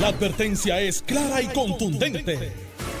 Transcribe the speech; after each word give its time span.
La 0.00 0.08
advertencia 0.08 0.80
es 0.80 1.02
clara 1.02 1.40
y 1.40 1.46
contundente. 1.46 2.52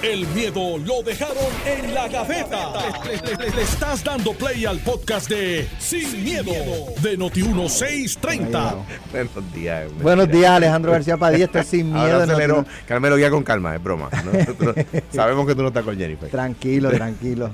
El 0.02 0.26
miedo 0.28 0.76
lo 0.78 1.02
dejaron 1.02 1.36
en 1.66 1.94
la 1.94 2.08
gaveta. 2.08 2.72
Le, 3.04 3.36
le- 3.36 3.50
le 3.56 3.62
estás 3.62 4.04
dando 4.04 4.32
play 4.34 4.64
al 4.66 4.78
podcast 4.80 5.28
de 5.30 5.66
Sin, 5.78 6.22
miedo, 6.22 6.52
de 7.02 7.18
Noti1630. 7.18 8.74
Buenos 9.10 9.52
días. 9.54 9.86
hombre. 9.88 10.02
Buenos 10.02 10.28
días, 10.28 10.50
Alejandro 10.50 10.92
García 10.92 11.16
Padilla. 11.16 11.46
Estoy 11.46 11.64
sin 11.64 11.92
miedo. 11.92 12.26
No- 12.26 12.66
Carmelo, 12.86 13.16
ya 13.18 13.30
con 13.30 13.42
calma, 13.42 13.74
es 13.74 13.82
broma. 13.82 14.10
sabemos 15.12 15.46
que 15.46 15.54
tú 15.54 15.62
no 15.62 15.68
estás 15.68 15.84
con 15.84 15.96
Jennifer. 15.96 16.28
tranquilo, 16.28 16.90
tranquilo. 16.92 17.50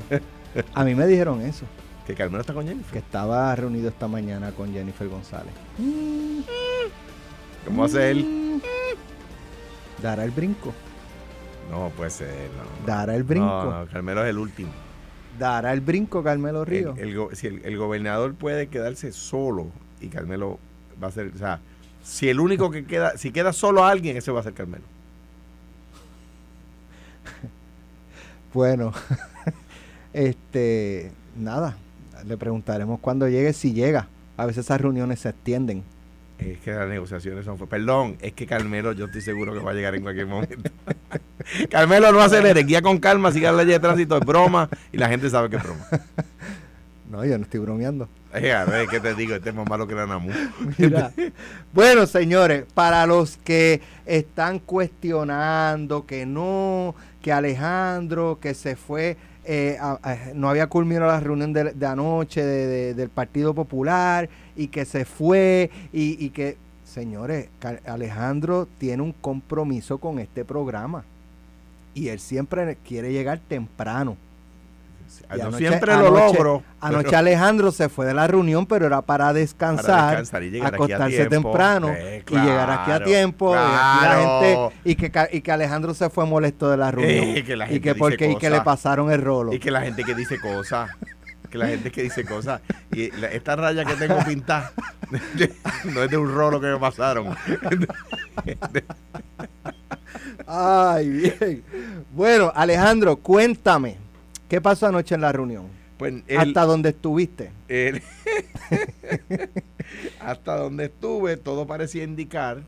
A 0.75 0.85
mí 0.85 0.95
me 0.97 1.07
dijeron 1.07 1.41
eso, 1.43 1.65
Que 2.07 2.15
Carmelo 2.15 2.41
está 2.41 2.53
con 2.53 2.67
Jennifer. 2.67 2.93
que 2.93 2.99
estaba 2.99 3.55
reunido 3.55 3.89
esta 3.89 4.09
mañana 4.09 4.51
con 4.51 4.73
Jennifer 4.73 5.07
González. 5.09 5.55
¿Cómo 7.65 7.85
hace 7.85 8.11
él? 8.11 8.61
¿Dará 10.03 10.25
el 10.25 10.31
brinco? 10.31 10.73
No, 11.71 11.91
puede 11.91 12.11
ser. 12.11 12.51
No. 12.57 12.87
¿Dará 12.87 13.15
el 13.15 13.23
brinco? 13.23 13.47
No, 13.47 13.81
no, 13.81 13.87
Carmelo 13.87 14.23
es 14.25 14.31
el 14.31 14.39
último. 14.39 14.71
¿Dará 15.39 15.73
el 15.73 15.81
brinco 15.81 16.23
Carmelo 16.23 16.63
El, 16.63 16.67
Río? 16.67 16.95
el 16.99 17.37
si 17.37 17.47
el, 17.47 17.65
el 17.65 17.79
gobernador 17.79 18.35
puede 18.35 18.67
quedarse 18.67 19.13
solo 19.13 19.69
y 20.01 20.09
Carmelo 20.09 20.59
va 21.03 21.09
a 21.09 21.11
ser, 21.13 21.33
o 21.35 21.39
sea, 21.39 21.61
si 22.03 22.29
el 22.29 22.41
único 22.41 22.71
que 22.71 22.85
queda, 22.85 23.17
si 23.17 23.31
queda 23.31 23.53
solo 23.53 23.85
alguien, 23.85 24.17
ese 24.17 24.33
va 24.33 24.41
a 24.41 24.43
ser 24.43 24.55
Carmelo. 24.55 24.85
Bueno, 28.53 28.93
este, 30.13 31.13
nada, 31.37 31.77
le 32.27 32.37
preguntaremos 32.37 32.99
cuando 32.99 33.29
llegue, 33.29 33.53
si 33.53 33.73
llega. 33.73 34.09
A 34.37 34.45
veces 34.45 34.65
esas 34.65 34.81
reuniones 34.81 35.21
se 35.21 35.29
extienden. 35.29 35.85
Es 36.41 36.59
que 36.61 36.73
las 36.73 36.89
negociaciones 36.89 37.45
son. 37.45 37.59
Perdón, 37.59 38.17
es 38.21 38.33
que 38.33 38.47
Carmelo, 38.47 38.93
yo 38.93 39.07
estoy 39.07 39.21
seguro 39.21 39.53
que 39.53 39.61
va 39.61 39.73
a 39.73 39.75
llegar 39.75 39.95
en 39.95 40.03
cualquier 40.03 40.27
momento. 40.27 40.71
Carmelo, 41.71 42.13
no 42.13 42.21
acelere, 42.21 42.63
guía 42.65 42.83
con 42.83 42.99
calma, 42.99 43.33
siga 43.33 43.53
la 43.53 43.59
ley 43.65 43.73
de 43.73 43.81
tránsito, 43.81 44.17
es 44.17 44.25
broma 44.25 44.69
y 44.93 44.97
la 44.97 45.09
gente 45.09 45.29
sabe 45.29 45.51
que 45.51 45.57
es 45.57 45.63
broma. 45.63 45.87
No, 47.11 47.25
yo 47.25 47.37
no 47.37 47.43
estoy 47.43 47.59
bromeando. 47.59 48.09
Eh, 48.33 48.53
a 48.53 48.65
ver, 48.65 48.87
¿qué 48.87 49.01
te 49.01 49.17
digo? 49.17 49.35
Este 49.35 49.49
es 49.49 49.55
más 49.57 49.69
malo 49.69 49.89
que 49.89 49.97
la 49.97 50.07
Namu. 50.07 50.31
Mira. 50.79 51.13
bueno, 51.73 52.07
señores, 52.07 52.67
para 52.73 53.05
los 53.05 53.37
que 53.39 53.81
están 54.07 54.61
cuestionando 54.61 56.07
que 56.07 56.25
no, 56.25 56.95
que 57.23 57.33
Alejandro, 57.33 58.39
que 58.41 58.55
se 58.55 58.77
fue, 58.77 59.17
eh, 59.45 59.79
no 60.35 60.49
había 60.49 60.67
culminado 60.67 61.11
la 61.11 61.21
reunión 61.21 61.53
de, 61.53 61.87
anoche 61.87 62.45
de- 62.45 62.67
de- 62.67 62.95
del 62.95 63.09
Partido 63.09 63.55
Popular 63.55 64.29
y 64.57 64.69
que 64.69 64.85
se 64.85 65.05
fue 65.05 65.71
y, 65.93 66.23
y 66.25 66.31
que, 66.31 66.57
señores, 66.85 67.49
Alejandro 67.87 68.69
tiene 68.79 69.03
un 69.03 69.13
compromiso 69.13 69.99
con 69.99 70.19
este 70.19 70.45
programa 70.45 71.05
y 71.95 72.09
él 72.09 72.21
siempre 72.21 72.77
quiere 72.87 73.13
llegar 73.13 73.41
temprano. 73.41 74.17
Yo 75.37 75.43
anoche- 75.49 75.59
siempre 75.59 75.93
lo 75.97 76.09
anoche- 76.09 76.35
logro. 76.35 76.63
Anoche 76.81 77.05
pero 77.05 77.19
Alejandro 77.19 77.73
se 77.73 77.89
fue 77.89 78.07
de 78.07 78.15
la 78.15 78.27
reunión, 78.27 78.67
pero 78.67 78.87
era 78.87 79.03
para 79.03 79.33
descansar, 79.33 80.25
para 80.31 80.45
y 80.47 80.61
acostarse 80.61 81.27
temprano 81.27 81.89
Eh, 81.91 82.25
y 82.29 82.35
llegar 82.35 82.71
aquí 82.71 82.83
a 82.83 82.85
claro, 82.97 83.05
tiempo. 83.05 83.55
y 83.55 83.59
aquí 83.59 83.67
la 83.69 83.99
claro. 84.01 84.41
gente- 84.41 84.77
y, 84.85 84.95
que, 84.97 85.29
y 85.33 85.41
que 85.43 85.53
Alejandro 85.53 85.95
se 85.95 86.09
fue 86.11 86.27
molesto 86.27 86.71
de 86.71 86.77
la 86.77 86.91
reunión. 86.91 87.37
Eh, 87.37 87.45
que 87.47 87.57
la 87.57 87.71
y 87.73 87.81
que 87.81 87.95
porque 87.95 88.31
y 88.31 88.37
que 88.37 88.51
le 88.51 88.61
pasaron 88.63 89.11
el 89.11 89.21
rolo. 89.23 89.53
Y 89.53 89.59
que 89.59 89.71
la 89.71 89.83
gente 89.83 90.05
que 90.05 90.15
dice 90.15 90.39
cosas. 90.41 90.91
Que 91.51 91.59
la 91.59 91.67
gente 91.67 91.91
que 91.91 92.03
dice 92.05 92.25
cosas. 92.25 92.61
Y 92.93 93.11
la- 93.17 93.27
esta 93.29 93.57
raya 93.57 93.85
que 93.85 93.95
tengo 93.95 94.19
pintada 94.25 94.71
no 95.85 96.03
es 96.05 96.11
de 96.11 96.17
un 96.17 96.33
rolo 96.33 96.61
que 96.61 96.69
me 96.69 96.79
pasaron. 96.79 97.35
Ay, 100.47 101.09
bien. 101.09 101.63
Bueno, 102.13 102.53
Alejandro, 102.55 103.17
cuéntame. 103.17 103.97
¿Qué 104.51 104.61
pasó 104.61 104.87
anoche 104.89 105.15
en 105.15 105.21
la 105.23 105.31
reunión? 105.33 105.69
Pues 105.97 106.23
el- 106.27 106.39
¿Hasta 106.39 106.65
dónde 106.65 106.89
estuviste? 106.91 107.53
el- 107.69 108.03
hasta 110.21 110.57
donde 110.57 110.87
estuve, 110.87 111.37
todo 111.37 111.67
parecía 111.67 112.05
indicar 112.05 112.63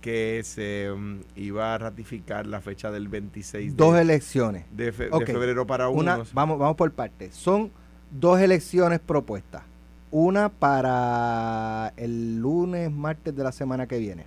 que 0.00 0.42
se 0.44 0.90
mm, 0.94 1.20
iba 1.36 1.74
a 1.74 1.78
ratificar 1.78 2.46
la 2.46 2.60
fecha 2.60 2.90
del 2.90 3.08
26 3.08 3.70
de, 3.72 3.76
Dos 3.76 3.96
elecciones. 3.96 4.64
de 4.72 4.92
fe- 4.92 5.08
de 5.08 5.26
febrero 5.26 5.66
para 5.66 5.88
Una, 5.88 6.16
unos. 6.16 6.34
vamos, 6.34 6.58
vamos 6.58 6.76
por 6.76 6.90
partes. 6.92 7.34
Son 7.34 7.70
dos 8.10 8.40
elecciones 8.40 8.98
propuestas. 9.00 9.62
Una 10.10 10.48
para 10.48 11.92
el 11.96 12.38
lunes, 12.38 12.90
martes 12.90 13.34
de 13.34 13.42
la 13.44 13.52
semana 13.52 13.86
que 13.86 13.98
viene. 13.98 14.26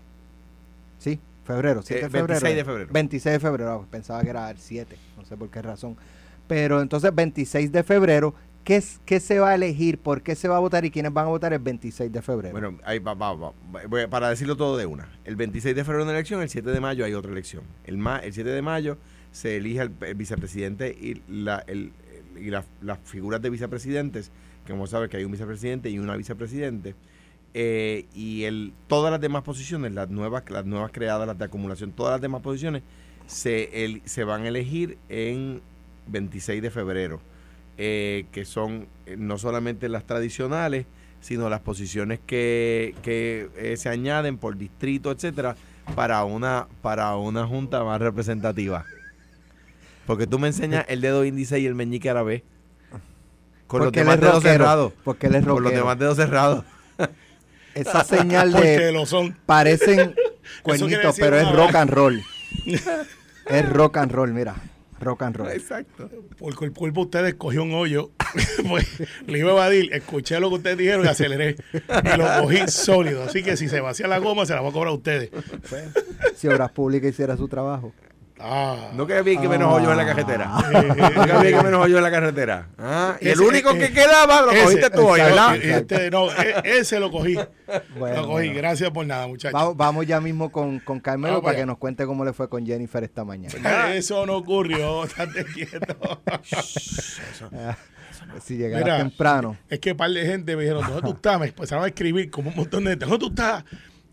¿Sí? 1.00 1.20
Febrero, 1.46 1.82
7 1.82 2.00
Eh, 2.00 2.04
de 2.04 2.10
febrero. 2.10 2.28
26 2.28 2.56
de 2.56 2.66
febrero. 2.66 2.90
26 2.92 3.34
de 3.34 3.40
febrero. 3.40 3.82
Ah, 3.84 3.88
Pensaba 3.92 4.22
que 4.24 4.30
era 4.30 4.50
el 4.50 4.58
7. 4.58 4.98
No 5.18 5.26
sé 5.26 5.38
por 5.38 5.50
qué 5.50 5.62
razón. 5.62 5.96
Pero 6.48 6.82
entonces, 6.82 7.14
26 7.14 7.72
de 7.72 7.84
febrero. 7.84 8.34
¿Qué, 8.64 8.84
¿Qué 9.06 9.22
se 9.22 9.40
va 9.40 9.52
a 9.52 9.56
elegir? 9.56 9.98
¿Por 9.98 10.22
qué 10.22 10.36
se 10.36 10.50
va 10.50 10.58
a 10.58 10.60
votar? 10.60 10.84
¿Y 10.84 10.92
quiénes 10.92 11.14
van 11.14 11.28
a 11.28 11.30
votar 11.30 11.54
el 11.54 11.60
26 11.60 12.12
de 12.12 12.22
febrero? 12.22 12.52
Bueno, 12.52 12.78
ahí 12.84 13.00
va, 13.00 13.14
va, 13.14 13.34
va. 13.34 13.54
Para 14.10 14.30
decirlo 14.30 14.58
todo 14.58 14.76
de 14.76 14.86
una. 14.86 15.08
El 15.24 15.38
26 15.38 15.74
de 15.74 15.84
febrero 15.86 16.04
hay 16.04 16.10
una 16.10 16.18
elección, 16.18 16.42
el 16.42 16.50
7 16.50 16.70
de 16.72 16.80
mayo 16.82 17.06
hay 17.06 17.14
otra 17.14 17.32
elección. 17.32 17.64
El, 17.86 17.98
ma- 17.98 18.18
el 18.20 18.34
7 18.34 18.50
de 18.50 18.62
mayo 18.62 18.98
se 19.32 19.56
elige 19.56 19.80
el, 19.84 19.90
vicepresidente 20.16 20.90
y, 20.90 21.22
la, 21.30 21.64
el- 21.68 21.94
y 22.38 22.50
la- 22.50 22.66
las 22.82 23.00
figuras 23.06 23.42
de 23.42 23.50
vicepresidentes, 23.50 24.32
que 24.66 24.74
como 24.74 24.86
sabes 24.86 25.10
que 25.10 25.16
hay 25.16 25.24
un 25.24 25.32
vicepresidente 25.32 25.90
y 25.90 25.98
una 26.00 26.18
vicepresidente. 26.18 26.94
eh, 27.54 28.06
y 28.14 28.44
el, 28.44 28.74
todas 28.88 29.12
las 29.12 29.22
demás 29.22 29.44
posiciones, 29.44 29.94
las 29.94 30.10
nuevas, 30.10 30.44
las 30.50 30.66
nuevas 30.66 30.92
creadas, 30.92 31.26
las 31.26 31.38
de 31.38 31.46
acumulación, 31.46 31.94
todas 31.94 32.12
las 32.16 32.22
demás 32.22 32.42
posiciones 32.42 32.84
se, 33.28 33.86
el- 33.86 34.02
se 34.04 34.26
van 34.26 34.42
a 34.44 34.50
elegir 34.50 34.98
en 35.08 35.62
26 36.08 36.62
de 36.62 36.72
febrero, 36.72 37.22
eh, 37.78 38.26
que 38.32 38.46
son 38.46 38.88
eh, 39.06 39.16
no 39.18 39.38
solamente 39.38 39.90
las 39.90 40.06
tradicionales, 40.06 40.86
sino 41.20 41.50
las 41.50 41.62
posiciones 41.62 42.20
que, 42.26 42.96
que 43.02 43.50
eh, 43.58 43.78
se 43.78 43.90
añaden 43.90 44.38
por 44.38 44.58
distrito, 44.58 45.12
etcétera, 45.12 45.56
para 45.96 46.24
una, 46.24 46.68
para 46.82 47.16
una 47.16 47.46
junta 47.46 47.84
más 47.84 48.00
representativa. 48.00 48.86
Porque 50.06 50.28
tú 50.28 50.40
me 50.40 50.48
enseñas 50.48 50.86
el 50.88 51.02
dedo 51.02 51.26
índice 51.26 51.60
y 51.60 51.66
el 51.66 51.76
meñique 51.76 52.10
árabe. 52.10 52.44
Con 53.68 53.80
los 53.80 53.88
Porque 53.88 54.00
él 54.00 54.06
demás 54.06 54.22
dedos 54.22 54.44
cerrados. 54.44 54.94
Porque 55.04 55.28
él 55.28 55.36
es 55.36 55.46
Con 55.46 55.62
los 55.62 55.74
demás 55.74 56.00
dedos 56.00 56.16
cerrados. 56.16 56.64
Esa 57.74 58.04
señal 58.04 58.54
de... 58.54 58.92
lo 58.92 59.06
son. 59.06 59.38
Parecen 59.46 60.16
cuernitos, 60.64 61.16
pero 61.20 61.38
es 61.38 61.52
rock 61.52 61.76
and 61.76 61.92
roll. 61.92 62.24
es 63.46 63.70
rock 63.70 63.98
and 63.98 64.12
roll, 64.12 64.34
mira. 64.34 64.56
Rock 65.00 65.24
and 65.24 65.36
roll. 65.36 65.52
Exacto. 65.52 66.10
Porque 66.38 66.66
el 66.66 66.74
cuerpo 66.74 67.02
de 67.02 67.06
ustedes 67.06 67.34
cogió 67.36 67.64
un 67.64 67.74
hoyo. 67.74 68.12
pues 68.68 68.88
le 69.26 69.40
iba 69.40 69.52
a 69.52 69.54
evadir, 69.54 69.94
escuché 69.94 70.40
lo 70.40 70.50
que 70.50 70.56
ustedes 70.56 70.78
dijeron 70.78 71.06
y 71.06 71.10
aceleré. 71.10 71.56
Y 71.74 72.18
lo 72.18 72.26
cogí 72.42 72.68
sólido. 72.68 73.24
Así 73.24 73.44
que 73.44 73.58
si 73.58 73.70
se 73.70 73.80
vacía 73.80 74.08
la 74.08 74.20
goma, 74.20 74.46
se 74.46 74.54
la 74.54 74.62
voy 74.62 74.72
a 74.72 74.74
cobrar 74.74 74.92
a 74.92 74.96
ustedes. 74.96 75.30
Si 76.36 76.48
Obras 76.48 76.72
Públicas 76.72 77.10
hiciera 77.10 77.38
su 77.38 77.48
trabajo. 77.48 77.94
Ah. 78.40 78.90
No 78.94 79.08
que 79.08 79.22
bien 79.24 79.42
que 79.42 79.50
menos 79.50 79.74
hoyos 79.74 79.92
en 79.92 79.98
la 79.98 80.06
carretera. 80.06 80.52
Eh, 80.74 81.12
No 81.16 81.26
que 81.26 81.34
bien 81.48 81.58
que 81.58 81.64
menos 81.64 81.82
hoyos 81.86 81.98
en 81.98 82.04
la 82.04 82.12
carretera. 82.12 82.68
Ah, 82.78 83.18
y 83.20 83.30
el 83.30 83.42
único 83.42 83.72
eh, 83.72 83.80
que 83.80 83.92
quedaba 83.94 84.42
lo 84.42 84.52
ese, 84.52 84.64
cogiste 84.64 84.90
tú 84.92 85.08
hoy. 85.08 85.20
¿verdad? 85.20 85.56
Y 85.56 85.70
este, 85.70 86.12
no, 86.12 86.32
e- 86.32 86.62
ese 86.80 87.00
lo 87.00 87.10
cogí. 87.12 87.36
Bueno, 87.98 88.22
lo 88.22 88.28
cogí. 88.28 88.48
bueno. 88.48 88.54
Gracias 88.58 88.92
por 88.92 89.06
nada, 89.06 89.28
muchachos. 89.28 89.54
Vamos, 89.54 89.76
vamos 89.78 90.06
ya 90.06 90.22
mismo 90.22 90.52
con, 90.52 90.80
con 90.80 91.00
Carmelo 91.00 91.36
Vamos 91.36 91.46
para 91.46 91.58
que 91.58 91.66
nos 91.66 91.78
cuente 91.78 92.06
cómo 92.06 92.24
le 92.26 92.34
fue 92.34 92.48
con 92.48 92.66
Jennifer 92.66 93.04
esta 93.04 93.24
mañana. 93.26 93.94
Eso 93.96 94.26
no 94.26 94.38
ocurrió. 94.38 95.04
Estate 95.06 95.44
quieto. 95.46 96.22
si 98.44 98.58
llegara 98.58 98.84
Mira, 98.84 98.98
temprano. 99.00 99.58
Es 99.70 99.80
que 99.80 99.92
un 99.92 99.98
par 99.98 100.12
de 100.12 100.26
gente 100.26 100.56
me 100.56 100.62
dijeron, 100.64 100.86
¿dónde 100.86 101.02
tú 101.02 101.12
estás? 101.14 101.40
Me 101.40 101.48
empezaron 101.48 101.84
a 101.84 101.88
escribir 101.88 102.30
como 102.30 102.50
un 102.50 102.56
montón 102.56 102.84
de 102.84 102.92
gente. 102.92 103.06
¿Dónde 103.06 103.20
tú 103.20 103.30
estás? 103.30 103.64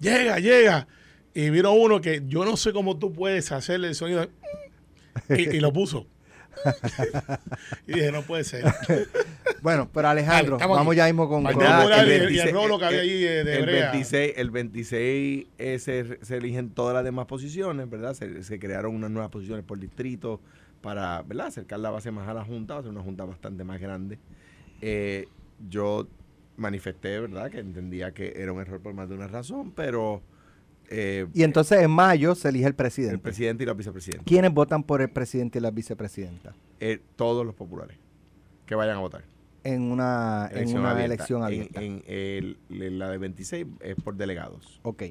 Llega, 0.00 0.38
llega. 0.38 0.86
Y 1.34 1.50
vino 1.50 1.72
uno 1.72 2.00
que 2.00 2.22
yo 2.26 2.44
no 2.44 2.56
sé 2.56 2.72
cómo 2.72 2.98
tú 2.98 3.12
puedes 3.12 3.50
hacerle 3.52 3.88
el 3.88 3.94
sonido. 3.94 4.20
de- 5.28 5.42
Y, 5.42 5.56
y 5.56 5.60
lo 5.60 5.72
puso. 5.72 6.06
y 7.86 7.94
dije, 7.94 8.12
no 8.12 8.22
puede 8.22 8.44
ser. 8.44 8.64
Bueno, 9.60 9.88
pero 9.92 10.08
Alejandro, 10.08 10.56
Dale, 10.56 10.72
vamos 10.72 10.88
aquí. 10.92 10.96
ya 10.98 11.06
mismo 11.06 11.28
con... 11.28 11.42
Con- 11.42 11.52
Popular. 11.54 11.88
Nada, 11.88 12.06
y 12.06 12.10
el- 12.12 12.30
y 12.34 12.38
el 12.38 12.52
rolo 12.52 12.78
que 12.78 12.84
había 12.84 13.00
ahí 13.00 13.10
de- 13.20 13.44
de 13.44 13.56
el. 13.58 13.66
26, 13.66 14.32
el 14.36 14.50
26 14.50 15.46
eh, 15.58 15.78
se, 15.80 16.18
se 16.24 16.36
eligen 16.36 16.70
todas 16.70 16.94
las 16.94 17.02
demás 17.04 17.26
posiciones, 17.26 17.90
¿verdad? 17.90 18.14
Se, 18.14 18.42
se 18.44 18.58
crearon 18.58 18.94
unas 18.94 19.10
nuevas 19.10 19.30
posiciones 19.30 19.64
por 19.64 19.78
distrito 19.80 20.40
para, 20.80 21.22
¿verdad? 21.22 21.48
Acercar 21.48 21.80
la 21.80 21.90
base 21.90 22.10
más 22.12 22.28
a 22.28 22.34
la 22.34 22.44
Junta, 22.44 22.74
va 22.74 22.80
a 22.80 22.82
ser 22.84 22.92
una 22.92 23.02
Junta 23.02 23.24
bastante 23.24 23.64
más 23.64 23.80
grande. 23.80 24.18
Eh, 24.80 25.26
yo 25.68 26.06
manifesté, 26.56 27.18
¿verdad? 27.20 27.50
Que 27.50 27.58
entendía 27.58 28.12
que 28.12 28.32
era 28.36 28.52
un 28.52 28.60
error 28.60 28.80
por 28.80 28.94
más 28.94 29.08
de 29.08 29.14
una 29.16 29.26
razón, 29.26 29.72
pero 29.72 30.22
eh, 30.90 31.26
Y 31.34 31.42
entonces 31.42 31.82
en 31.82 31.90
mayo 31.90 32.34
se 32.34 32.48
elige 32.50 32.66
el 32.66 32.74
presidente. 32.74 33.14
el 33.14 33.20
presidente 33.20 33.62
y 33.62 33.66
la 33.66 33.74
vicepresidenta, 33.74 34.24
¿Quiénes 34.24 34.52
votan 34.52 34.82
por 34.82 35.00
el 35.02 35.10
presidente 35.10 35.58
y 35.58 35.62
la 35.62 35.70
vicepresidenta? 35.70 36.54
eh, 36.80 37.00
todos 37.16 37.44
los 37.46 37.54
populares 37.54 37.96
que 38.66 38.74
vayan 38.74 38.96
a 38.96 39.00
votar. 39.00 39.24
En 39.62 39.80
una 39.82 40.48
en 40.50 40.56
Elección 40.58 40.80
una 40.80 40.90
abierta. 40.90 41.14
elección 41.14 41.38
En- 41.40 41.44
abierta. 41.46 41.82
En, 41.82 42.02
el- 42.06 42.98
la 42.98 43.08
de 43.10 43.18
26 43.18 43.66
es 43.80 43.94
por 43.96 44.14
delegados. 44.16 44.80
Ok. 44.82 45.04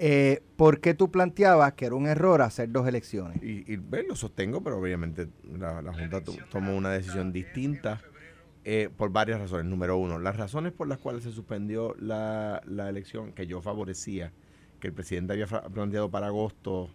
Eh, 0.00 0.42
¿Por 0.56 0.80
qué 0.80 0.94
tú 0.94 1.10
planteabas 1.10 1.72
que 1.72 1.86
era 1.86 1.96
un 1.96 2.06
error 2.06 2.40
hacer 2.42 2.70
dos 2.70 2.86
elecciones? 2.86 3.42
Y, 3.42 3.64
y 3.72 3.76
ve, 3.76 4.04
lo 4.08 4.14
sostengo, 4.14 4.62
pero 4.62 4.78
obviamente 4.78 5.26
la, 5.58 5.82
la 5.82 5.92
Junta 5.92 6.22
to- 6.22 6.36
tomó 6.52 6.76
una 6.76 6.90
decisión 6.90 7.32
distinta 7.32 8.00
eh, 8.64 8.90
por 8.96 9.10
varias 9.10 9.40
razones. 9.40 9.66
Número 9.66 9.96
uno, 9.96 10.20
las 10.20 10.36
razones 10.36 10.72
por 10.72 10.86
las 10.86 10.98
cuales 10.98 11.24
se 11.24 11.32
suspendió 11.32 11.96
la, 11.98 12.62
la 12.66 12.88
elección 12.88 13.32
que 13.32 13.48
yo 13.48 13.60
favorecía, 13.60 14.30
que 14.80 14.88
el 14.88 14.94
presidente 14.94 15.32
había 15.32 15.46
planteado 15.46 16.10
para 16.10 16.28
agosto, 16.28 16.88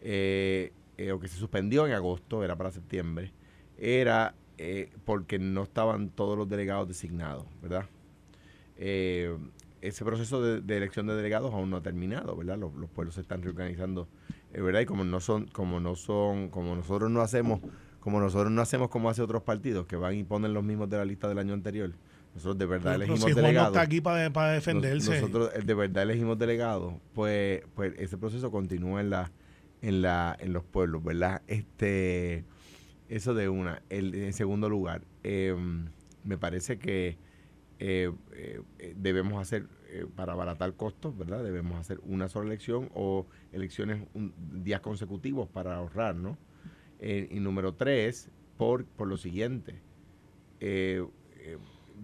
eh, 0.00 0.72
eh, 0.96 1.12
o 1.12 1.20
que 1.20 1.28
se 1.28 1.36
suspendió 1.36 1.86
en 1.86 1.92
agosto, 1.92 2.44
era 2.44 2.56
para 2.56 2.70
septiembre, 2.70 3.32
era 3.78 4.34
eh, 4.58 4.90
porque 5.06 5.38
no 5.38 5.62
estaban 5.62 6.10
todos 6.10 6.36
los 6.36 6.46
delegados 6.46 6.86
designados, 6.86 7.46
¿verdad? 7.62 7.86
Eh, 8.76 9.34
ese 9.80 10.04
proceso 10.04 10.42
de, 10.42 10.76
elección 10.76 11.06
de 11.06 11.14
delegados 11.14 11.54
aún 11.54 11.70
no 11.70 11.78
ha 11.78 11.82
terminado, 11.82 12.36
¿verdad? 12.36 12.58
Los, 12.58 12.74
los 12.74 12.90
pueblos 12.90 13.14
se 13.14 13.22
están 13.22 13.42
reorganizando, 13.42 14.06
¿verdad? 14.52 14.80
Y 14.80 14.84
como 14.84 15.04
no 15.04 15.20
son, 15.20 15.46
como 15.46 15.80
no 15.80 15.96
son, 15.96 16.50
como 16.50 16.76
nosotros 16.76 17.10
no 17.10 17.22
hacemos, 17.22 17.60
como 18.00 18.20
nosotros 18.20 18.52
no 18.52 18.60
hacemos 18.60 18.90
como 18.90 19.08
hace 19.08 19.22
otros 19.22 19.42
partidos 19.42 19.86
que 19.86 19.96
van 19.96 20.14
y 20.16 20.24
ponen 20.24 20.52
los 20.52 20.62
mismos 20.62 20.90
de 20.90 20.98
la 20.98 21.06
lista 21.06 21.26
del 21.28 21.38
año 21.38 21.54
anterior, 21.54 21.92
nosotros 22.34 22.58
de 22.58 22.66
verdad 22.66 22.92
Pero 22.92 23.04
elegimos 23.04 23.18
si 23.20 23.24
Juan 23.32 23.34
no 23.36 23.42
delegados. 23.42 23.68
está 23.72 23.80
aquí 23.82 24.00
para, 24.00 24.30
para 24.30 24.54
Nos- 24.54 24.64
defenderse. 24.64 25.20
Nosotros 25.20 25.50
de 25.64 25.74
verdad 25.74 26.02
elegimos 26.04 26.38
delegados, 26.38 26.94
pues, 27.14 27.62
pues 27.74 27.92
ese 27.98 28.16
proceso 28.18 28.50
continúa 28.50 29.00
en 29.00 29.10
la, 29.10 29.32
en 29.82 30.02
la, 30.02 30.36
en 30.38 30.52
los 30.52 30.64
pueblos, 30.64 31.02
¿verdad? 31.02 31.42
Este, 31.48 32.44
eso 33.08 33.34
de 33.34 33.48
una. 33.48 33.82
El, 33.90 34.14
en 34.14 34.32
segundo 34.32 34.68
lugar, 34.68 35.02
eh, 35.24 35.56
me 36.24 36.38
parece 36.38 36.78
que 36.78 37.18
eh, 37.80 38.12
eh, 38.32 38.60
debemos 38.96 39.40
hacer 39.40 39.66
eh, 39.88 40.06
para 40.14 40.34
abaratar 40.34 40.74
costos, 40.74 41.16
¿verdad? 41.16 41.42
Debemos 41.42 41.80
hacer 41.80 41.98
una 42.04 42.28
sola 42.28 42.46
elección 42.46 42.90
o 42.94 43.26
elecciones 43.52 44.06
un, 44.14 44.32
días 44.62 44.80
consecutivos 44.82 45.48
para 45.48 45.74
ahorrar, 45.76 46.14
¿no? 46.14 46.38
Eh, 47.00 47.26
y 47.32 47.40
número 47.40 47.74
tres, 47.74 48.30
por, 48.56 48.84
por 48.84 49.08
lo 49.08 49.16
siguiente. 49.16 49.80
eh, 50.60 51.04
eh, 51.38 51.56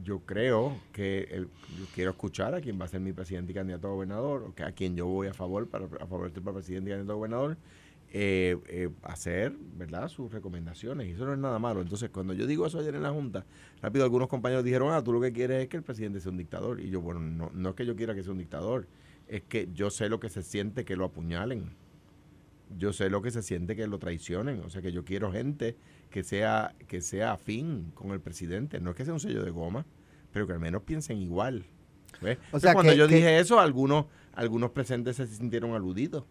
yo 0.03 0.21
creo 0.21 0.77
que 0.93 1.47
yo 1.79 1.85
quiero 1.95 2.11
escuchar 2.11 2.55
a 2.55 2.61
quien 2.61 2.81
va 2.81 2.85
a 2.85 2.89
ser 2.89 3.01
mi 3.01 3.13
presidente 3.13 3.53
y 3.53 3.55
candidato 3.55 3.89
a 3.89 3.91
gobernador, 3.91 4.53
a 4.65 4.73
quien 4.73 4.97
yo 4.97 5.07
voy 5.07 5.29
a 5.29 5.35
favor 5.35 5.69
para 5.69 5.87
a 5.87 6.07
favorecer 6.07 6.43
para 6.43 6.55
presidente 6.55 6.91
y 6.91 6.93
candidato 6.93 7.13
a 7.13 7.17
gobernador, 7.17 7.57
eh, 8.13 8.57
eh, 8.69 8.89
hacer 9.03 9.53
verdad 9.77 10.09
sus 10.09 10.33
recomendaciones. 10.33 11.09
Y 11.09 11.11
eso 11.13 11.27
no 11.27 11.33
es 11.33 11.39
nada 11.39 11.59
malo. 11.59 11.81
Entonces, 11.83 12.11
cuando 12.11 12.35
yo 12.35 12.47
digo 12.47 12.67
eso 12.67 12.79
ayer 12.79 12.95
en 12.95 13.03
la 13.03 13.11
Junta, 13.11 13.45
rápido 13.83 14.05
algunos 14.05 14.29
compañeros 14.29 14.65
dijeron, 14.65 14.93
ah, 14.93 15.03
tú 15.03 15.13
lo 15.13 15.21
que 15.21 15.33
quieres 15.33 15.63
es 15.63 15.69
que 15.69 15.77
el 15.77 15.83
presidente 15.83 16.21
sea 16.21 16.31
un 16.31 16.39
dictador. 16.39 16.81
Y 16.81 16.91
yo, 16.91 17.01
bueno, 17.01 17.21
no, 17.21 17.51
no 17.53 17.71
es 17.71 17.75
que 17.75 17.85
yo 17.85 17.97
quiera 17.97 18.15
que 18.15 18.23
sea 18.23 18.33
un 18.33 18.39
dictador, 18.39 18.87
es 19.29 19.43
que 19.43 19.69
yo 19.75 19.91
sé 19.91 20.09
lo 20.09 20.21
que 20.21 20.29
se 20.29 20.43
siente 20.43 20.85
que 20.85 20.97
lo 20.97 21.05
apuñalen. 21.05 21.75
Yo 22.79 22.93
sé 22.93 23.11
lo 23.11 23.23
que 23.23 23.31
se 23.31 23.43
siente 23.43 23.77
que 23.77 23.87
lo 23.87 23.99
traicionen. 23.99 24.61
O 24.61 24.71
sea 24.71 24.83
que 24.83 24.93
yo 24.93 25.05
quiero 25.05 25.33
gente 25.33 25.77
que 26.11 26.23
sea, 26.23 26.75
que 26.89 27.01
sea 27.01 27.33
afín 27.33 27.91
con 27.95 28.11
el 28.13 28.21
presidente. 28.21 28.81
No 28.81 28.91
es 28.91 28.97
que 28.97 29.05
sea 29.05 29.15
un 29.15 29.21
sello 29.21 29.43
de 29.45 29.51
goma, 29.51 29.85
pero 30.33 30.47
que 30.47 30.53
al 30.53 30.61
menos 30.61 30.83
piensen 30.83 31.19
igual. 31.19 31.65
¿ves? 32.23 32.39
O 32.53 32.59
sea, 32.61 32.73
cuando 32.73 32.93
que- 32.93 32.99
yo 32.99 33.09
que- 33.09 33.17
dije 33.17 33.39
eso, 33.39 33.61
algunos, 33.61 34.07
algunos 34.35 34.71
presentes 34.71 35.17
se 35.17 35.27
sintieron 35.27 35.73
aludidos. 35.75 36.25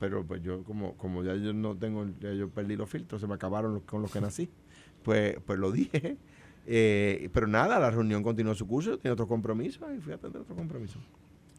Pero 0.00 0.24
pues 0.24 0.42
yo, 0.42 0.62
como, 0.64 0.96
como 0.96 1.24
ya 1.24 1.34
yo 1.34 1.52
no 1.52 1.76
tengo, 1.76 2.06
ya 2.20 2.32
yo 2.32 2.48
perdí 2.48 2.76
los 2.76 2.88
filtros, 2.88 3.20
se 3.20 3.26
me 3.26 3.34
acabaron 3.34 3.74
los, 3.74 3.82
con 3.82 4.00
los 4.02 4.12
que 4.12 4.20
nací. 4.20 4.48
Pues, 5.02 5.36
pues 5.44 5.58
lo 5.58 5.70
dije. 5.72 6.16
Eh, 6.70 7.30
pero 7.32 7.46
nada, 7.46 7.78
la 7.78 7.90
reunión 7.90 8.22
continuó 8.22 8.54
su 8.54 8.66
curso, 8.66 8.98
tiene 8.98 9.14
otro 9.14 9.26
compromiso 9.26 9.90
y 9.90 10.00
fui 10.00 10.12
a 10.12 10.16
atender 10.16 10.42
otro 10.42 10.54
compromiso. 10.54 10.98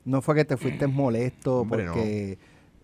No 0.06 0.22
fue 0.22 0.36
que 0.36 0.46
te 0.46 0.56
fuiste 0.56 0.86
molesto 0.86 1.62
Hombre, 1.62 1.86
no. 1.86 1.94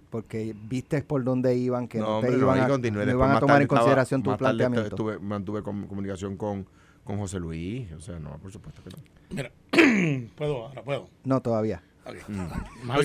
Porque, 0.09 0.55
viste 0.69 1.01
por 1.01 1.23
dónde 1.23 1.55
iban, 1.55 1.87
que 1.87 1.99
no, 1.99 2.05
no, 2.05 2.19
te 2.21 2.27
hombre, 2.27 2.41
iban, 2.41 2.59
a, 2.61 2.67
continué. 2.67 2.99
no 3.05 3.05
Después, 3.07 3.25
iban 3.27 3.37
a 3.37 3.39
tomar 3.39 3.55
en 3.57 3.61
estaba- 3.63 3.79
consideración 3.81 4.23
tu 4.23 4.37
planteamiento. 4.37 4.87
estuve- 4.87 5.19
mantuve 5.19 5.61
com- 5.63 5.87
comunicación 5.87 6.37
con, 6.37 6.65
con 7.03 7.17
José 7.17 7.39
Luis. 7.39 7.91
O 7.93 7.99
sea, 8.01 8.19
no, 8.19 8.37
por 8.37 8.51
supuesto 8.51 8.81
que 8.83 8.89
no. 8.91 8.97
Mira, 9.29 9.51
puedo, 10.35 10.67
ahora 10.67 10.81
puedo. 10.83 11.09
No, 11.23 11.41
todavía. 11.41 11.81
Mm. 12.27 12.39
Una- 12.39 12.97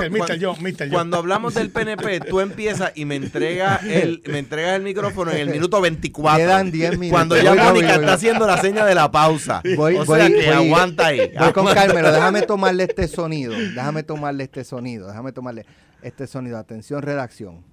Mister, 0.00 0.10
Mister, 0.10 0.38
yo, 0.40 0.56
Mister, 0.56 0.88
yo. 0.88 0.92
Cuando 0.94 1.16
hablamos 1.18 1.54
del 1.54 1.70
PNP, 1.70 2.18
tú 2.18 2.40
empiezas 2.40 2.90
y 2.96 3.04
me 3.04 3.14
entregas 3.14 3.80
el, 3.84 4.22
me 4.26 4.40
entregas 4.40 4.74
el 4.74 4.82
micrófono 4.82 5.30
en 5.30 5.38
el 5.38 5.50
minuto 5.50 5.80
24. 5.80 6.36
Quedan 6.36 6.72
10 6.72 6.98
minutos. 6.98 7.10
Cuando 7.12 7.36
ya 7.36 7.50
Voy, 7.50 7.58
Mónica 7.60 7.70
voy, 7.72 7.86
está 7.94 8.00
voy. 8.06 8.10
haciendo 8.10 8.46
la 8.48 8.56
seña 8.58 8.84
de 8.84 8.96
la 8.96 9.08
pausa. 9.08 9.62
Voy- 9.76 9.94
o 9.94 10.04
voy- 10.04 10.18
sea 10.18 10.26
que 10.26 10.34
voy- 10.34 10.66
aguanta 10.66 11.06
ahí. 11.06 11.18
Voy 11.38 11.52
con 11.52 11.68
aguanta. 11.68 11.74
Carmelo, 11.86 12.10
déjame 12.12 12.42
tomarle 12.42 12.82
este 12.84 13.06
sonido. 13.06 13.52
Déjame 13.52 14.02
tomarle 14.02 14.42
este 14.42 14.64
sonido. 14.64 15.06
Déjame 15.06 15.30
tomarle 15.30 15.64
este 16.02 16.26
sonido. 16.26 16.58
Atención, 16.58 17.02
redacción. 17.02 17.64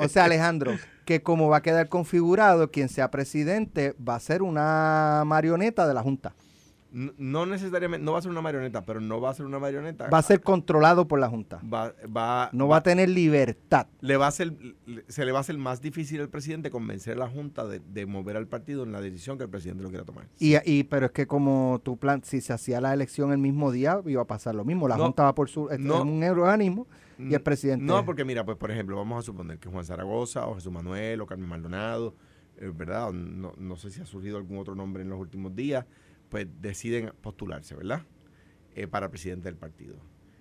O 0.00 0.08
sea, 0.08 0.24
Alejandro, 0.24 0.72
que 1.04 1.22
como 1.22 1.48
va 1.48 1.58
a 1.58 1.62
quedar 1.62 1.88
configurado, 1.88 2.70
quien 2.70 2.88
sea 2.88 3.10
presidente 3.10 3.94
va 4.06 4.16
a 4.16 4.20
ser 4.20 4.42
una 4.42 5.22
marioneta 5.26 5.86
de 5.86 5.94
la 5.94 6.02
Junta. 6.02 6.34
No, 6.92 7.46
necesariamente, 7.46 8.04
no 8.04 8.12
va 8.12 8.18
a 8.18 8.22
ser 8.22 8.30
una 8.30 8.42
marioneta, 8.42 8.84
pero 8.84 9.00
no 9.00 9.18
va 9.20 9.30
a 9.30 9.34
ser 9.34 9.46
una 9.46 9.58
marioneta. 9.58 10.08
Va 10.10 10.18
a 10.18 10.22
ser 10.22 10.42
controlado 10.42 11.08
por 11.08 11.18
la 11.18 11.28
Junta. 11.28 11.58
Va, 11.62 11.94
va- 12.14 12.50
No 12.52 12.68
va 12.68 12.76
a 12.76 12.82
tener 12.82 13.08
libertad. 13.08 13.86
le 14.02 14.16
va 14.18 14.26
a 14.26 14.30
ser, 14.30 14.52
se 15.08 15.24
le 15.24 15.32
va 15.32 15.38
a 15.38 15.40
hacer 15.40 15.56
más 15.56 15.80
difícil 15.80 16.20
al 16.20 16.28
presidente 16.28 16.70
convencer 16.70 17.14
a 17.16 17.20
la 17.20 17.28
Junta 17.28 17.66
de, 17.66 17.80
de 17.80 18.04
mover 18.04 18.36
al 18.36 18.46
partido 18.46 18.82
en 18.84 18.92
la 18.92 19.00
decisión 19.00 19.38
que 19.38 19.44
el 19.44 19.50
presidente 19.50 19.82
lo 19.82 19.88
quiera 19.88 20.04
tomar. 20.04 20.26
Y, 20.38 20.54
y 20.70 20.84
pero 20.84 21.06
es 21.06 21.12
que 21.12 21.26
como 21.26 21.80
tu 21.82 21.96
plan, 21.96 22.22
si 22.24 22.40
se 22.42 22.52
hacía 22.52 22.80
la 22.80 22.92
elección 22.92 23.32
el 23.32 23.38
mismo 23.38 23.72
día, 23.72 24.00
iba 24.06 24.20
a 24.22 24.26
pasar 24.26 24.54
lo 24.54 24.64
mismo. 24.64 24.86
La 24.86 24.96
No, 24.98 25.04
Junta 25.04 25.22
va 25.24 25.34
por 25.34 25.48
su, 25.48 25.68
no. 25.78 26.02
un 26.02 26.22
organismo 26.22 26.86
y 27.18 27.32
el 27.34 27.40
presidente. 27.40 27.84
No, 27.84 28.04
porque 28.04 28.24
mira, 28.24 28.44
pues 28.44 28.56
por 28.58 28.70
ejemplo, 28.70 28.96
vamos 28.96 29.18
a 29.20 29.22
suponer 29.22 29.58
que 29.58 29.68
Juan 29.70 29.84
Zaragoza 29.84 30.46
o 30.46 30.54
Jesús 30.56 30.72
Manuel 30.72 31.20
o 31.20 31.26
Carmen 31.26 31.48
Maldonado, 31.48 32.14
eh, 32.58 32.70
¿verdad? 32.74 33.12
No, 33.12 33.52
no 33.56 33.76
sé 33.76 33.90
si 33.90 34.00
ha 34.02 34.06
surgido 34.06 34.36
algún 34.36 34.58
otro 34.58 34.74
nombre 34.74 35.02
en 35.02 35.08
los 35.08 35.18
últimos 35.18 35.54
días, 35.54 35.86
pues 36.32 36.46
deciden 36.62 37.12
postularse, 37.20 37.74
¿verdad? 37.76 38.06
Eh, 38.74 38.86
para 38.86 39.10
presidente 39.10 39.48
del 39.50 39.56
partido. 39.58 39.96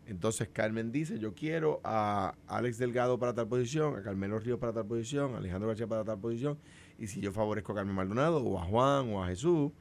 Entonces 0.06 0.48
Carmen 0.48 0.94
dice, 0.94 1.20
yo 1.20 1.36
quiero 1.36 1.82
a 1.84 2.34
Alex 2.48 2.78
Delgado 2.78 3.20
para 3.20 3.34
tal 3.34 3.50
posición, 3.50 3.98
a 3.98 4.02
Carmelo 4.02 4.40
Ríos 4.40 4.58
para 4.58 4.72
tal 4.72 4.86
posición, 4.86 5.36
a 5.36 5.40
Alejandro 5.40 5.68
García 5.68 5.88
para 5.88 6.06
tal 6.06 6.18
posición, 6.18 6.58
y 6.98 7.08
si 7.08 7.20
yo 7.20 7.34
favorezco 7.34 7.74
a 7.74 7.76
Carmen 7.76 7.94
Maldonado 7.94 8.38
o 8.42 8.58
a 8.58 8.64
Juan 8.64 9.10
o 9.14 9.22
a 9.22 9.28
Jesús, 9.28 9.74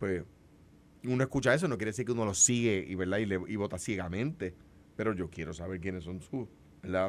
pues 0.00 0.24
uno 1.04 1.22
escucha 1.22 1.54
eso, 1.54 1.68
no 1.68 1.78
quiere 1.78 1.90
decir 1.90 2.04
que 2.06 2.12
uno 2.12 2.24
lo 2.24 2.34
sigue 2.34 2.84
y, 2.88 2.96
¿verdad? 2.96 3.18
y, 3.18 3.26
le- 3.26 3.40
y 3.46 3.54
vota 3.54 3.78
ciegamente, 3.78 4.52
pero 4.96 5.14
yo 5.14 5.30
quiero 5.30 5.54
saber 5.54 5.80
quiénes 5.80 6.02
son 6.02 6.20
sus. 6.20 6.48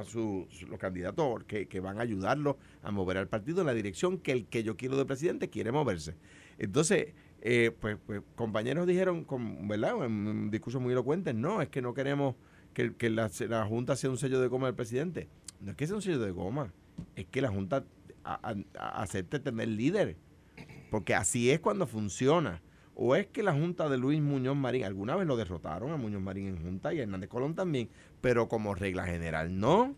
Su- 0.03 0.47
su- 0.49 0.67
los 0.67 0.77
candidatos 0.77 1.45
que, 1.45 1.67
que 1.69 1.79
van 1.79 1.97
a 1.97 2.01
ayudarlo 2.01 2.57
a 2.83 2.91
mover 2.91 3.17
al 3.17 3.29
partido 3.29 3.61
en 3.61 3.67
la 3.67 3.73
dirección 3.73 4.17
que 4.17 4.33
el 4.33 4.45
que 4.47 4.63
yo 4.63 4.75
quiero 4.75 4.97
de 4.97 5.05
presidente 5.05 5.49
quiere 5.49 5.71
moverse. 5.71 6.15
Entonces, 6.57 7.13
eh, 7.41 7.71
pues, 7.79 7.97
pues 8.05 8.21
compañeros 8.35 8.87
dijeron, 8.87 9.23
con, 9.25 9.67
¿verdad? 9.67 10.05
En 10.05 10.27
un 10.27 10.51
discurso 10.51 10.79
muy 10.79 10.93
elocuente, 10.93 11.33
no, 11.33 11.61
es 11.61 11.69
que 11.69 11.81
no 11.81 11.93
queremos 11.93 12.35
que, 12.73 13.09
la, 13.09 13.29
la 13.49 13.65
Junta 13.65 13.95
sea 13.95 14.09
un 14.09 14.17
sello 14.17 14.39
de 14.39 14.47
goma 14.47 14.67
del 14.67 14.75
presidente. 14.75 15.27
No 15.59 15.71
es 15.71 15.77
que 15.77 15.85
sea 15.87 15.95
un 15.95 16.01
sello 16.01 16.19
de 16.19 16.31
goma, 16.31 16.71
es 17.15 17.25
que 17.25 17.41
la 17.41 17.49
Junta 17.49 17.83
a- 18.23 18.55
acepte 18.79 19.39
tener 19.39 19.67
líder, 19.67 20.15
porque 20.89 21.15
así 21.15 21.51
es 21.51 21.59
cuando 21.59 21.87
funciona. 21.87 22.61
O 22.93 23.15
es 23.15 23.25
que 23.27 23.41
la 23.41 23.53
Junta 23.53 23.89
de 23.89 23.97
Luis 23.97 24.21
Muñoz 24.21 24.55
Marín, 24.55 24.83
alguna 24.83 25.15
vez 25.15 25.25
lo 25.25 25.37
derrotaron 25.37 25.91
a 25.91 25.97
Muñoz 25.97 26.21
Marín 26.21 26.47
en 26.47 26.61
Junta 26.61 26.93
y 26.93 26.99
a 26.99 27.03
Hernández 27.03 27.29
Colón 27.29 27.55
también, 27.55 27.89
pero 28.19 28.47
como 28.47 28.75
regla 28.75 29.05
general 29.05 29.59
no. 29.59 29.95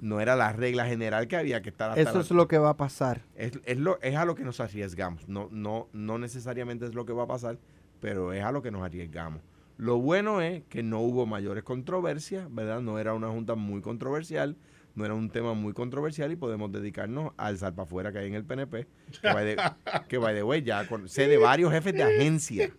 No 0.00 0.20
era 0.20 0.36
la 0.36 0.52
regla 0.52 0.86
general 0.86 1.26
que 1.26 1.36
había 1.36 1.60
que 1.60 1.70
estar 1.70 1.90
hasta 1.90 2.00
Eso 2.00 2.14
la- 2.14 2.20
es 2.20 2.30
lo 2.30 2.46
que 2.48 2.58
va 2.58 2.70
a 2.70 2.76
pasar. 2.76 3.22
es, 3.34 3.58
es 3.64 3.78
lo, 3.78 4.00
es 4.00 4.14
a 4.16 4.24
lo 4.24 4.34
que 4.36 4.44
nos 4.44 4.60
arriesgamos. 4.60 5.28
No, 5.28 5.48
no, 5.50 5.88
no 5.92 6.18
necesariamente 6.18 6.84
es 6.86 6.94
lo 6.94 7.04
que 7.04 7.12
va 7.12 7.24
a 7.24 7.26
pasar, 7.26 7.58
pero 8.00 8.32
es 8.32 8.42
a 8.44 8.52
lo 8.52 8.62
que 8.62 8.70
nos 8.70 8.82
arriesgamos. 8.82 9.42
Lo 9.76 9.98
bueno 9.98 10.40
es 10.40 10.62
que 10.68 10.82
no 10.82 11.00
hubo 11.00 11.26
mayores 11.26 11.64
controversias, 11.64 12.52
¿verdad? 12.54 12.80
No 12.80 12.98
era 12.98 13.14
una 13.14 13.28
junta 13.28 13.54
muy 13.56 13.80
controversial, 13.80 14.56
no 14.94 15.04
era 15.04 15.14
un 15.14 15.30
tema 15.30 15.54
muy 15.54 15.72
controversial 15.72 16.30
y 16.32 16.36
podemos 16.36 16.72
dedicarnos 16.72 17.32
al 17.36 17.58
salpa 17.58 17.82
afuera 17.82 18.10
que 18.12 18.18
hay 18.18 18.26
en 18.28 18.34
el 18.34 18.44
PNP, 18.44 18.86
que 19.22 19.32
by 19.32 19.56
the, 19.56 19.62
que 20.08 20.18
by 20.18 20.34
the 20.34 20.42
way, 20.42 20.62
ya 20.62 20.86
con- 20.88 21.08
sé 21.08 21.28
de 21.28 21.38
varios 21.38 21.72
jefes 21.72 21.92
de 21.94 22.02
agencia 22.02 22.70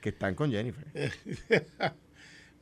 que 0.00 0.08
están 0.08 0.34
con 0.34 0.50
Jennifer 0.50 0.84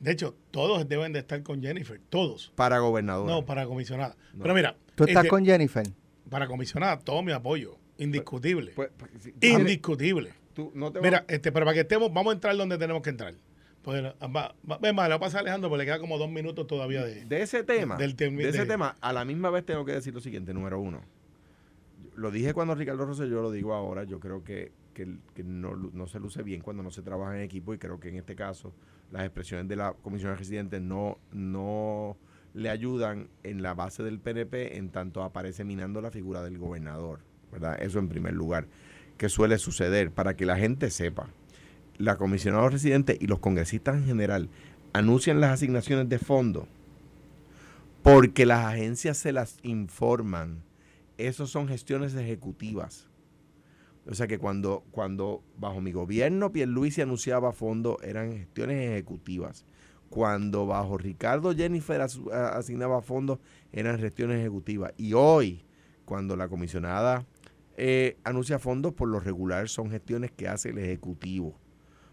De 0.01 0.11
hecho, 0.11 0.35
todos 0.51 0.87
deben 0.89 1.13
de 1.13 1.19
estar 1.19 1.41
con 1.43 1.61
Jennifer, 1.61 2.01
todos. 2.09 2.51
para 2.55 2.79
gobernadora. 2.79 3.31
No, 3.31 3.45
para 3.45 3.65
comisionada. 3.65 4.15
No. 4.33 4.41
Pero 4.43 4.53
mira, 4.55 4.75
¿Tú 4.95 5.03
estás 5.05 5.23
este, 5.23 5.29
con 5.29 5.45
Jennifer? 5.45 5.87
para 6.29 6.47
comisionada, 6.47 6.99
todo 6.99 7.21
mi 7.23 7.31
apoyo. 7.31 7.77
Indiscutible. 7.97 8.71
Pues, 8.75 8.89
pues, 8.97 9.11
si- 9.21 9.33
Indiscutible. 9.47 10.33
tú 10.53 10.71
no 10.73 10.91
te 10.91 10.99
vas- 10.99 11.03
Mira, 11.05 11.25
este, 11.27 11.51
pero 11.51 11.65
para 11.65 11.75
que 11.75 11.81
estemos, 11.81 12.11
vamos 12.11 12.31
a 12.31 12.33
entrar 12.33 12.57
donde 12.57 12.77
tenemos 12.77 13.01
que 13.03 13.11
entrar. 13.11 13.35
Pues, 13.83 14.03
va, 14.03 14.55
va, 14.69 14.77
ven, 14.79 14.95
más, 14.95 15.05
le 15.05 15.09
va 15.11 15.15
a 15.15 15.19
pasar 15.19 15.39
a 15.39 15.41
Alejandro, 15.41 15.69
porque 15.69 15.79
le 15.83 15.85
queda 15.85 15.99
como 15.99 16.17
dos 16.17 16.29
minutos 16.29 16.65
todavía 16.67 17.03
de. 17.03 17.25
de 17.25 17.41
ese 17.41 17.63
tema, 17.63 17.97
del 17.97 18.15
tem- 18.15 18.35
de 18.37 18.49
ese 18.49 18.59
de- 18.59 18.65
tema, 18.65 18.95
a 19.01 19.13
la 19.13 19.23
misma 19.25 19.49
vez 19.49 19.65
tengo 19.65 19.85
que 19.85 19.91
decir 19.93 20.13
lo 20.13 20.19
siguiente, 20.19 20.53
número 20.53 20.79
uno. 20.79 21.01
Lo 22.15 22.31
dije 22.31 22.53
cuando 22.53 22.75
Ricardo 22.75 23.05
Rosselló, 23.05 23.41
lo 23.41 23.51
digo 23.51 23.73
ahora, 23.73 24.03
yo 24.03 24.19
creo 24.19 24.43
que 24.43 24.71
que, 24.93 25.43
no, 25.43 26.07
se 26.07 26.19
luce 26.19 26.43
bien 26.43 26.61
cuando 26.61 26.83
no 26.83 26.91
se 26.91 27.01
trabaja 27.01 27.35
en 27.35 27.41
equipo 27.41 27.73
y 27.73 27.77
creo 27.77 27.99
que 27.99 28.09
en 28.09 28.15
este 28.15 28.35
caso 28.35 28.73
las 29.11 29.23
expresiones 29.23 29.67
de 29.67 29.75
la 29.75 29.93
comisión 29.93 30.37
residente 30.37 30.79
no, 30.79 31.17
no 31.31 32.17
le 32.53 32.69
ayudan 32.69 33.29
en 33.43 33.61
la 33.61 33.73
base 33.73 34.03
del 34.03 34.19
PNP 34.19 34.77
en 34.77 34.89
tanto 34.89 35.23
aparece 35.23 35.63
minando 35.63 36.01
la 36.01 36.11
figura 36.11 36.41
del 36.43 36.57
gobernador, 36.57 37.19
¿verdad? 37.51 37.81
Eso 37.81 37.99
en 37.99 38.09
primer 38.09 38.33
lugar, 38.33 38.67
que 39.17 39.29
suele 39.29 39.57
suceder 39.57 40.11
para 40.11 40.35
que 40.35 40.45
la 40.45 40.57
gente 40.57 40.89
sepa. 40.89 41.27
La 41.97 42.17
comisionada 42.17 42.69
residente 42.69 43.17
y 43.19 43.27
los 43.27 43.39
congresistas 43.39 43.95
en 43.95 44.05
general 44.05 44.49
anuncian 44.93 45.39
las 45.39 45.51
asignaciones 45.51 46.09
de 46.09 46.19
fondos 46.19 46.67
porque 48.03 48.45
las 48.45 48.65
agencias 48.65 49.17
se 49.17 49.31
las 49.31 49.57
informan. 49.63 50.63
Esas 51.17 51.49
son 51.49 51.67
gestiones 51.67 52.15
ejecutivas. 52.15 53.07
O 54.07 54.15
sea 54.15 54.27
que 54.27 54.39
cuando, 54.39 54.83
cuando 54.91 55.43
bajo 55.57 55.79
mi 55.79 55.91
gobierno 55.91 56.51
Pierluisi 56.51 57.01
anunciaba 57.01 57.51
fondos 57.51 57.97
eran 58.03 58.31
gestiones 58.31 58.89
ejecutivas. 58.89 59.65
Cuando 60.09 60.65
bajo 60.65 60.97
Ricardo 60.97 61.55
Jennifer 61.55 62.01
asignaba 62.01 63.01
fondos 63.01 63.39
eran 63.71 63.99
gestiones 63.99 64.39
ejecutivas. 64.39 64.93
Y 64.97 65.13
hoy, 65.13 65.63
cuando 66.05 66.35
la 66.35 66.49
comisionada 66.49 67.25
eh, 67.77 68.17
anuncia 68.23 68.59
fondos, 68.59 68.93
por 68.93 69.07
lo 69.07 69.19
regular 69.19 69.69
son 69.69 69.89
gestiones 69.89 70.31
que 70.31 70.47
hace 70.47 70.69
el 70.69 70.79
Ejecutivo. 70.79 71.59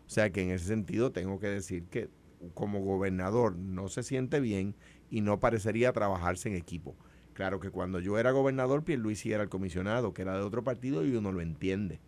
O 0.06 0.10
sea 0.10 0.30
que 0.30 0.42
en 0.42 0.50
ese 0.50 0.66
sentido 0.66 1.12
tengo 1.12 1.38
que 1.40 1.48
decir 1.48 1.84
que 1.84 2.08
como 2.54 2.80
gobernador 2.80 3.56
no 3.56 3.88
se 3.88 4.02
siente 4.02 4.40
bien 4.40 4.74
y 5.10 5.20
no 5.20 5.40
parecería 5.40 5.92
trabajarse 5.92 6.48
en 6.48 6.54
equipo. 6.54 6.96
Claro 7.38 7.60
que 7.60 7.70
cuando 7.70 8.00
yo 8.00 8.18
era 8.18 8.32
gobernador, 8.32 8.82
Pierluisi 8.82 9.32
era 9.32 9.44
el 9.44 9.48
comisionado, 9.48 10.12
que 10.12 10.22
era 10.22 10.34
de 10.36 10.42
otro 10.42 10.64
partido 10.64 11.04
y 11.06 11.14
uno 11.14 11.30
lo 11.30 11.40
entiende, 11.40 12.00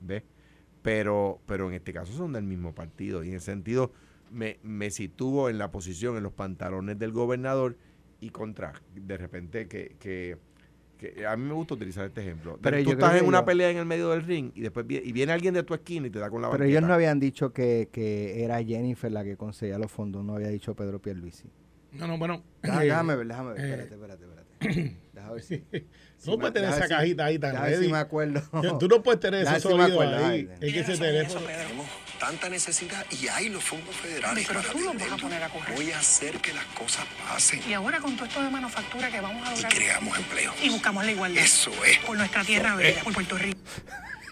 ¿ves? 0.00 0.22
Pero, 0.82 1.40
pero 1.44 1.66
en 1.68 1.74
este 1.74 1.92
caso 1.92 2.12
son 2.12 2.32
del 2.34 2.44
mismo 2.44 2.72
partido 2.72 3.24
y 3.24 3.30
en 3.30 3.34
ese 3.34 3.46
sentido 3.46 3.90
me, 4.30 4.60
me 4.62 4.92
sitúo 4.92 5.50
en 5.50 5.58
la 5.58 5.72
posición, 5.72 6.16
en 6.16 6.22
los 6.22 6.32
pantalones 6.32 7.00
del 7.00 7.10
gobernador 7.10 7.76
y 8.20 8.30
contra, 8.30 8.74
de 8.94 9.16
repente 9.18 9.66
que, 9.66 9.96
que, 9.98 10.36
que 10.98 11.26
a 11.26 11.36
mí 11.36 11.42
me 11.48 11.54
gusta 11.54 11.74
utilizar 11.74 12.04
este 12.06 12.20
ejemplo. 12.20 12.56
Pero 12.62 12.80
Tú 12.84 12.90
estás 12.92 13.20
en 13.20 13.26
una 13.26 13.40
yo- 13.40 13.44
pelea 13.44 13.70
en 13.72 13.78
el 13.78 13.86
medio 13.86 14.10
del 14.10 14.22
ring 14.22 14.52
y 14.54 14.60
después 14.60 14.86
vie- 14.86 15.02
y 15.04 15.10
viene 15.10 15.32
alguien 15.32 15.52
de 15.52 15.64
tu 15.64 15.74
esquina 15.74 16.06
y 16.06 16.10
te 16.10 16.20
da 16.20 16.30
con 16.30 16.42
la 16.42 16.48
Pero 16.52 16.62
ellos 16.62 16.82
no 16.82 16.94
habían 16.94 17.18
dicho 17.18 17.52
que, 17.52 17.88
que 17.90 18.44
era 18.44 18.62
Jennifer 18.62 19.10
la 19.10 19.24
que 19.24 19.36
conseguía 19.36 19.78
los 19.78 19.90
fondos, 19.90 20.24
no 20.24 20.36
había 20.36 20.46
dicho 20.50 20.76
Pedro 20.76 21.02
Pierluisi. 21.02 21.48
No, 21.90 22.06
no, 22.06 22.18
bueno. 22.18 22.44
Eh, 22.62 22.70
déjame 22.84 23.16
ver, 23.16 23.26
déjame 23.26 23.52
ver, 23.54 23.58
eh, 23.60 23.64
espérate, 23.64 23.94
espérate, 23.94 24.22
espérate. 24.24 24.35
Ver 25.26 25.42
si, 25.42 25.64
no 26.24 26.38
puedes 26.38 26.54
tener 26.54 26.70
esa 26.70 26.86
cajita 26.88 27.24
ahí 27.24 27.38
tan 27.38 27.60
ver 27.60 27.70
si 27.72 27.76
ready. 27.80 27.92
me 27.92 27.98
acuerdo. 27.98 28.40
Tú 28.78 28.86
no 28.86 29.02
puedes 29.02 29.20
tener 29.20 29.42
ese 29.46 29.58
sonido 29.60 30.00
acuerdo. 30.00 30.24
ahí. 30.26 30.48
Es 30.60 30.72
que 30.72 30.80
ese 30.80 30.96
teléfono. 30.96 31.44
Tenemos 31.46 31.86
tanta 32.20 32.48
necesidad 32.48 33.04
y 33.10 33.26
hay 33.28 33.48
los 33.48 33.62
fondos 33.64 33.94
federales 33.96 34.46
Pero 34.46 34.60
para 34.60 34.72
tú 34.72 34.80
los 34.80 34.94
vas 34.96 35.12
a 35.12 35.16
poner 35.16 35.42
a 35.42 35.48
correr. 35.48 35.74
Voy 35.74 35.90
a 35.90 35.98
hacer 35.98 36.36
que 36.40 36.54
las 36.54 36.64
cosas 36.66 37.04
pasen 37.28 37.60
Y 37.68 37.72
ahora 37.74 37.98
con 38.00 38.14
todo 38.16 38.26
esto 38.26 38.40
de 38.42 38.50
manufactura 38.50 39.10
que 39.10 39.20
vamos 39.20 39.46
a 39.46 39.52
y 39.52 39.56
lograr 39.56 39.72
creamos 39.74 40.16
empleos. 40.16 40.54
y 40.62 40.68
buscamos 40.70 41.04
la 41.04 41.10
igualdad 41.10 41.42
Eso 41.44 41.72
es. 41.84 41.98
por 41.98 42.16
nuestra 42.16 42.44
tierra 42.44 42.76
bella, 42.76 43.02
por 43.02 43.12
Puerto 43.12 43.36
Rico. 43.36 43.58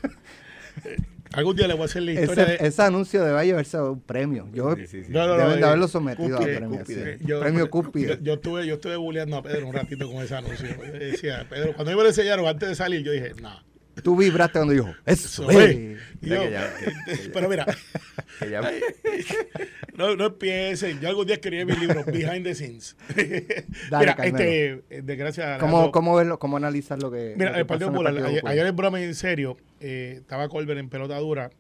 Algún 1.35 1.57
día 1.57 1.67
le 1.69 1.75
voy 1.75 1.83
a 1.83 1.85
hacer 1.87 2.03
la 2.03 2.13
historia 2.13 2.45
Ese, 2.45 2.63
de. 2.63 2.69
ese 2.69 2.83
anuncio 2.83 3.25
debe 3.25 3.45
llevarse 3.47 3.79
un 3.81 4.01
premio. 4.01 4.49
Yo, 4.53 4.75
Sí, 4.77 4.87
sí, 4.87 5.05
sí. 5.05 5.13
No, 5.13 5.27
no, 5.27 5.37
no, 5.37 5.43
deben 5.43 5.55
de 5.57 5.61
eh, 5.61 5.65
haberlo 5.65 5.89
sometido 5.89 6.37
Cúspide, 6.37 6.55
a 6.57 6.59
premio. 6.59 6.79
cúspide. 6.79 7.19
sí. 7.19 7.25
premio 7.41 7.71
Cúspide. 7.71 8.09
Yo, 8.09 8.23
yo 8.23 8.33
estuve, 8.35 8.67
yo 8.67 8.75
estuve 8.75 8.97
bulleando 8.97 9.37
a 9.37 9.43
Pedro 9.43 9.67
un 9.69 9.75
ratito 9.75 10.11
con 10.11 10.23
ese 10.23 10.35
anuncio. 10.35 10.69
Yo 10.69 10.93
decía, 10.93 11.47
Pedro, 11.49 11.75
cuando 11.75 11.91
yo 11.91 11.97
me 11.97 12.03
lo 12.05 12.09
enseñaron 12.09 12.47
antes 12.47 12.69
de 12.69 12.75
salir, 12.75 13.03
yo 13.03 13.13
dije, 13.13 13.33
no. 13.41 13.51
Tú 14.03 14.17
vibraste 14.17 14.59
cuando 14.59 14.73
dijo, 14.75 14.89
eso 15.07 15.49
Eso 15.49 15.51
es. 15.51 15.57
es. 15.77 15.99
O 16.23 16.27
sea 16.27 16.37
Yo- 16.37 16.43
que 16.43 16.51
ya- 16.51 16.75
que- 16.79 16.85
que 17.17 17.23
ya- 17.25 17.31
pero 17.33 17.49
mira, 17.49 17.67
no, 19.97 20.17
no 20.17 20.27
empiecen. 20.27 21.01
Yo 21.01 21.09
algún 21.09 21.27
día 21.27 21.37
escribí 21.37 21.65
mi 21.65 21.77
libro, 21.77 22.05
Behind 22.05 22.45
the 22.45 22.55
Scenes. 22.55 22.97
Dale, 23.91 24.05
mira, 24.05 24.17
Carmelo. 24.17 24.39
este, 24.39 24.85
eh, 24.91 25.03
de 25.03 25.17
gracias 25.17 25.47
a 25.47 25.59
¿Cómo, 25.59 25.91
cómo, 25.93 26.17
verlo, 26.17 26.39
¿Cómo 26.39 26.57
analizar 26.57 27.01
lo 27.01 27.11
que 27.11 27.35
Mira, 27.37 27.51
lo 27.51 27.55
que 27.55 27.61
el 27.61 27.67
Partido 27.67 27.91
Popular, 27.91 28.17
ayer, 28.17 28.43
ayer 28.47 28.67
en 28.67 28.77
broma 28.77 29.01
en 29.03 29.15
serio, 29.15 29.57
eh, 29.81 30.17
estaba 30.21 30.49
Colbert 30.49 30.79
en 30.81 30.89
pelota 30.89 31.19
dura, 31.19 31.51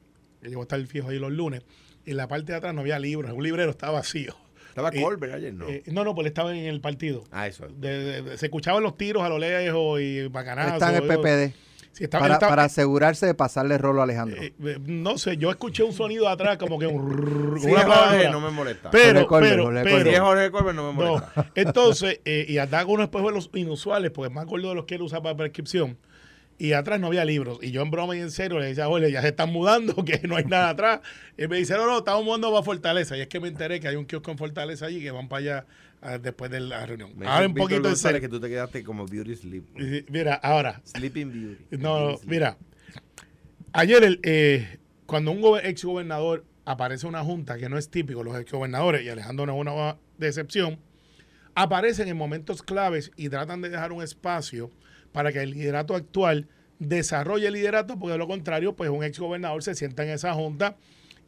que 0.42 0.48
llegó 0.48 0.62
a 0.62 0.64
estar 0.64 0.84
fijo 0.86 1.08
ahí 1.10 1.18
los 1.18 1.32
lunes, 1.32 1.62
y 2.04 2.10
en 2.10 2.16
la 2.16 2.28
parte 2.28 2.52
de 2.52 2.58
atrás 2.58 2.74
no 2.74 2.80
había 2.80 2.98
libros, 2.98 3.32
un 3.32 3.42
librero 3.42 3.70
estaba 3.70 3.92
vacío. 3.94 4.34
Estaba 4.68 4.90
Y- 4.92 5.00
Colbert 5.00 5.34
ayer, 5.34 5.54
¿no? 5.54 5.68
Eh, 5.68 5.84
no, 5.86 6.02
no, 6.02 6.14
pues 6.16 6.24
él 6.24 6.28
estaba 6.28 6.50
en 6.56 6.64
el 6.64 6.80
partido. 6.80 7.22
ah, 7.30 7.46
eso. 7.46 7.68
De- 7.68 7.98
de- 8.04 8.22
de- 8.22 8.38
se 8.38 8.46
escuchaban 8.46 8.82
los 8.82 8.96
tiros 8.96 9.22
a 9.22 9.28
lo 9.28 9.38
lejos 9.38 10.00
y 10.00 10.26
bacanazos. 10.26 10.72
Está 10.74 10.90
en 10.96 11.02
el. 11.02 11.08
PPD. 11.08 11.54
Sí, 11.94 12.08
para, 12.08 12.64
asegurarse 12.64 13.24
de 13.24 13.34
pasarle 13.34 13.78
rolo 13.78 14.00
a 14.00 14.04
Alejandro. 14.04 14.42
eh, 14.42 14.52
eh, 14.64 14.78
no 14.84 15.16
sé, 15.16 15.36
yo 15.36 15.48
escuché 15.50 15.84
un 15.84 15.92
sonido 15.92 16.28
atrás 16.28 16.58
como 16.58 16.76
que 16.76 16.88
un... 16.88 17.54
Si 17.60 17.68
una 17.68 17.80
es 17.80 17.86
Jorge, 17.86 18.00
palabra. 18.00 18.30
no 18.30 18.40
me 18.40 18.50
molesta. 18.50 18.90
Pero, 18.90 19.26
Jorge 19.26 19.26
Colbert, 19.28 19.52
pero, 19.52 19.64
Jorge 19.64 19.82
pero, 19.84 20.02
si 20.02 20.08
es 20.08 20.20
Jorge 20.20 20.50
Colbert, 20.50 20.76
no 20.76 20.92
me 20.92 21.04
No, 21.04 21.10
molesta. 21.10 21.50
entonces, 21.54 22.20
eh, 22.24 22.46
y 22.48 22.56
con 22.56 22.90
unos 22.90 23.04
espejos 23.04 23.28
de 23.28 23.34
los 23.34 23.50
inusuales, 23.54 24.10
porque 24.10 24.34
me 24.34 24.40
acuerdo 24.40 24.70
de 24.70 24.74
los 24.74 24.86
que 24.86 24.96
él 24.96 25.02
usaba 25.02 25.22
para 25.22 25.36
prescripción. 25.36 25.96
Y 26.58 26.72
atrás 26.72 26.98
no 26.98 27.06
había 27.08 27.24
libros. 27.24 27.58
Y 27.62 27.70
yo 27.70 27.82
en 27.82 27.92
broma 27.92 28.16
y 28.16 28.20
en 28.20 28.32
serio 28.32 28.58
le 28.58 28.66
decía, 28.66 28.88
oye, 28.88 29.12
ya 29.12 29.22
se 29.22 29.28
están 29.28 29.52
mudando, 29.52 29.94
que 30.04 30.20
no 30.26 30.34
hay 30.34 30.44
nada 30.46 30.70
atrás. 30.70 31.00
Y 31.38 31.46
me 31.46 31.58
dice, 31.58 31.74
no, 31.74 31.86
no, 31.86 31.98
estamos 31.98 32.24
mudando 32.24 32.50
para 32.50 32.64
Fortaleza. 32.64 33.16
Y 33.16 33.20
es 33.20 33.28
que 33.28 33.38
me 33.38 33.46
enteré 33.46 33.78
que 33.78 33.86
hay 33.86 33.94
un 33.94 34.04
kiosco 34.04 34.32
en 34.32 34.38
Fortaleza 34.38 34.86
allí 34.86 35.00
que 35.00 35.12
van 35.12 35.28
para 35.28 35.38
allá 35.38 35.66
ah, 36.04 36.18
después 36.18 36.50
de 36.50 36.60
la 36.60 36.86
reunión. 36.86 37.10
Me 37.16 37.26
Ahora 37.26 37.46
un 37.46 37.54
poquito 37.54 37.88
en 37.88 37.96
serio. 37.96 38.20
que 38.20 38.28
tú 38.28 38.38
te 38.38 38.48
quedaste 38.48 38.84
como 38.84 39.06
Beauty 39.06 39.34
Sleep. 39.34 39.64
Mira, 40.08 40.34
ahora, 40.34 40.80
Sleeping 40.84 41.32
Beauty. 41.32 41.76
no, 41.78 42.08
Beauty 42.08 42.26
mira, 42.26 42.56
ayer 43.72 44.04
el, 44.04 44.20
eh, 44.22 44.78
cuando 45.06 45.32
un 45.32 45.58
ex 45.62 45.84
gobernador 45.84 46.44
aparece 46.64 47.06
en 47.06 47.10
una 47.10 47.24
junta, 47.24 47.58
que 47.58 47.68
no 47.68 47.78
es 47.78 47.90
típico, 47.90 48.22
los 48.22 48.38
ex 48.38 48.52
gobernadores, 48.52 49.02
y 49.02 49.08
Alejandro 49.08 49.46
no 49.46 49.54
es 49.54 49.60
una 49.60 49.96
decepción, 50.18 50.78
aparecen 51.54 52.08
en 52.08 52.16
momentos 52.16 52.62
claves 52.62 53.10
y 53.16 53.28
tratan 53.28 53.60
de 53.60 53.70
dejar 53.70 53.92
un 53.92 54.02
espacio 54.02 54.70
para 55.12 55.32
que 55.32 55.40
el 55.42 55.50
liderato 55.50 55.94
actual 55.94 56.48
desarrolle 56.78 57.46
el 57.46 57.54
liderato, 57.54 57.98
porque 57.98 58.12
de 58.12 58.18
lo 58.18 58.26
contrario, 58.26 58.74
pues 58.74 58.90
un 58.90 59.04
ex 59.04 59.18
gobernador 59.18 59.62
se 59.62 59.74
sienta 59.74 60.02
en 60.04 60.10
esa 60.10 60.34
junta 60.34 60.76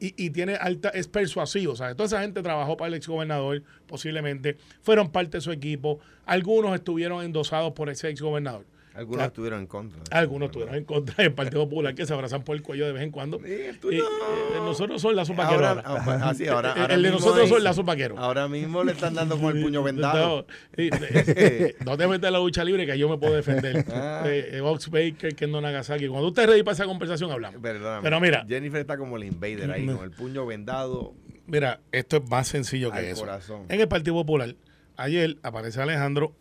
y, 0.01 0.15
y 0.23 0.31
tiene 0.31 0.57
alta, 0.57 0.91
es 0.91 1.09
persuasivo. 1.09 1.73
O 1.73 1.77
sea, 1.77 1.95
toda 1.95 2.07
esa 2.07 2.21
gente 2.21 2.43
trabajó 2.43 2.77
para 2.77 2.89
el 2.89 2.95
ex 2.95 3.09
gobernador, 3.09 3.63
posiblemente, 3.87 4.57
fueron 4.83 5.11
parte 5.11 5.39
de 5.39 5.41
su 5.41 5.53
equipo, 5.53 6.01
algunos 6.25 6.75
estuvieron 6.75 7.25
endosados 7.25 7.73
por 7.73 7.89
ese 7.89 8.09
ex 8.09 8.21
gobernador. 8.21 8.65
Algunos 8.97 9.17
Claro. 9.19 9.29
estuvieron 9.29 9.61
en 9.61 9.67
contra. 9.67 10.01
Algunos 10.11 10.47
estuvieron 10.47 10.75
en 10.75 10.85
contra 10.85 11.15
del 11.23 11.33
Partido 11.35 11.65
Popular 11.69 11.95
que 11.95 12.07
se 12.07 12.15
abrazan 12.15 12.43
por 12.43 12.57
el 12.57 12.63
cuello 12.63 12.87
de 12.87 12.93
vez 12.93 13.03
en 13.03 13.11
cuando. 13.11 13.39
Sí, 13.39 13.57
tuyo. 13.81 14.05
eh, 14.05 14.57
nosotros 14.57 15.03
son 15.03 15.15
lazos 15.15 15.37
vaqueros 15.37 15.63
Ahora, 15.67 15.81
ahora. 15.83 16.03
ah, 16.27 16.31
así, 16.31 16.47
ahora, 16.49 16.73
ahora 16.73 16.95
el 16.95 17.03
de 17.03 17.11
nosotros 17.11 17.45
es- 17.45 17.49
son 17.51 17.63
lazos 17.63 17.85
vaqueros. 17.85 18.19
Ahora 18.19 18.49
mismo 18.49 18.83
le 18.85 18.93
están 18.93 19.15
dando 19.15 19.39
con 19.39 19.57
el 19.57 19.63
puño 19.65 19.83
vendado. 19.83 20.47
No, 20.47 20.47
eh, 20.77 21.75
no 21.85 21.97
te 21.97 22.07
metas 22.09 22.29
en 22.29 22.33
la 22.33 22.39
lucha 22.39 22.65
libre 22.65 22.87
que 22.87 22.99
yo 22.99 23.09
me 23.09 23.19
puedo 23.19 23.35
defender. 23.35 23.85
Ah. 23.91 24.23
eh, 24.27 24.51
eh, 24.55 24.61
Ox 24.61 24.91
Baker, 24.91 25.35
Kendo 25.37 25.61
Nagasaki. 25.61 26.09
Cuando 26.09 26.29
usted 26.29 26.47
ready 26.47 26.63
para 26.63 26.75
esa 26.75 26.87
conversación, 26.87 27.31
hablamos. 27.31 27.61
Perdóname. 27.61 28.03
Pero 28.03 28.21
mira. 28.21 28.45
Jennifer 28.49 28.81
está 28.81 28.97
como 28.97 29.17
el 29.17 29.25
invader 29.25 29.71
ahí, 29.71 29.85
No. 29.87 29.97
con 29.97 30.05
el 30.05 30.11
puño 30.11 30.47
vendado 30.47 31.15
Mira, 31.47 31.81
esto 31.93 32.17
es 32.17 32.29
más 32.29 32.49
sencillo 32.49 32.91
que 32.91 33.11
eso. 33.11 33.21
corazón. 33.21 33.63
En 33.69 33.81
el 33.81 33.87
Partido 33.89 34.15
Popular, 34.17 34.55
ayer 34.97 35.37
aparece 35.45 35.81
Alejandro, 35.81 36.33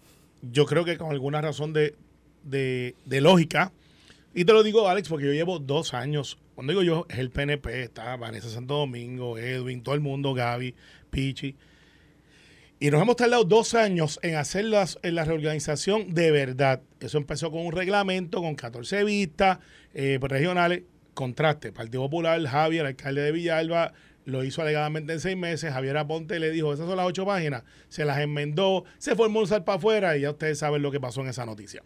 yo 0.42 0.66
creo 0.66 0.84
que 0.86 0.98
con 0.98 1.12
alguna 1.12 1.42
razón 1.42 1.74
de, 1.74 1.94
de- 2.46 2.96
lógica, 3.22 3.72
y 4.34 4.46
te 4.46 4.54
lo 4.54 4.64
digo, 4.64 4.88
Alex, 4.88 5.10
porque 5.10 5.26
yo 5.26 5.32
llevo 5.34 5.60
dos 5.60 5.94
años, 5.94 6.38
cuando 6.56 6.72
digo 6.72 6.84
yo, 6.84 7.06
es 7.10 7.20
el 7.20 7.30
PNP, 7.32 7.84
está 7.84 8.16
Vanessa 8.16 8.50
Santo 8.50 8.76
Domingo, 8.76 9.38
Edwin, 9.38 9.82
todo 9.82 9.96
el 9.96 10.02
mundo, 10.02 10.34
Gaby, 10.34 10.74
Pichi, 11.10 11.56
y 12.80 12.92
nos 12.92 13.02
hemos 13.02 13.16
tardado 13.16 13.46
dos 13.46 13.74
años 13.74 14.20
en 14.22 14.36
hacer 14.36 14.66
las, 14.66 15.00
en 15.02 15.16
la 15.16 15.24
reorganización 15.24 16.14
de 16.14 16.32
verdad. 16.32 16.82
Eso 17.00 17.18
empezó 17.18 17.50
con 17.50 17.66
un 17.66 17.72
reglamento, 17.72 18.42
con 18.42 18.56
14 18.56 19.06
vistas 19.06 19.60
eh, 19.94 20.20
regionales, 20.22 20.84
contraste. 21.14 21.72
Partido 21.72 22.04
Popular, 22.04 22.46
Javier, 22.46 22.86
alcalde 22.86 23.22
de 23.22 23.32
Villalba, 23.32 23.94
lo 24.26 24.44
hizo 24.44 24.62
alegadamente 24.62 25.14
en 25.14 25.22
seis 25.22 25.38
meses. 25.38 25.72
Javier 25.72 25.96
Aponte 25.96 26.38
le 26.38 26.52
dijo, 26.52 26.74
esas 26.74 26.86
son 26.86 26.98
las 26.98 27.06
ocho 27.06 27.26
páginas, 27.26 27.64
se 27.88 28.04
las 28.04 28.20
enmendó, 28.20 28.84
se 28.98 29.16
formó 29.16 29.40
un 29.40 29.48
para 29.48 29.78
afuera 29.78 30.18
y 30.18 30.22
ya 30.22 30.32
ustedes 30.32 30.60
saben 30.60 30.82
lo 30.82 30.92
que 30.92 31.00
pasó 31.00 31.22
en 31.22 31.28
esa 31.28 31.46
noticia. 31.46 31.82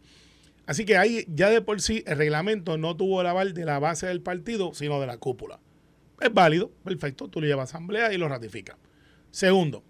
Así 0.69 0.85
que 0.85 0.97
ahí 0.97 1.25
ya 1.27 1.49
de 1.49 1.63
por 1.63 1.81
sí 1.81 2.03
el 2.05 2.15
reglamento 2.15 2.77
no 2.77 2.95
tuvo 2.95 3.21
el 3.21 3.27
aval 3.27 3.55
de 3.55 3.65
la 3.65 3.79
base 3.79 4.05
del 4.05 4.21
partido, 4.21 4.75
sino 4.75 5.01
de 5.01 5.07
la 5.07 5.17
cúpula. 5.17 5.59
Es 6.21 6.31
válido, 6.31 6.69
perfecto, 6.83 7.27
tú 7.27 7.41
lo 7.41 7.47
llevas 7.47 7.73
a 7.73 7.77
asamblea 7.77 8.13
y 8.13 8.19
lo 8.19 8.29
ratificas. 8.29 8.77
Segundo, 9.31 9.83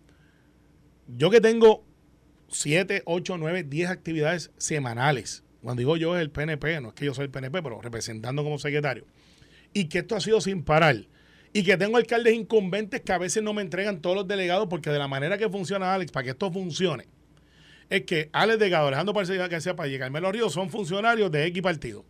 yo 1.06 1.30
que 1.30 1.42
tengo 1.42 1.84
7, 2.48 3.02
8, 3.04 3.38
9, 3.38 3.64
10 3.64 3.90
actividades 3.90 4.52
semanales. 4.56 5.44
Cuando 5.62 5.82
digo 5.82 5.98
yo 5.98 6.16
es 6.16 6.22
el 6.22 6.32
PNP, 6.32 6.80
no 6.80 6.88
es 6.88 6.94
que 6.94 7.04
yo 7.04 7.14
soy 7.14 7.26
el 7.26 7.32
PNP, 7.32 7.62
pero 7.62 7.82
representando 7.82 8.42
como 8.46 8.58
secretario. 8.58 9.04
Y 9.74 9.90
que 9.90 10.00
esto 10.00 10.16
ha 10.16 10.22
sido 10.22 10.40
sin 10.40 10.64
parar. 10.64 10.96
Y 11.52 11.64
que 11.64 11.76
tengo 11.76 11.98
alcaldes 11.98 12.36
incumbentes 12.36 13.02
que 13.02 13.12
a 13.12 13.18
veces 13.18 13.44
no 13.44 13.54
me 13.54 13.64
entregan 13.64 14.00
todos 14.00 14.16
los 14.16 14.30
delegados 14.30 14.68
porque 14.70 14.92
de 14.92 15.00
la 15.00 15.10
manera 15.10 15.38
que 15.38 15.50
funciona 15.50 15.94
Alex, 15.94 16.14
para 16.14 16.24
que 16.24 16.30
esto 16.30 16.50
funcione, 16.50 17.10
es 17.90 18.04
que 18.04 18.30
Alex 18.34 18.60
Delgado, 18.60 18.88
Alejandro 18.88 19.14
Parcela 19.14 19.48
García 19.48 19.76
Palle 19.76 19.96
y 19.96 20.00
Carmelo 20.00 20.32
Ríos 20.32 20.54
son 20.54 20.70
funcionarios 20.70 21.32
de 21.32 21.46
X 21.46 21.62
partido. 21.62 22.06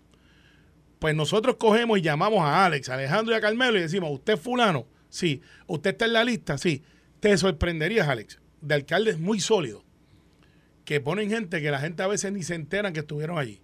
Pues 1.00 1.16
nosotros 1.16 1.56
cogemos 1.56 1.98
y 2.00 2.02
llamamos 2.02 2.42
a 2.42 2.66
Alex, 2.66 2.90
Alejandro 2.90 3.34
y 3.34 3.38
a 3.38 3.42
Carmelo 3.42 3.78
y 3.78 3.82
decimos, 3.82 4.12
¿usted 4.12 4.34
es 4.34 4.40
fulano? 4.40 4.86
Sí. 5.10 5.42
¿Usted 5.68 5.92
está 5.92 6.06
en 6.06 6.14
la 6.14 6.24
lista? 6.24 6.58
Sí. 6.58 6.84
Te 7.22 7.38
sorprenderías, 7.38 8.08
Alex, 8.08 8.40
de 8.62 8.76
alcaldes 8.76 9.20
muy 9.20 9.40
sólidos 9.40 9.84
que 10.90 11.00
ponen 11.00 11.30
gente 11.30 11.62
que 11.62 11.70
la 11.70 11.80
gente 11.80 12.02
a 12.02 12.08
veces 12.08 12.32
ni 12.32 12.42
se 12.42 12.56
enteran 12.56 12.94
que 12.94 13.02
estuvieron 13.02 13.38
allí. 13.38 13.62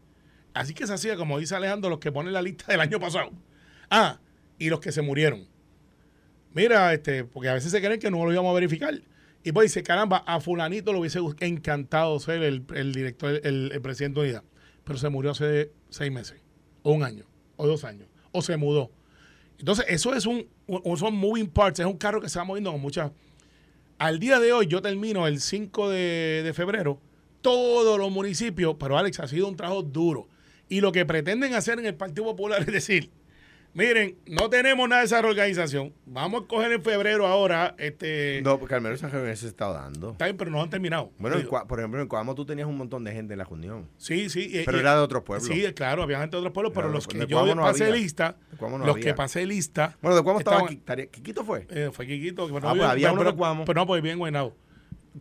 Así 0.53 0.73
que 0.73 0.85
se 0.85 0.93
hacía, 0.93 1.17
como 1.17 1.39
dice 1.39 1.55
Alejandro, 1.55 1.89
los 1.89 1.99
que 1.99 2.11
ponen 2.11 2.33
la 2.33 2.41
lista 2.41 2.65
del 2.67 2.79
año 2.79 2.99
pasado. 2.99 3.31
Ah, 3.89 4.19
y 4.57 4.69
los 4.69 4.79
que 4.79 4.91
se 4.91 5.01
murieron. 5.01 5.47
Mira, 6.53 6.93
este, 6.93 7.23
porque 7.23 7.49
a 7.49 7.53
veces 7.55 7.71
se 7.71 7.81
creen 7.81 7.99
que 7.99 8.11
no 8.11 8.23
lo 8.23 8.31
íbamos 8.31 8.51
a 8.51 8.53
verificar. 8.53 8.93
Y 9.45 9.51
pues 9.51 9.71
dice, 9.71 9.83
caramba, 9.83 10.23
a 10.25 10.41
fulanito 10.41 10.91
lo 10.91 11.01
hubiese 11.01 11.19
encantado 11.39 12.19
ser 12.19 12.41
el, 12.41 12.65
el 12.73 12.93
director, 12.95 13.39
el, 13.43 13.79
presidente 13.79 14.19
de 14.19 14.25
unidad. 14.25 14.43
Pero 14.83 14.97
se 14.97 15.07
murió 15.09 15.31
hace 15.31 15.71
seis 15.89 16.11
meses, 16.11 16.41
o 16.81 16.91
un 16.93 17.03
año, 17.03 17.25
o 17.55 17.67
dos 17.67 17.83
años, 17.83 18.07
o 18.31 18.41
se 18.41 18.57
mudó. 18.57 18.89
Entonces, 19.59 19.85
eso 19.87 20.15
es 20.15 20.25
un, 20.25 20.47
un- 20.65 20.97
son 20.97 21.15
moving 21.15 21.45
parts, 21.47 21.79
es 21.79 21.85
un 21.85 21.95
carro 21.97 22.19
que 22.19 22.27
se 22.27 22.39
va 22.39 22.43
moviendo 22.43 22.71
con 22.71 22.81
muchas... 22.81 23.11
Al 23.99 24.17
día 24.17 24.39
de 24.39 24.51
hoy, 24.51 24.65
yo 24.65 24.81
termino 24.81 25.27
el 25.27 25.39
5 25.39 25.89
de, 25.91 26.41
de 26.43 26.53
febrero, 26.53 26.99
todos 27.41 27.99
los 27.99 28.09
municipios, 28.11 28.75
pero 28.79 28.97
Alex, 28.97 29.19
ha 29.19 29.27
sido 29.27 29.47
un 29.47 29.55
trabajo 29.55 29.83
duro. 29.83 30.27
Y 30.69 30.81
lo 30.81 30.91
que 30.91 31.05
pretenden 31.05 31.53
hacer 31.53 31.77
en 31.77 31.85
el 31.85 31.93
Partido 31.93 32.25
Popular 32.25 32.61
es 32.61 32.73
decir, 32.73 33.11
miren, 33.75 34.15
no 34.25 34.49
tenemos 34.49 34.89
nada 34.89 35.01
de 35.01 35.05
esa 35.05 35.19
organización, 35.19 35.93
vamos 36.07 36.43
a 36.43 36.47
coger 36.47 36.71
en 36.71 36.81
febrero 36.81 37.27
ahora, 37.27 37.75
este... 37.77 38.41
No, 38.43 38.57
porque 38.57 38.73
Carmelo 38.73 38.95
esa 38.95 39.07
reunión 39.09 39.35
se 39.37 39.47
está 39.47 39.67
dando. 39.71 40.11
Está 40.13 40.25
bien, 40.25 40.37
pero 40.37 40.49
no 40.49 40.61
han 40.63 40.69
terminado. 40.71 41.11
Bueno, 41.19 41.37
en 41.37 41.47
por 41.47 41.79
ejemplo, 41.79 42.01
en 42.01 42.07
Coamo 42.07 42.33
tú 42.33 42.45
tenías 42.45 42.67
un 42.67 42.77
montón 42.77 43.03
de 43.03 43.11
gente 43.11 43.33
en 43.33 43.37
la 43.39 43.45
reunión. 43.45 43.87
Sí, 43.97 44.29
sí. 44.31 44.47
y- 44.51 44.63
Pero 44.65 44.77
y- 44.77 44.79
era 44.79 44.95
de 44.95 45.01
otros 45.01 45.21
pueblos. 45.23 45.47
Sí, 45.47 45.63
claro, 45.73 46.01
había 46.01 46.19
gente 46.19 46.35
de 46.35 46.39
otros 46.39 46.53
pueblos, 46.53 46.71
pero 46.73 46.89
los 46.89 47.05
que. 47.07 47.17
De 47.19 47.27
yo 47.27 47.37
Cuamo 47.37 47.53
no 47.55 47.61
pasé 47.61 47.83
había. 47.85 47.95
lista, 47.97 48.37
Cuamo 48.57 48.77
no 48.79 48.85
los 48.85 48.95
había. 48.95 49.05
que 49.05 49.13
pasé 49.13 49.45
lista. 49.45 49.97
Bueno, 50.01 50.15
de 50.15 50.23
Cuamo 50.23 50.39
estaba. 50.39 50.67
Tarea- 50.85 51.07
¿Quiquito 51.07 51.43
fue? 51.43 51.67
eh, 51.69 51.89
fue 51.93 52.07
Quiquito. 52.07 52.45
Ah, 52.45 52.73
pues 52.73 52.83
había 52.83 53.11
uno 53.11 53.19
pero, 53.19 53.31
de 53.31 53.37
Cuamo. 53.37 53.65
Pero 53.65 53.81
no, 53.81 53.85
pues 53.87 54.01
vive 54.01 54.13
en 54.13 54.19
Guaynabo. 54.19 54.55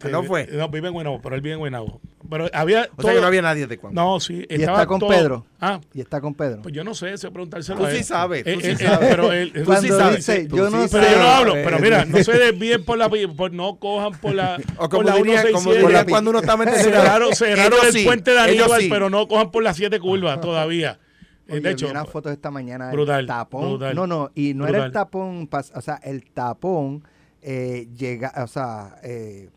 Ah, 0.01 0.09
¿no 0.09 0.23
fue? 0.25 0.47
No, 0.49 0.69
vive 0.69 0.89
en 0.89 0.95
Guaynabo, 0.95 1.21
pero 1.23 1.35
él 1.35 1.41
vive 1.41 1.55
en 1.55 1.59
Guaynabo. 1.61 2.01
Pero 2.31 2.49
había. 2.55 2.89
O 2.97 3.03
sea 3.03 3.13
que 3.15 3.21
no 3.21 3.27
había 3.27 3.43
nadie 3.43 3.67
de 3.67 3.77
Cuamo. 3.79 3.95
No, 3.95 4.19
sí. 4.19 4.47
Y 4.49 4.63
está 4.63 4.87
con 4.87 4.99
todo- 4.99 5.11
Pedro. 5.11 5.45
Ah, 5.61 5.79
Y 5.93 6.01
está 6.01 6.21
con 6.21 6.35
Pedro. 6.35 6.63
pues 6.63 6.75
yo 6.75 6.83
no 6.85 6.95
sé, 6.95 7.13
eso 7.13 7.31
preguntárselo 7.31 7.79
Tú 7.79 7.85
a 7.87 7.91
él. 7.91 7.97
sí 7.99 8.05
sabes, 8.05 8.45
tú 8.45 8.51
Eh, 8.51 8.59
sí 8.63 8.71
eh, 8.71 8.77
sabes. 8.77 9.09
Pero 9.11 9.33
él, 9.33 9.53
Tú 9.53 9.73
sí 9.77 9.89
sabes, 9.89 10.17
dice, 10.17 10.47
tú 10.47 10.57
yo 10.57 10.67
sí 10.69 10.73
no 10.75 10.87
pero 10.91 11.05
sé. 11.05 11.11
yo 11.13 11.19
no 11.19 11.29
hablo, 11.29 11.57
Eh, 11.57 11.63
pero 11.65 11.79
mira, 11.79 12.05
no 12.07 12.17
se 12.25 12.33
desvíen 12.39 12.85
por 12.85 12.97
la 12.99 13.11
por 13.37 13.53
no 13.53 13.77
cojan 13.79 14.13
por 14.21 14.35
la 14.35 14.57
O 14.79 14.89
por 14.89 14.91
como 14.91 15.03
la 15.05 15.17
diría, 15.17 15.43
como 15.53 15.59
167. 15.73 15.87
diría 15.87 16.05
cuando 16.07 16.31
uno 16.31 16.39
está 16.41 16.57
metiendo 16.57 16.83
cerraron, 16.83 17.35
cerraron 17.35 17.79
el 17.87 17.93
sí, 17.93 18.05
puente 18.05 18.31
de 18.31 18.39
Aníbal, 18.41 18.81
sí. 18.81 18.89
pero 18.91 19.11
no 19.11 19.29
cojan 19.29 19.51
por 19.51 19.63
las 19.63 19.77
siete 19.77 20.01
curvas 20.01 20.41
todavía. 20.41 20.99
Eh, 21.47 21.53
Oye, 21.53 21.61
de 21.61 21.69
vi 21.69 21.73
hecho, 21.75 21.91
unas 21.91 22.09
fotos 22.09 22.33
esta 22.33 22.51
mañana 22.51 22.87
del 22.87 22.95
brutal, 22.97 23.27
tapón. 23.27 23.69
brutal, 23.71 23.95
no, 23.95 24.07
no, 24.07 24.31
y 24.35 24.55
no 24.55 24.67
era 24.67 24.87
el 24.87 24.93
tapón, 24.93 25.49
o 25.53 25.81
sea, 25.83 25.97
el 26.03 26.25
tapón 26.31 27.05
eh, 27.43 27.87
llega, 27.95 28.33
o 28.43 28.47
sea, 28.47 28.97
eh, 29.03 29.51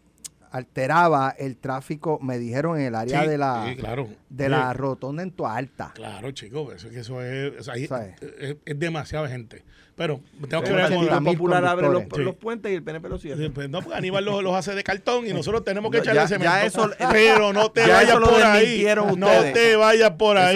alteraba 0.52 1.36
el 1.38 1.58
tráfico, 1.58 2.20
me 2.22 2.38
dijeron, 2.38 2.80
en 2.80 2.88
el 2.88 2.96
área 2.96 3.22
sí, 3.24 3.28
de 3.28 3.38
la 3.38 3.66
sí, 3.70 3.76
claro. 3.76 4.08
de 4.30 4.44
Sí, 4.46 4.50
la 4.50 4.74
rotonda 4.74 5.24
en 5.24 5.32
Toalta. 5.32 5.92
Claro, 5.96 6.32
chicos, 6.32 6.74
eso, 6.76 6.88
es 6.88 6.94
que 6.94 7.00
eso 7.02 7.22
es, 7.22 7.68
ahí- 7.70 7.88
¿Sabes? 7.88 8.16
es, 8.22 8.56
es 8.66 8.80
demasiada 8.80 9.28
gente. 9.28 9.64
Pero 9.96 10.22
tengo 10.48 10.62
que 10.62 10.74
ver 10.74 10.94
con 10.94 11.08
el 11.10 11.24
Popular 11.24 11.66
abre 11.66 11.88
los, 11.90 12.36
puentes 12.36 12.72
y 12.72 12.76
el 12.76 12.84
PNP 12.84 13.10
los 13.10 13.20
cierra. 13.20 13.42
Sí, 13.42 13.50
pues 13.50 13.68
no, 13.68 13.82
porque 13.82 13.98
Aníbal 13.98 14.24
los, 14.26 14.44
los 14.44 14.54
hace 14.54 14.76
de 14.76 14.84
cartón 14.84 15.26
y 15.26 15.34
nosotros 15.34 15.64
tenemos 15.64 15.90
que 15.92 15.98
No, 15.98 16.04
echarle 16.04 16.22
ya- 16.22 16.28
cemento. 16.28 16.54
ya 16.54 16.66
eso- 16.66 16.92
pero 17.12 17.52
no 17.52 17.72
te 17.72 17.82
ya 17.88 17.96
vayas 17.96 18.20
por 18.20 18.42
ahí. 18.44 18.86
No 19.18 19.42
te 19.54 19.76
vayas 19.76 20.12
por 20.12 20.38
ahí. 20.38 20.56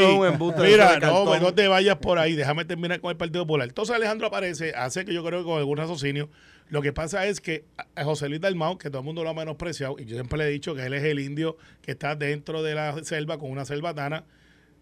Mira, 0.59 0.99
no, 0.99 1.25
pues 1.25 1.41
no 1.41 1.55
te 1.55 1.67
vayas 1.67 1.97
por 1.97 2.19
ahí. 2.19 2.35
Déjame 2.35 2.65
terminar 2.65 2.99
con 3.01 3.09
el 3.09 3.17
Partido 3.17 3.43
Popular. 3.47 3.67
Entonces 3.67 3.95
Alejandro 3.95 4.27
aparece, 4.27 4.75
hace 4.75 5.05
que 5.05 5.13
yo 5.13 5.23
creo 5.25 5.39
que 5.39 5.45
con 5.45 5.57
algún 5.57 5.75
raciocinio. 5.77 6.29
Lo 6.71 6.81
que 6.81 6.93
pasa 6.93 7.27
es 7.27 7.41
que 7.41 7.65
José 8.01 8.29
Luis 8.29 8.39
Dalmau, 8.39 8.77
que 8.77 8.89
todo 8.89 8.99
el 8.99 9.05
mundo 9.05 9.25
lo 9.25 9.29
ha 9.29 9.33
menospreciado, 9.33 9.97
y 9.99 10.05
yo 10.05 10.15
siempre 10.15 10.37
le 10.37 10.45
he 10.45 10.51
dicho 10.51 10.73
que 10.73 10.85
él 10.85 10.93
es 10.93 11.03
el 11.03 11.19
indio 11.19 11.57
que 11.81 11.91
está 11.91 12.15
dentro 12.15 12.63
de 12.63 12.75
la 12.75 13.03
selva 13.03 13.37
con 13.37 13.51
una 13.51 13.65
selvatana, 13.65 14.23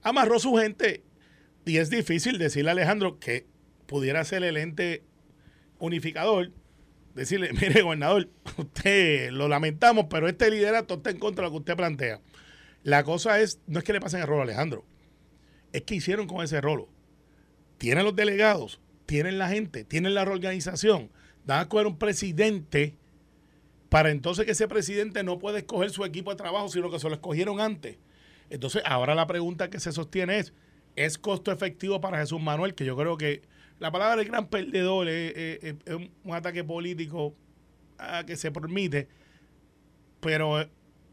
amarró 0.03 0.37
su 0.37 0.53
gente. 0.53 1.01
Y 1.65 1.77
es 1.77 1.89
difícil 1.89 2.37
decirle 2.37 2.69
a 2.69 2.73
Alejandro 2.73 3.17
que 3.17 3.47
pudiera 3.87 4.23
ser 4.23 4.43
el 4.43 4.57
ente 4.57 5.03
unificador, 5.79 6.51
decirle, 7.15 7.53
mire, 7.59 7.81
gobernador, 7.81 8.29
usted 8.57 9.31
lo 9.31 9.47
lamentamos, 9.47 10.05
pero 10.11 10.27
este 10.27 10.51
liderato 10.51 10.93
está 10.93 11.09
en 11.09 11.17
contra 11.17 11.45
de 11.45 11.47
lo 11.47 11.53
que 11.53 11.59
usted 11.61 11.75
plantea. 11.75 12.21
La 12.83 13.03
cosa 13.03 13.41
es, 13.41 13.61
no 13.65 13.79
es 13.79 13.83
que 13.83 13.93
le 13.93 13.99
pasen 13.99 14.21
el 14.21 14.27
rolo 14.27 14.41
a 14.41 14.43
Alejandro, 14.43 14.85
es 15.73 15.81
que 15.81 15.95
hicieron 15.95 16.27
con 16.27 16.43
ese 16.43 16.61
rolo. 16.61 16.87
Tienen 17.79 18.05
los 18.05 18.15
delegados, 18.15 18.79
tienen 19.07 19.39
la 19.39 19.49
gente, 19.49 19.85
tienen 19.85 20.13
la 20.13 20.21
organización, 20.21 21.09
van 21.49 21.61
a 21.61 21.69
coger 21.69 21.87
un 21.87 21.97
presidente 21.97 22.95
para 23.89 24.11
entonces 24.11 24.45
que 24.45 24.51
ese 24.51 24.67
presidente 24.67 25.23
no 25.23 25.39
puede 25.39 25.59
escoger 25.59 25.89
su 25.89 26.05
equipo 26.05 26.29
de 26.29 26.37
trabajo, 26.37 26.69
sino 26.69 26.91
que 26.91 26.99
se 26.99 27.09
lo 27.09 27.15
escogieron 27.15 27.59
antes. 27.59 27.97
Entonces, 28.51 28.83
ahora 28.85 29.15
la 29.15 29.25
pregunta 29.25 29.69
que 29.69 29.79
se 29.79 29.91
sostiene 29.91 30.37
es, 30.37 30.53
¿es 30.95 31.17
costo 31.17 31.51
efectivo 31.51 31.99
para 31.99 32.19
Jesús 32.19 32.39
Manuel? 32.39 32.75
Que 32.75 32.85
yo 32.85 32.95
creo 32.95 33.17
que 33.17 33.41
la 33.79 33.91
palabra 33.91 34.15
del 34.15 34.27
gran 34.27 34.47
perdedor 34.47 35.07
es, 35.07 35.75
un, 35.87 36.33
ataque 36.33 36.63
político 36.63 37.33
ah, 37.97 38.23
que 38.27 38.35
se 38.35 38.51
permite, 38.51 39.07
pero 40.19 40.61
eh, 40.61 40.69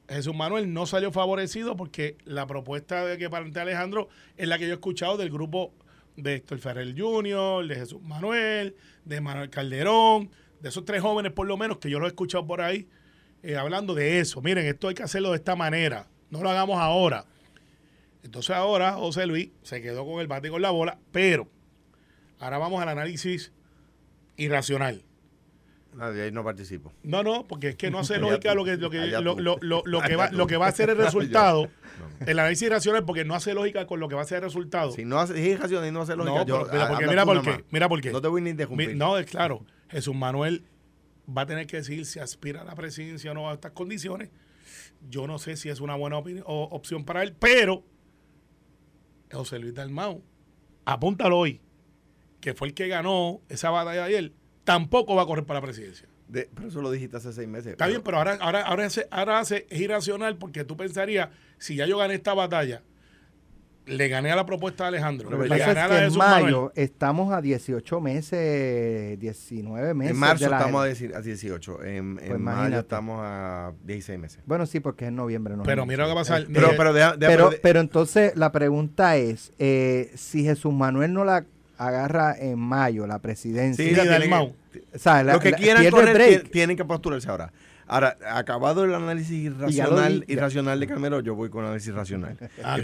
Jesús 0.08 0.34
Manuel 0.34 0.72
no 0.72 0.84
salió 0.84 1.12
favorecido 1.12 1.76
porque 1.76 2.18
la 2.24 2.46
propuesta 2.46 3.06
de 3.06 3.16
que 3.16 3.30
plantea 3.30 3.62
Alejandro 3.62 4.08
es 4.36 4.48
la 4.48 4.58
que 4.58 4.64
yo 4.66 4.72
he 4.72 4.74
escuchado 4.74 5.16
del 5.16 5.30
grupo 5.30 5.72
de 6.16 6.36
Héctor 6.36 6.58
Ferrer 6.58 6.94
Jr., 6.96 7.66
de 7.66 7.74
Jesús 7.74 8.02
Manuel, 8.02 8.76
de 9.04 9.20
Manuel 9.20 9.50
Calderón, 9.50 10.30
de 10.60 10.68
esos 10.68 10.84
tres 10.84 11.02
jóvenes 11.02 11.32
por 11.32 11.46
lo 11.46 11.56
menos 11.56 11.78
que 11.78 11.90
yo 11.90 11.98
los 11.98 12.06
he 12.06 12.10
escuchado 12.10 12.46
por 12.46 12.60
ahí 12.60 12.88
eh, 13.42 13.56
hablando 13.56 13.94
de 13.94 14.20
eso. 14.20 14.40
Miren, 14.42 14.66
esto 14.66 14.88
hay 14.88 14.94
que 14.94 15.02
hacerlo 15.02 15.30
de 15.30 15.36
esta 15.36 15.54
manera, 15.56 16.08
no 16.30 16.42
lo 16.42 16.50
hagamos 16.50 16.78
ahora. 16.78 17.26
Entonces 18.22 18.56
ahora 18.56 18.94
José 18.94 19.26
Luis 19.26 19.50
se 19.62 19.80
quedó 19.80 20.04
con 20.04 20.20
el 20.20 20.26
bate 20.26 20.48
y 20.48 20.50
con 20.50 20.62
la 20.62 20.70
bola, 20.70 20.98
pero 21.12 21.48
ahora 22.40 22.58
vamos 22.58 22.82
al 22.82 22.88
análisis 22.88 23.52
irracional. 24.36 25.04
Nadie 25.96 26.22
ahí 26.24 26.32
no 26.32 26.44
participo. 26.44 26.92
No, 27.02 27.22
no, 27.22 27.46
porque 27.46 27.70
es 27.70 27.76
que 27.76 27.90
no 27.90 27.98
hace 27.98 28.18
lógica 28.20 28.54
lo 28.54 28.64
que, 28.64 28.76
lo 28.76 28.90
que, 28.90 29.06
lo, 29.06 29.38
lo- 29.38 29.58
lo- 29.60 29.82
lo 29.84 30.00
que 30.02 30.16
va, 30.16 30.30
lo 30.30 30.46
que 30.46 30.56
va 30.56 30.66
a 30.68 30.72
ser 30.72 30.90
el 30.90 30.96
resultado, 30.98 31.62
No. 32.20 32.26
el 32.26 32.38
análisis 32.38 32.66
irracional, 32.66 33.04
porque 33.04 33.24
no 33.24 33.34
hace 33.34 33.54
lógica 33.54 33.86
con 33.86 33.98
lo 34.00 34.08
que 34.08 34.14
va 34.14 34.22
a 34.22 34.26
ser 34.26 34.38
el 34.38 34.44
resultado. 34.44 34.92
Si 34.92 35.04
no 35.04 35.18
hace, 35.18 35.32
es 35.40 35.46
irracional 35.56 35.88
y 35.88 35.92
no 35.92 36.02
hace 36.02 36.14
lógica, 36.16 36.38
No, 36.40 36.46
yo, 36.46 36.66
mira, 36.70 36.88
porque 36.88 37.06
mira 37.08 37.24
por 37.24 37.42
qué, 37.42 37.64
mira 37.70 37.88
por 37.88 38.00
qué. 38.00 38.10
No 38.12 38.20
te 38.20 38.28
voy 38.28 38.40
ni 38.42 38.50
a 38.50 38.50
Mi- 38.50 38.50
interrumpir. 38.52 38.96
no, 38.96 39.16
es 39.18 39.26
claro, 39.26 39.64
Jesús 39.88 40.14
Manuel 40.14 40.64
va 41.36 41.42
a 41.42 41.46
tener 41.46 41.66
que 41.66 41.78
decir 41.78 42.04
si 42.06 42.18
aspira 42.20 42.60
a 42.60 42.64
la 42.64 42.74
presidencia 42.74 43.30
o 43.30 43.34
no 43.34 43.48
a 43.50 43.54
estas 43.54 43.72
condiciones. 43.72 44.30
Yo 45.08 45.26
no 45.26 45.38
sé 45.38 45.56
si 45.56 45.68
es 45.70 45.80
una 45.80 45.94
buena 45.94 46.18
opini- 46.18 46.42
o- 46.44 46.64
opción 46.72 47.04
para 47.04 47.22
él, 47.22 47.34
pero 47.38 47.82
José 49.32 49.58
Luis 49.58 49.74
Dalmau, 49.74 50.22
apúntalo 50.84 51.38
hoy, 51.38 51.60
que 52.40 52.54
fue 52.54 52.68
el 52.68 52.74
que 52.74 52.86
ganó 52.88 53.40
esa 53.48 53.70
batalla 53.70 54.04
ayer, 54.04 54.32
tampoco 54.66 55.14
va 55.14 55.22
a 55.22 55.26
correr 55.26 55.44
para 55.46 55.60
la 55.60 55.64
presidencia. 55.64 56.06
De- 56.28 56.50
pero 56.54 56.68
eso 56.68 56.82
lo 56.82 56.90
dijiste 56.90 57.16
hace 57.16 57.32
seis 57.32 57.48
meses. 57.48 57.72
Está 57.72 57.86
bien, 57.86 58.02
pero 58.04 58.18
ahora, 58.18 58.36
ahora, 58.40 58.62
ahora, 58.62 58.84
hace, 58.84 59.06
ahora 59.10 59.38
hace, 59.38 59.64
es 59.70 59.80
irracional 59.80 60.36
porque 60.36 60.64
tú 60.64 60.76
pensarías, 60.76 61.28
si 61.56 61.76
ya 61.76 61.86
yo 61.86 61.96
gané 61.98 62.14
esta 62.14 62.34
batalla, 62.34 62.82
le 63.86 64.08
gané 64.08 64.32
a 64.32 64.36
la 64.36 64.44
propuesta 64.44 64.82
de 64.82 64.88
Alejandro, 64.88 65.30
que 65.30 65.36
le 65.36 65.48
gané 65.48 65.60
pasa 65.60 65.70
a 65.70 65.74
la 65.74 65.88
que 65.88 65.92
de 65.94 65.98
en 66.00 66.04
Jesús 66.06 66.18
Manuel. 66.18 66.42
mayo 66.42 66.72
estamos 66.74 67.32
a 67.32 67.40
18 67.40 68.00
meses, 68.00 69.20
19 69.20 69.94
meses. 69.94 70.10
En 70.14 70.18
marzo 70.18 70.44
de 70.44 70.50
la- 70.50 70.58
estamos 70.58 70.82
a, 70.82 70.84
decir, 70.86 71.14
a 71.14 71.20
18. 71.20 71.84
En, 71.84 71.94
en 71.94 72.14
Pues 72.16 72.28
mayo 72.40 72.56
imagínate. 72.58 72.80
estamos 72.80 73.20
a 73.22 73.72
16 73.84 74.18
meses. 74.18 74.40
Bueno, 74.46 74.66
sí, 74.66 74.80
porque 74.80 75.04
es 75.04 75.08
en 75.10 75.14
noviembre. 75.16 75.56
no 75.56 75.62
Pero 75.62 75.82
en 75.82 75.88
mira 75.88 76.02
lo 76.02 76.08
que 76.10 76.14
va 76.16 76.20
a 76.22 76.24
pasar. 76.24 76.46
Pero, 76.52 76.70
pero, 76.76 76.92
deja- 76.92 77.16
deja- 77.16 77.30
pero, 77.32 77.48
pero- 77.50 77.62
pero 77.62 77.78
entonces 77.80 78.34
la 78.34 78.50
pregunta 78.50 79.16
es, 79.16 79.52
eh, 79.60 80.10
si 80.16 80.42
Jesús 80.42 80.74
Manuel 80.74 81.12
no 81.12 81.24
la 81.24 81.44
agarra 81.78 82.36
en 82.38 82.58
mayo, 82.58 83.06
la 83.06 83.18
presidencia, 83.20 83.84
sí, 83.84 83.94
la 83.94 84.02
tienen 84.02 84.32
o 84.32 84.98
sea, 84.98 85.22
la- 85.22 85.34
los 85.34 85.42
que 85.42 85.50
la- 85.52 85.56
quieran 85.56 85.84
el 85.84 85.90
correr 85.90 86.48
tienen 86.50 86.76
que 86.76 86.84
postularse 86.84 87.28
ahora. 87.28 87.52
Ahora, 87.88 88.16
acabado 88.32 88.82
el 88.82 88.92
análisis 88.92 89.30
irracional, 89.30 90.24
irracional 90.26 90.80
de 90.80 90.88
Carmelo, 90.88 91.20
yo 91.20 91.36
voy 91.36 91.50
con 91.50 91.64
análisis 91.64 91.94
racional. 91.94 92.36
Ah, 92.64 92.78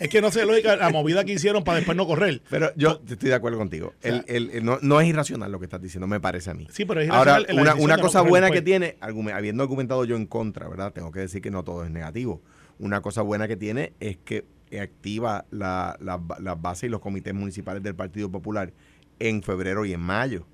es 0.00 0.08
que 0.08 0.22
no 0.22 0.30
sé 0.30 0.46
lógica 0.46 0.76
la 0.76 0.88
movida 0.88 1.24
que 1.24 1.32
hicieron 1.34 1.62
para 1.62 1.76
después 1.76 1.94
no 1.94 2.06
correr. 2.06 2.40
Pero 2.48 2.72
yo 2.74 3.02
estoy 3.06 3.28
de 3.28 3.34
acuerdo 3.34 3.58
contigo. 3.58 3.92
El- 4.00 4.24
el- 4.28 4.50
el- 4.50 4.64
no, 4.64 4.78
no 4.80 4.98
es 4.98 5.08
irracional 5.08 5.52
lo 5.52 5.58
que 5.58 5.66
estás 5.66 5.82
diciendo, 5.82 6.06
me 6.06 6.20
parece 6.20 6.48
a 6.50 6.54
mí. 6.54 6.66
Sí, 6.72 6.86
pero 6.86 7.02
es 7.02 7.10
Ahora, 7.10 7.32
irracional 7.40 7.56
la 7.66 7.74
una, 7.74 7.96
no 7.96 8.02
cosa 8.02 8.22
buena 8.22 8.46
después. 8.46 8.60
que 8.60 8.64
tiene, 8.64 8.96
habiendo 9.34 9.62
argumentado 9.62 10.06
yo 10.06 10.16
en 10.16 10.24
contra, 10.24 10.68
¿verdad? 10.68 10.92
Tengo 10.94 11.10
que 11.12 11.20
decir 11.20 11.42
que 11.42 11.50
no 11.50 11.62
todo 11.62 11.84
es 11.84 11.90
negativo. 11.90 12.40
Una 12.78 13.02
cosa 13.02 13.20
buena 13.20 13.46
que 13.46 13.56
tiene 13.58 13.92
es 14.00 14.16
que 14.24 14.46
activa 14.78 15.46
la- 15.50 15.96
la- 16.00 16.54
bases 16.54 16.84
y 16.84 16.88
los 16.88 17.00
comités 17.00 17.34
municipales 17.34 17.82
del 17.82 17.94
Partido 17.94 18.30
Popular 18.30 18.72
en 19.18 19.42
febrero 19.42 19.84
y 19.84 19.92
en 19.92 20.00
mayo. 20.00 20.46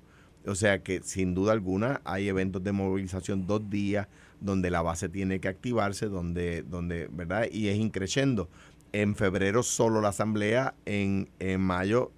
O 0.45 0.55
sea 0.55 0.81
que 0.81 1.01
sin 1.03 1.35
duda 1.35 1.51
alguna 1.51 2.01
hay 2.05 2.29
eventos 2.29 2.63
de 2.63 2.71
movilización 2.71 3.45
dos 3.47 3.69
días 3.69 4.07
donde 4.39 4.69
la 4.69 4.81
base 4.81 5.09
tiene 5.09 5.39
que 5.39 5.49
activarse, 5.49 6.07
donde, 6.07 6.63
donde 6.63 7.09
¿verdad? 7.11 7.47
Y 7.51 7.67
es 7.67 7.77
increciendo. 7.77 8.49
En 8.93 9.15
febrero 9.15 9.61
solo 9.63 9.99
la 9.99 10.09
asamblea, 10.09 10.73
en, 10.85 11.29
en 11.39 11.59
mayo 11.59 12.11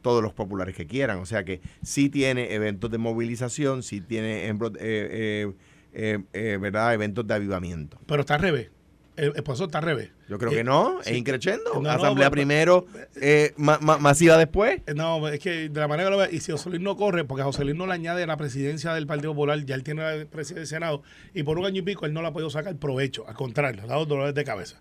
todos 0.00 0.22
los 0.22 0.32
populares 0.32 0.74
que 0.74 0.86
quieran. 0.86 1.18
O 1.18 1.26
sea 1.26 1.44
que 1.44 1.60
sí 1.82 2.08
tiene 2.08 2.54
eventos 2.54 2.90
de 2.90 2.98
movilización, 2.98 3.82
sí 3.82 4.00
tiene 4.00 4.48
eh, 4.48 4.56
eh, 4.80 5.52
eh, 5.92 6.18
eh, 6.32 6.58
¿verdad? 6.60 6.94
eventos 6.94 7.26
de 7.26 7.34
avivamiento. 7.34 7.98
Pero 8.06 8.20
está 8.20 8.34
al 8.36 8.40
revés. 8.40 8.70
El, 9.16 9.32
proceso 9.44 9.66
está 9.66 9.78
al 9.78 9.84
revés. 9.84 10.10
Yo 10.28 10.38
creo 10.38 10.50
Eh, 10.50 10.56
que 10.56 10.64
no, 10.64 10.98
sí. 11.02 11.10
es 11.10 11.16
increchendo. 11.16 11.80
No, 11.80 11.88
Asamblea 11.88 12.30
primero, 12.30 12.86
eh, 13.20 13.52
ma- 13.56 13.78
ma- 13.80 13.98
masiva 13.98 14.36
después. 14.36 14.80
Eh, 14.86 14.94
No, 14.94 15.28
es 15.28 15.38
que 15.38 15.68
de 15.68 15.80
la 15.80 15.86
manera 15.86 16.08
que 16.08 16.16
lo 16.16 16.18
ve, 16.20 16.28
y 16.32 16.40
si 16.40 16.50
José 16.50 16.68
Luis 16.70 16.82
no 16.82 16.96
corre, 16.96 17.24
porque 17.24 17.42
a 17.42 17.44
José 17.44 17.64
Luis 17.64 17.76
no 17.76 17.86
le 17.86 17.92
añade 17.92 18.26
la 18.26 18.36
presidencia 18.36 18.92
del 18.92 19.06
Partido 19.06 19.32
Popular, 19.32 19.64
ya 19.64 19.76
él 19.76 19.84
tiene 19.84 20.02
la 20.02 20.24
presidencia 20.26 20.56
del 20.56 20.66
Senado, 20.66 21.02
y 21.32 21.44
por 21.44 21.58
un 21.58 21.66
año 21.66 21.78
y 21.78 21.82
pico 21.82 22.06
él 22.06 22.12
no 22.12 22.22
la 22.22 22.28
ha 22.28 22.32
podido 22.32 22.50
sacar 22.50 22.74
provecho, 22.76 23.24
al 23.28 23.34
contrario, 23.34 23.76
le 23.82 23.82
ha 23.82 23.86
dado 23.86 24.04
dolores 24.04 24.34
de 24.34 24.42
cabeza. 24.44 24.80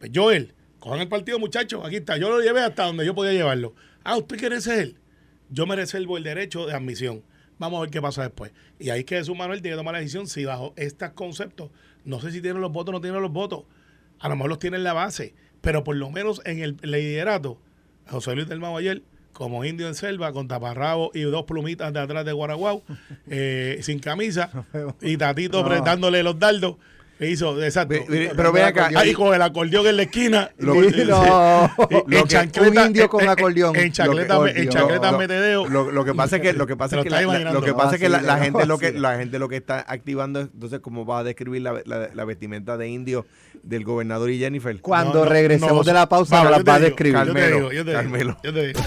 Pues 0.00 0.10
Joel, 0.14 0.54
cojan 0.80 1.00
el 1.00 1.08
partido, 1.08 1.38
muchachos, 1.38 1.84
aquí 1.84 1.96
está, 1.96 2.16
yo 2.16 2.30
lo 2.30 2.40
llevé 2.40 2.60
hasta 2.62 2.84
donde 2.84 3.06
yo 3.06 3.14
podía 3.14 3.32
llevarlo. 3.32 3.74
Ah, 4.02 4.16
¿usted 4.16 4.38
quiere 4.38 4.60
ser 4.60 4.78
él? 4.80 4.96
Yo 5.50 5.66
me 5.66 5.76
reservo 5.76 6.16
el 6.18 6.24
derecho 6.24 6.66
de 6.66 6.74
admisión. 6.74 7.22
Vamos 7.58 7.78
a 7.78 7.80
ver 7.82 7.90
qué 7.90 8.00
pasa 8.00 8.22
después. 8.22 8.52
Y 8.78 8.90
ahí 8.90 9.00
es 9.00 9.04
que 9.04 9.16
Jesús 9.16 9.36
Manuel 9.36 9.60
tiene 9.62 9.74
que 9.74 9.78
tomar 9.80 9.94
la 9.94 9.98
decisión 10.00 10.28
si 10.28 10.44
bajo 10.44 10.72
estos 10.76 11.10
conceptos, 11.10 11.70
no 12.04 12.20
sé 12.20 12.32
si 12.32 12.40
tienen 12.40 12.60
los 12.60 12.72
votos 12.72 12.90
o 12.90 12.92
no 12.92 13.00
tienen 13.00 13.22
los 13.22 13.32
votos, 13.32 13.64
a 14.20 14.28
lo 14.28 14.36
mejor 14.36 14.50
los 14.50 14.58
tiene 14.58 14.76
en 14.76 14.84
la 14.84 14.92
base, 14.92 15.34
pero 15.60 15.84
por 15.84 15.96
lo 15.96 16.10
menos 16.10 16.40
en 16.44 16.60
el 16.60 16.76
liderato, 16.82 17.58
José 18.08 18.34
Luis 18.34 18.48
del 18.48 18.60
Mau 18.60 18.76
ayer, 18.76 19.02
como 19.32 19.64
indio 19.64 19.86
en 19.86 19.94
selva, 19.94 20.32
con 20.32 20.48
taparrabo 20.48 21.12
y 21.14 21.20
dos 21.22 21.44
plumitas 21.44 21.92
de 21.92 22.00
atrás 22.00 22.24
de 22.24 22.32
Guaraguao, 22.32 22.82
eh, 23.28 23.78
sin 23.82 24.00
camisa, 24.00 24.66
y 25.00 25.16
Tatito 25.16 25.60
apretándole 25.60 26.22
los 26.22 26.38
dardos. 26.38 26.76
Hizo, 27.20 27.60
exacto. 27.62 27.96
Ve- 28.08 28.30
pero 28.36 28.52
ve 28.52 28.62
acá, 28.62 28.90
Ahí 28.94 29.12
con 29.12 29.34
el 29.34 29.42
acordeón 29.42 29.86
en 29.88 29.96
la 29.96 30.02
esquina. 30.02 30.50
Lo- 30.58 30.74
y- 30.88 31.04
no. 31.04 31.70
y- 31.90 31.94
Lo 32.06 32.18
en 32.18 32.22
que- 32.22 32.28
chancleta- 32.28 32.80
un 32.82 32.86
indio 32.86 33.08
con 33.08 33.20
en- 33.22 33.26
en- 33.26 33.30
acordeón. 33.32 33.76
En 33.76 33.90
chancleta, 33.92 34.36
en 34.48 34.54
que- 34.54 34.68
chancleta 34.68 35.10
lo- 35.12 35.18
metedeo. 35.18 35.66
Lo, 35.68 35.90
lo 35.90 36.04
que 36.04 36.14
pasa 36.14 36.36
es 36.36 36.42
que 36.42 36.52
lo 36.52 36.66
que 36.66 36.76
pasa 36.76 36.90
Te 36.96 37.00
es 37.00 37.04
lo 37.06 37.18
que 37.18 37.26
la, 37.26 37.38
la- 37.40 37.52
lo 37.52 37.60
que 37.62 37.74
pasa 37.74 37.94
es 37.96 38.00
que 38.00 38.08
la, 38.08 38.22
la 38.22 38.38
gente 38.38 38.66
lo 38.66 38.78
que 38.78 38.92
la 38.92 39.16
gente 39.18 39.38
lo 39.40 39.48
que 39.48 39.56
está 39.56 39.84
activando 39.88 40.40
es 40.42 40.48
entonces 40.54 40.78
cómo 40.80 41.04
va 41.04 41.18
a 41.20 41.24
describir 41.24 41.62
la, 41.62 41.82
la- 41.84 42.08
la 42.14 42.24
vestimenta 42.24 42.76
de 42.76 42.88
indio 42.88 43.26
del 43.64 43.82
gobernador 43.84 44.30
y 44.30 44.38
Jennifer. 44.38 44.80
Cuando 44.80 45.14
No, 45.20 45.24
no, 45.24 45.30
regresemos 45.30 45.72
no, 45.72 45.82
de 45.82 45.92
la 45.92 46.08
pausa 46.08 46.44
yo 46.44 46.50
las 46.50 46.62
va 46.62 46.74
a 46.76 46.78
describir. 46.80 47.14
Yo 47.18 47.20
te 47.20 47.26
Carmelo, 47.40 47.56
digo, 47.56 47.72
yo 47.72 47.84
te 47.84 47.90
digo, 47.90 48.02
Carmelo. 48.02 48.36
yo 48.44 48.54
te 48.54 48.66
digo. 48.68 48.80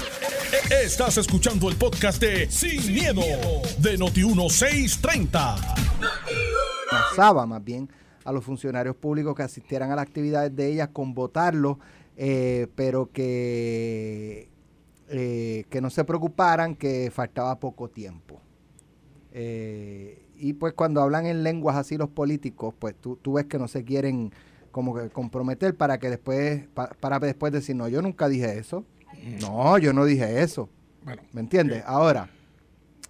Estás 0.84 1.18
escuchando 1.18 1.70
el 1.70 1.76
podcast 1.76 2.22
de 2.22 2.50
Sin, 2.50 2.94
miedo, 2.94 3.22
de 3.80 4.00
Noti1630. 4.00 5.56
amenazaba 6.92 7.46
más 7.46 7.64
bien 7.64 7.90
a 8.24 8.32
los 8.32 8.44
funcionarios 8.44 8.96
públicos 8.96 9.36
que 9.36 9.44
asistieran 9.44 9.92
a 9.92 9.96
las 9.96 10.04
actividades 10.04 10.56
de 10.56 10.68
ellas 10.68 10.90
con 10.94 11.14
votarlos, 11.14 11.78
eh, 12.18 12.68
pero 12.76 13.10
que, 13.12 14.50
eh, 15.10 15.66
que 15.70 15.82
no 15.82 15.90
se 15.90 16.04
preocuparan 16.04 16.76
que 16.76 17.10
faltaba 17.12 17.60
poco 17.60 17.90
tiempo. 17.90 18.40
Eh, 19.32 20.26
y 20.38 20.54
pues 20.54 20.74
cuando 20.74 21.02
hablan 21.02 21.26
en 21.26 21.44
lenguas 21.44 21.76
así 21.76 21.98
los 21.98 22.10
políticos, 22.10 22.74
pues 22.78 22.96
tú, 22.96 23.16
tú 23.22 23.34
ves 23.34 23.46
que 23.46 23.58
no 23.60 23.68
se 23.68 23.84
quieren 23.84 24.32
como 24.72 24.96
que 24.96 25.10
comprometer 25.10 25.76
para 25.76 26.00
que 26.00 26.10
después, 26.10 26.68
pa- 26.74 26.92
para 27.00 27.20
después 27.20 27.52
decir, 27.54 27.76
no, 27.76 27.88
yo 27.88 28.02
nunca 28.02 28.28
dije 28.30 28.58
eso. 28.58 28.86
No, 29.40 29.78
yo 29.78 29.94
no 29.94 30.06
dije 30.06 30.42
eso. 30.42 30.70
Bueno, 31.04 31.22
¿Me 31.34 31.42
entiendes? 31.42 31.84
Ahora, 31.86 32.30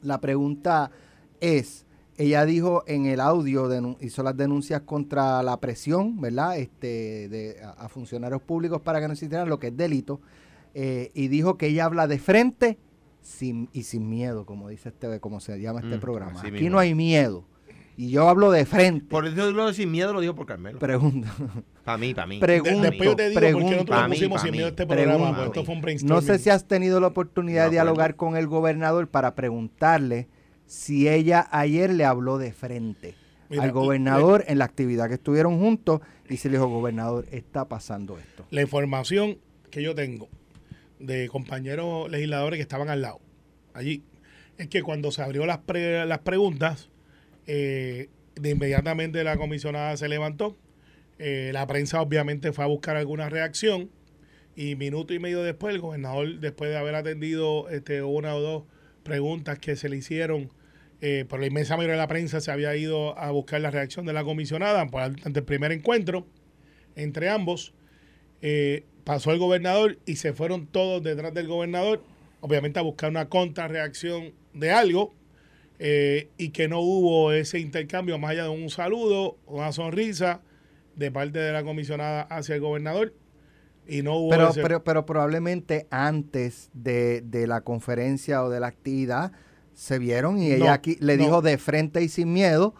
la 0.02 0.20
pregunta 0.20 0.92
es, 1.40 1.86
ella 2.22 2.46
dijo 2.46 2.84
en 2.88 3.06
el 3.06 3.20
audio, 3.20 3.70
hizo 4.00 4.24
las 4.24 4.36
denuncias 4.38 4.82
contra 4.82 5.42
la 5.44 5.58
presión, 5.60 6.20
¿verdad? 6.22 6.58
Este, 6.58 7.30
de, 7.30 7.58
a, 7.64 7.72
a 7.86 7.90
funcionarios 7.90 8.42
públicos 8.42 8.82
para 8.82 9.00
que 9.00 9.08
no 9.08 9.14
existieran 9.14 9.50
lo 9.50 9.60
que 9.60 9.68
es 9.68 9.78
delito, 9.78 10.20
eh, 10.74 11.12
y 11.14 11.28
dijo 11.28 11.58
que 11.58 11.68
ella 11.68 11.86
habla 11.86 12.08
de 12.08 12.20
frente 12.20 12.78
sin, 13.22 13.70
y 13.74 13.84
sin 13.84 14.10
miedo, 14.10 14.46
como 14.46 14.70
dice 14.70 14.90
este, 14.90 15.20
como 15.20 15.40
se 15.40 15.60
llama 15.60 15.80
este 15.82 15.98
Mm, 15.98 16.00
programa. 16.00 16.40
Aquí 16.40 16.52
mismo. 16.52 16.70
no 16.70 16.80
hay 16.80 16.96
miedo. 16.96 17.46
Y 17.98 18.10
yo 18.10 18.30
hablo 18.30 18.52
de 18.52 18.66
frente. 18.66 19.06
Por 19.08 19.28
eso 19.28 19.52
lo 19.52 19.68
de 19.68 19.74
sin 19.74 19.92
miedo 19.92 20.14
lo 20.14 20.22
dijo 20.22 20.34
por 20.34 20.46
Carmelo. 20.48 20.80
Pregunta. 20.80 21.30
Para 21.84 21.98
mí, 21.98 22.14
para 22.16 22.26
mí. 22.26 22.36
De- 22.36 22.42
pregunto, 22.42 22.82
después 22.82 23.10
yo 23.10 23.16
te 23.16 23.30
digo 23.30 23.42
por 23.42 23.52
qué 23.64 23.72
nosotros 23.72 24.10
mí, 24.10 24.18
sin 24.40 24.52
miedo 24.52 24.68
este 24.70 24.88
programa, 24.88 25.18
Pregunto. 25.36 25.44
esto 25.46 25.66
fue 25.66 25.76
un 25.76 26.08
No 26.08 26.22
sé 26.22 26.40
si 26.40 26.50
has 26.50 26.66
tenido 26.68 27.00
la 27.00 27.08
oportunidad 27.08 27.66
De 27.66 27.72
dialogar 27.72 28.16
con 28.16 28.38
el 28.38 28.48
gobernador 28.48 29.08
para 29.10 29.36
preguntarle 29.36 30.28
si 30.72 31.10
ella 31.10 31.48
ayer 31.52 31.92
le 31.92 32.06
habló 32.06 32.38
de 32.38 32.54
frente 32.54 33.14
Mira, 33.50 33.64
al 33.64 33.72
gobernador 33.74 34.46
en 34.48 34.58
la 34.58 34.64
actividad 34.66 35.10
que 35.10 35.16
estuvieron 35.16 35.60
juntos 35.60 36.00
y 36.30 36.38
se 36.38 36.48
le 36.50 36.56
dijo, 36.56 36.68
gobernador, 36.70 37.28
está 37.32 37.68
pasando 37.68 38.18
esto. 38.18 38.46
la 38.52 38.62
información 38.62 39.38
que 39.70 39.84
yo 39.84 39.94
tengo 39.96 40.30
de 41.00 41.28
compañeros 41.28 42.10
legisladores 42.10 42.58
que 42.58 42.62
estaban 42.62 42.88
al 42.90 43.02
lado 43.02 43.20
allí 43.74 44.04
es 44.58 44.68
que 44.70 44.82
cuando 44.82 45.12
se 45.12 45.22
abrió 45.22 45.46
las, 45.46 45.58
pre- 45.58 46.06
las 46.06 46.20
preguntas, 46.20 46.90
eh, 47.48 48.08
de 48.36 48.50
inmediatamente 48.52 49.24
la 49.26 49.36
comisionada 49.36 49.98
se 49.98 50.08
levantó. 50.08 50.56
Eh, 51.20 51.50
la 51.54 51.68
prensa 51.68 52.02
obviamente 52.02 52.54
fue 52.54 52.64
a 52.64 52.68
buscar 52.68 52.96
alguna 52.96 53.28
reacción 53.30 53.90
y 54.56 54.76
minuto 54.76 55.14
y 55.14 55.20
medio 55.20 55.42
después 55.44 55.74
el 55.76 55.82
gobernador, 55.82 56.40
después 56.40 56.70
de 56.70 56.78
haber 56.78 56.96
atendido 56.96 57.70
este, 57.70 58.04
una 58.04 58.36
o 58.36 58.42
dos 58.42 58.64
preguntas 59.04 59.58
que 59.60 59.76
se 59.76 59.90
le 59.90 59.98
hicieron, 59.98 60.50
eh, 61.02 61.26
por 61.28 61.40
la 61.40 61.48
inmensa 61.48 61.76
mayoría 61.76 61.94
de 61.96 62.02
la 62.02 62.08
prensa 62.08 62.40
se 62.42 62.52
había 62.52 62.76
ido 62.76 63.18
a 63.18 63.32
buscar 63.32 63.60
la 63.62 63.72
reacción 63.72 64.06
de 64.06 64.14
la 64.14 64.24
comisionada 64.24 64.82
ante 64.82 65.40
el 65.40 65.46
primer 65.46 65.72
encuentro 65.72 66.26
entre 66.96 67.30
ambos. 67.30 67.74
Eh, 68.42 68.86
pasó 69.04 69.32
el 69.32 69.40
gobernador 69.40 69.98
y 70.06 70.16
se 70.18 70.34
fueron 70.34 70.68
todos 70.68 71.02
detrás 71.04 71.34
del 71.34 71.48
gobernador, 71.48 72.04
obviamente 72.40 72.80
a 72.80 72.84
buscar 72.84 73.10
una 73.10 73.30
contrarreacción 73.30 74.34
de 74.54 74.72
algo, 74.72 75.14
eh, 75.80 76.30
y 76.38 76.50
que 76.50 76.68
no 76.68 76.80
hubo 76.82 77.32
ese 77.32 77.58
intercambio 77.60 78.20
más 78.20 78.32
allá 78.32 78.44
de 78.44 78.50
un 78.50 78.70
saludo, 78.70 79.38
una 79.48 79.72
sonrisa 79.72 80.42
de 80.96 81.10
parte 81.10 81.40
de 81.40 81.52
la 81.52 81.64
comisionada 81.64 82.22
hacia 82.24 82.56
el 82.56 82.62
gobernador, 82.62 83.14
y 83.88 84.04
no 84.04 84.18
hubo 84.18 84.30
Pero, 84.30 84.50
ese- 84.50 84.62
pero, 84.62 84.84
pero 84.84 85.06
probablemente 85.08 85.88
antes 85.90 86.70
de, 86.74 87.22
de 87.22 87.48
la 87.48 87.62
conferencia 87.62 88.44
o 88.44 88.50
de 88.52 88.60
la 88.60 88.68
actividad 88.68 89.32
se 89.82 89.98
vieron 89.98 90.38
y 90.38 90.52
ella 90.52 90.66
No, 90.66 90.72
aquí 90.74 90.96
le 91.00 91.18
no. 91.18 91.24
dijo 91.24 91.42
de 91.42 91.58
frente 91.58 92.04
y 92.04 92.08
sin 92.08 92.32
miedo, 92.32 92.76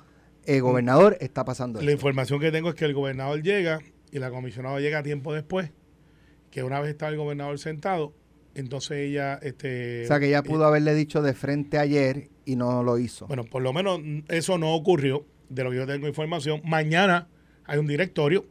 eh, 0.46 0.60
gobernador, 0.60 1.18
está 1.20 1.44
pasando 1.46 1.80
La 1.80 1.86
esto. 1.86 1.94
información 1.94 2.40
que 2.40 2.52
tengo 2.52 2.70
es 2.70 2.76
que 2.76 2.86
el 2.86 2.94
gobernador 2.94 3.42
llega 3.42 3.80
y 4.12 4.20
la 4.20 4.30
comisionada 4.30 4.80
llega 4.80 5.02
tiempo 5.02 5.34
después, 5.34 5.72
que 6.52 6.62
una 6.62 6.80
vez 6.80 6.92
está 6.92 7.08
el 7.08 7.18
gobernador 7.18 7.58
sentado, 7.58 8.14
entonces 8.54 8.98
ella... 9.10 9.40
Este, 9.42 10.04
O 10.04 10.08
sea 10.10 10.20
que 10.20 10.28
ella 10.28 10.44
pudo 10.44 10.64
haberle 10.66 10.94
dicho 10.94 11.24
de 11.24 11.34
frente 11.34 11.80
ayer 11.80 12.30
y 12.46 12.56
no 12.56 12.84
lo 12.84 13.00
hizo. 13.00 13.26
Bueno, 13.26 13.46
por 13.46 13.64
lo 13.64 13.74
menos 13.74 14.00
eso 14.28 14.60
no 14.60 14.76
ocurrió, 14.76 15.26
de 15.50 15.64
lo 15.64 15.72
que 15.72 15.78
yo 15.78 15.88
tengo 15.88 16.08
información. 16.08 16.62
Mañana 16.64 17.30
hay 17.66 17.80
un 17.80 17.88
directorio. 17.88 18.46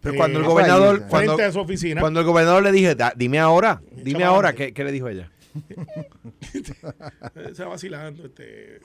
Pero 0.00 0.14
eh, 0.14 0.18
cuando 0.18 0.38
el 0.40 0.44
Eso 0.46 0.52
gobernador, 0.52 1.04
cuando, 1.08 1.32
frente 1.36 1.44
a 1.44 1.52
su 1.52 1.60
oficina. 1.60 2.00
cuando 2.00 2.18
el 2.20 2.26
gobernador 2.26 2.62
le 2.62 2.72
dije, 2.72 2.94
"Da- 2.96 3.14
dime 3.16 3.38
ahora, 3.38 3.82
dime 4.02 4.24
ahora. 4.24 4.52
¿qué, 4.52 4.72
qué 4.74 4.82
le 4.84 4.90
dijo 4.92 5.08
ella? 5.08 5.30
Se 7.54 7.62
va 7.62 7.70
vacilando. 7.70 8.24
Este, 8.26 8.76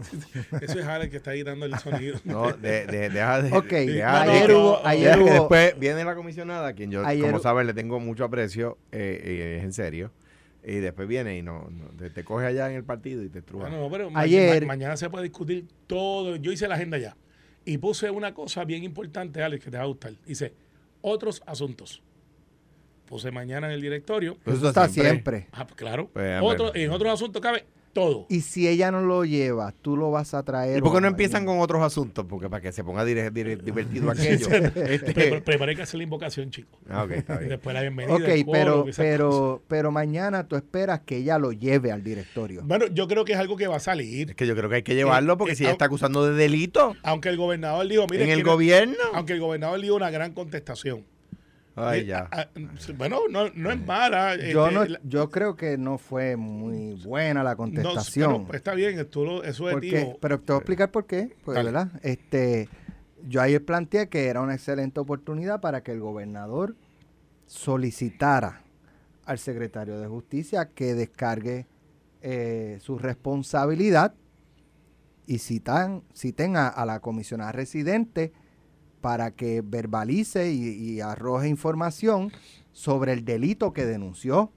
eso 0.62 0.79
es 0.79 0.86
Alex 0.86 1.12
que 1.12 1.17
está 1.17 1.32
ahí 1.32 1.43
dando 1.43 1.65
el 1.65 1.77
sonido. 1.79 2.19
No, 2.25 2.51
de, 2.51 2.86
de- 2.86 3.10
deja 3.10 3.41
de. 3.41 3.58
Ok, 3.58 3.69
deja 3.69 4.25
no, 4.25 4.32
de- 4.32 4.38
ayer 4.38 4.51
hubo, 4.53 4.86
ayer 4.86 5.19
hubo- 5.19 5.32
después 5.32 5.79
viene 5.79 6.03
la 6.03 6.15
comisionada, 6.15 6.67
a 6.69 6.73
quien 6.73 6.91
yo, 6.91 7.05
Ayer 7.05 7.25
como 7.25 7.39
sabes, 7.39 7.65
le 7.65 7.73
tengo 7.73 7.99
mucho 7.99 8.23
aprecio, 8.23 8.77
eh, 8.91 9.21
eh, 9.23 9.55
es 9.60 9.63
en 9.63 9.73
serio. 9.73 10.12
Y 10.63 10.75
después 10.75 11.08
viene 11.08 11.38
y 11.38 11.41
no, 11.41 11.69
no, 11.71 11.86
te, 11.97 12.10
te 12.10 12.23
coge 12.23 12.45
allá 12.45 12.69
en 12.69 12.75
el 12.75 12.84
partido 12.84 13.23
y 13.23 13.29
te 13.29 13.39
estruja. 13.39 13.67
Bueno, 13.69 13.82
no, 13.84 13.89
pero 13.89 14.10
ma- 14.12 14.21
Ayer- 14.21 14.62
ma- 14.63 14.67
mañana 14.67 14.97
se 14.97 15.10
puede 15.10 15.23
discutir 15.23 15.65
todo. 15.88 16.36
Yo 16.36 16.51
hice 16.51 16.67
la 16.67 16.75
agenda 16.75 16.97
ya. 16.97 17.15
Y 17.65 17.77
puse 17.77 18.10
una 18.10 18.34
cosa 18.34 18.63
bien 18.65 18.84
importante, 18.84 19.41
Alex, 19.41 19.63
que 19.65 19.71
te 19.71 19.77
va 19.77 19.84
a 19.84 19.88
gustar. 19.88 20.13
Dice, 20.25 20.53
otros 21.01 21.41
asuntos. 21.45 22.01
Puse 23.10 23.32
mañana 23.32 23.67
en 23.67 23.74
el 23.74 23.82
directorio. 23.82 24.38
Pues 24.43 24.58
Eso 24.60 24.67
está 24.69 24.88
siempre. 24.88 25.48
Ah, 25.52 25.65
pues 25.65 25.76
claro. 25.76 26.10
Pues, 26.13 26.39
Otro- 26.43 26.76
en 26.76 26.91
otros 26.91 27.12
asuntos 27.12 27.41
cabe 27.41 27.65
todo. 27.91 28.28
Y 28.30 28.41
si 28.41 28.67
ella 28.67 28.91
no 28.91 29.02
lo 29.02 29.26
lleva, 29.26 29.74
tú 29.82 29.98
lo 29.98 30.12
vas 30.12 30.36
a 30.36 30.43
traer. 30.43 30.78
¿Y 30.78 30.82
por 30.82 30.93
qué 30.93 31.02
no 31.02 31.08
empiezan 31.08 31.43
con 31.43 31.60
otros 31.60 31.82
asuntos? 31.82 32.24
Porque 32.30 32.48
para 32.48 32.62
que 32.62 32.72
se 32.72 32.84
ponga 32.84 33.04
dire- 33.04 33.32
dire- 33.32 33.58
divertido 33.58 34.12
aquello. 34.12 34.48
Este- 34.76 35.12
Pre- 35.15 35.41
Preparé 35.41 35.76
que 35.76 35.82
hacer 35.82 35.98
la 35.98 36.04
invocación, 36.04 36.52
chicos. 36.52 36.80
Ah, 36.88 37.04
ok, 37.04 37.12
está 37.13 37.34
Y 37.34 37.38
bien. 37.39 37.50
después 37.50 37.74
la 37.74 37.82
bienvenida. 37.82 38.13
Ok, 38.15 38.22
el 38.28 38.45
coro, 38.45 38.52
pero, 38.60 38.74
esas 38.82 38.86
cosas. 38.86 38.95
pero, 38.98 39.63
pero 39.67 39.91
mañana 39.91 40.48
tú 40.48 40.56
esperas 40.56 41.00
que 41.00 41.17
ella 41.17 41.39
lo 41.39 41.52
lleve 41.52 41.91
al 41.91 42.04
directorio. 42.04 42.62
Bueno, 42.63 42.86
yo 42.93 43.08
creo 43.08 43.26
que 43.26 43.34
es 43.34 43.39
algo 43.39 43.58
que 43.58 43.65
va 43.65 43.78
a 43.78 43.82
salir. 43.82 44.30
Es 44.30 44.36
que 44.36 44.45
yo 44.45 44.56
creo 44.56 44.69
que 44.69 44.76
hay 44.76 44.84
que 44.84 44.93
llevarlo 44.93 45.36
porque 45.39 45.54
eh, 45.54 45.56
si 45.56 45.63
ella 45.63 45.72
está 45.72 45.86
acusando 45.86 46.24
de 46.28 46.34
delito 46.36 46.95
Aunque 47.02 47.30
el 47.30 47.38
gobernador 47.38 47.88
dijo, 47.88 48.06
mire, 48.08 48.24
en 48.26 48.30
el 48.30 48.43
gobierno. 48.43 48.93
aunque 49.15 49.34
el 49.34 49.39
gobernador 49.39 49.82
dio 49.82 49.95
una 49.95 50.12
gran 50.12 50.34
contestación. 50.34 51.06
Ay, 51.81 52.01
Eh, 52.01 52.05
ya. 52.05 52.27
ah, 52.31 52.47
ah, 52.55 52.59
bueno, 52.97 53.19
no, 53.29 53.49
no 53.53 53.71
es 53.71 53.85
mala. 53.85 54.35
Yo, 54.35 54.65
este, 54.67 54.75
no, 54.75 54.85
la- 54.85 54.99
yo 55.03 55.29
creo 55.29 55.55
que 55.55 55.77
no 55.77 55.97
fue 55.97 56.35
muy 56.35 56.95
buena 57.03 57.43
la 57.43 57.51
no, 57.51 57.57
contestación. 57.57 58.45
pero, 58.45 58.57
está 58.57 58.73
bien, 58.73 59.05
tú 59.09 59.25
lo- 59.25 59.43
eso 59.43 59.67
es 59.69 59.73
Porque- 59.73 59.89
tío. 59.89 60.17
pero 60.19 60.39
te 60.39 60.51
voy 60.51 60.57
a 60.57 60.59
explicar 60.59 60.91
por 60.91 61.05
qué. 61.05 61.35
Pues. 61.45 61.63
¿verdad? 61.63 61.89
Este, 62.03 62.67
yo 63.27 63.41
ayer 63.41 63.63
planteé 63.63 64.09
que 64.09 64.27
era 64.27 64.41
una 64.41 64.53
excelente 64.55 64.99
oportunidad 64.99 65.61
para 65.61 65.81
que 65.83 65.91
el 65.91 65.99
gobernador 65.99 66.75
solicitara 67.45 68.61
al 69.25 69.37
secretario 69.39 69.99
de 69.99 70.07
Justicia 70.07 70.69
que 70.73 70.93
descargue 70.95 71.67
eh, 72.21 72.77
su 72.81 72.97
responsabilidad 72.97 74.13
y 75.25 75.37
citan, 75.39 76.03
citen 76.13 76.57
a, 76.57 76.67
a 76.67 76.85
la 76.85 76.99
comisionada 76.99 77.51
residente 77.51 78.33
para 79.01 79.31
que 79.31 79.62
verbalice 79.63 80.51
y, 80.51 80.63
y 80.67 81.01
arroje 81.01 81.47
información 81.47 82.31
sobre 82.71 83.13
el 83.13 83.23
delito 83.25 83.73
que 83.73 83.85
denunció. 83.85 84.51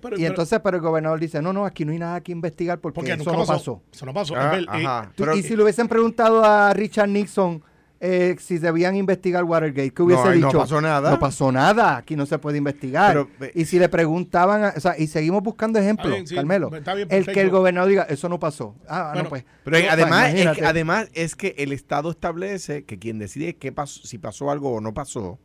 Pero- 0.00 0.18
Y 0.18 0.24
entonces, 0.24 0.58
pero 0.62 0.76
el 0.78 0.82
gobernador 0.82 1.20
dice, 1.20 1.40
no, 1.40 1.52
no, 1.52 1.64
aquí 1.64 1.84
no 1.84 1.92
hay 1.92 1.98
nada 1.98 2.20
que 2.20 2.32
investigar 2.32 2.80
porque, 2.80 2.96
porque 2.96 3.12
eso 3.12 3.30
no 3.32 3.38
pasó. 3.38 3.52
pasó. 3.52 3.82
Eso 3.92 4.06
no 4.06 4.12
pasó. 4.14 4.34
Ah. 4.36 5.10
Tú- 5.14 5.22
Pero- 5.24 5.36
y 5.36 5.42
si 5.42 5.54
le 5.56 5.62
hubiesen 5.62 5.86
preguntado 5.86 6.44
a 6.44 6.72
Richard 6.74 7.08
Nixon 7.08 7.62
eh, 8.04 8.34
si 8.40 8.58
debían 8.58 8.96
investigar 8.96 9.44
Watergate, 9.44 9.92
¿qué 9.92 10.02
hubiese 10.02 10.26
ahí 10.28 10.40
no 10.40 10.48
dicho? 10.48 10.58
pasó 10.58 10.80
nada. 10.80 11.10
No 11.12 11.20
pasó 11.20 11.52
nada, 11.52 11.96
aquí 11.98 12.16
no 12.16 12.26
se 12.26 12.36
puede 12.38 12.58
investigar. 12.58 13.28
Pero, 13.38 13.52
y 13.54 13.64
si 13.64 13.78
le 13.78 13.88
preguntaban, 13.88 14.64
a- 14.64 14.74
o 14.76 14.80
sea, 14.80 14.98
y 14.98 15.06
seguimos 15.06 15.40
buscando 15.42 15.78
ejemplos, 15.78 16.10
bien, 16.12 16.26
sí, 16.26 16.34
Carmelo. 16.34 16.74
está 16.74 16.94
bien, 16.94 17.06
el 17.12 17.24
que 17.26 17.40
el 17.40 17.50
gobernador 17.50 17.88
diga, 17.88 18.02
eso 18.02 18.28
no 18.28 18.40
pasó. 18.40 18.74
Ah, 18.88 19.10
Bueno, 19.12 19.22
no, 19.22 19.28
pues. 19.28 19.44
Pero 19.64 19.78
no, 19.78 19.84
además, 19.90 20.34
es 20.34 20.48
que, 20.58 20.64
además 20.66 21.08
es 21.14 21.36
que 21.36 21.54
el 21.58 21.72
Estado 21.72 22.10
establece 22.10 22.84
que 22.84 22.98
quien 22.98 23.20
decide 23.20 23.54
qué 23.54 23.70
pasó, 23.70 24.00
si 24.04 24.18
pasó 24.18 24.50
algo 24.50 24.72
o 24.74 24.80
no 24.80 24.92
pasó, 24.92 25.38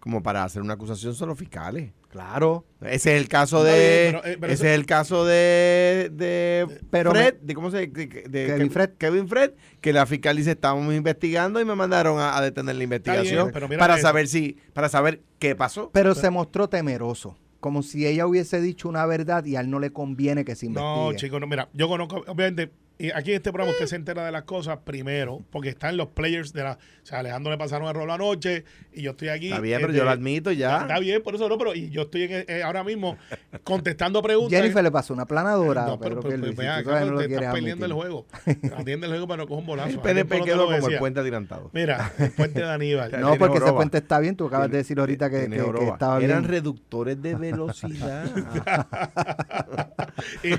como 0.00 0.20
para 0.22 0.42
hacer 0.42 0.62
una 0.62 0.74
acusación 0.74 1.14
son 1.14 1.28
los 1.28 1.38
fiscales. 1.38 1.92
Claro. 2.14 2.64
Ese 2.80 3.16
es 3.16 3.20
el 3.20 3.28
caso 3.28 3.64
de. 3.64 3.72
bien, 3.72 4.22
pero, 4.22 4.24
eh, 4.32 4.36
pero 4.40 4.52
ese 4.52 4.62
eso- 4.62 4.68
es 4.72 4.78
el 4.78 4.86
caso 4.86 5.24
de. 5.24 6.10
de 6.12 6.64
Pero 6.88 7.10
Fred. 7.10 7.34
De, 7.42 7.54
¿Cómo 7.54 7.72
se 7.72 7.78
de, 7.78 7.86
de- 7.88 8.46
Kevin 8.46 8.68
Kev- 8.68 8.70
Fred. 8.70 8.90
Kevin 8.98 9.28
Fred. 9.28 9.50
Que 9.80 9.92
la 9.92 10.06
fiscal 10.06 10.36
dice: 10.36 10.52
Estábamos 10.52 10.94
investigando 10.94 11.60
y 11.60 11.64
me 11.64 11.74
mandaron 11.74 12.20
a, 12.20 12.36
a 12.36 12.40
detener 12.40 12.76
la 12.76 12.84
investigación. 12.84 13.50
pero 13.52 13.66
mira 13.68 13.80
para 13.80 13.94
eso. 13.94 14.02
saber 14.02 14.28
si. 14.28 14.56
Para 14.72 14.88
saber 14.88 15.22
qué 15.40 15.56
pasó. 15.56 15.90
Pero 15.92 16.14
se 16.14 16.30
mostró 16.30 16.68
temeroso. 16.68 17.36
Como 17.58 17.82
si 17.82 18.06
ella 18.06 18.28
hubiese 18.28 18.60
dicho 18.60 18.88
una 18.88 19.04
verdad 19.06 19.44
y 19.44 19.56
a 19.56 19.60
él 19.60 19.70
no 19.70 19.80
le 19.80 19.90
conviene 19.90 20.44
que 20.44 20.54
se 20.54 20.66
investigue. 20.66 20.94
No, 20.96 21.12
chicos, 21.14 21.40
no, 21.40 21.48
mira, 21.48 21.68
yo 21.72 21.88
conozco, 21.88 22.22
obviamente, 22.28 22.70
y 22.98 23.10
aquí 23.10 23.30
en 23.30 23.36
este 23.36 23.50
programa 23.52 23.72
usted 23.72 23.86
se 23.86 23.96
entera 23.96 24.24
de 24.24 24.32
las 24.32 24.44
cosas 24.44 24.78
primero, 24.84 25.42
porque 25.50 25.68
están 25.70 25.96
los 25.96 26.08
players 26.08 26.52
de 26.52 26.62
la. 26.62 26.72
O 27.02 27.06
sea, 27.06 27.18
Alejandro 27.18 27.50
le 27.52 27.58
pasaron 27.58 27.88
el 27.88 27.94
rol 27.94 28.10
anoche 28.10 28.64
y 28.92 29.02
yo 29.02 29.10
estoy 29.12 29.28
aquí. 29.28 29.48
Está 29.48 29.60
bien, 29.60 29.78
eh, 29.78 29.80
pero 29.80 29.92
de- 29.92 29.98
yo 29.98 30.04
lo 30.04 30.10
admito 30.10 30.52
ya. 30.52 30.82
Está 30.82 30.98
bien, 31.00 31.22
por 31.22 31.34
eso 31.34 31.48
no, 31.48 31.58
pero 31.58 31.74
y 31.74 31.90
yo 31.90 32.02
estoy 32.02 32.24
en- 32.24 32.44
eh, 32.48 32.62
ahora 32.62 32.84
mismo 32.84 33.16
contestando 33.64 34.22
preguntas. 34.22 34.58
Jennifer 34.58 34.82
le 34.82 34.90
pasó 34.90 35.12
una 35.12 35.26
planadora. 35.26 35.84
No, 35.86 35.98
pero, 35.98 36.20
pero, 36.20 36.40
ven 36.40 36.54
tú 36.54 36.62
acá, 36.62 37.04
no 37.04 37.18
te 37.18 37.24
estás 37.34 37.52
perdiendo 37.52 37.86
el 37.86 37.92
juego. 37.92 38.26
Atiende 38.78 39.06
el 39.06 39.12
juego 39.12 39.26
para 39.26 39.42
no 39.42 39.48
coger 39.48 39.60
un 39.60 39.66
bolazo. 39.66 39.90
El 39.90 39.98
PNP 40.00 40.42
quedó 40.42 40.66
como 40.66 40.88
el 40.88 40.98
puente 40.98 41.20
adelantado. 41.20 41.70
Mira, 41.72 42.12
el 42.18 42.30
puente 42.30 42.60
de 42.60 42.70
Aníbal. 42.70 43.10
No, 43.20 43.34
porque 43.36 43.58
ese 43.58 43.72
puente 43.72 43.98
está 43.98 44.20
bien. 44.20 44.36
Tú 44.36 44.46
acabas 44.46 44.70
de 44.70 44.78
decir 44.78 44.98
ahorita 45.00 45.28
que, 45.30 45.48
que- 45.50 45.50
que 45.50 45.84
estaba 45.88 46.18
Eran 46.22 46.42
bien. 46.42 46.50
reductores 46.50 47.20
de 47.20 47.34
velocidad. 47.34 48.24
y, 50.42 50.52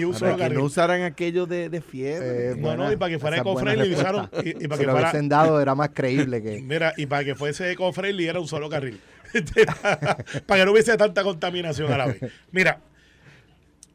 y- 0.00 0.12
para 0.18 0.36
que 0.36 0.50
no 0.50 0.62
usaran 0.64 1.02
aquello 1.02 1.46
de, 1.46 1.68
de 1.76 1.80
fiebre. 1.82 2.50
Eh, 2.50 2.54
no, 2.56 2.62
buena- 2.62 2.84
no, 2.86 2.92
y 2.92 2.96
para 2.96 3.10
que 3.10 3.18
fuera 3.18 3.36
eco-friendly, 3.38 3.94
usaron- 3.94 4.30
y- 4.44 4.48
y 4.50 4.52
para 4.68 4.76
si 4.76 4.80
que 4.80 4.86
lo 4.86 4.92
fuera- 4.92 5.10
hubiesen 5.10 5.28
dado 5.28 5.60
era 5.60 5.74
más 5.74 5.90
creíble 5.90 6.42
que... 6.42 6.60
Mira, 6.62 6.92
y 6.96 7.06
para 7.06 7.24
que 7.24 7.34
fuese 7.34 7.70
eco-friendly 7.72 8.26
era 8.26 8.40
un 8.40 8.48
solo 8.48 8.68
carril. 8.68 9.00
para 10.46 10.60
que 10.60 10.64
no 10.64 10.72
hubiese 10.72 10.96
tanta 10.96 11.22
contaminación 11.22 11.92
a 11.92 11.98
la 11.98 12.06
vez. 12.06 12.20
Mira, 12.52 12.80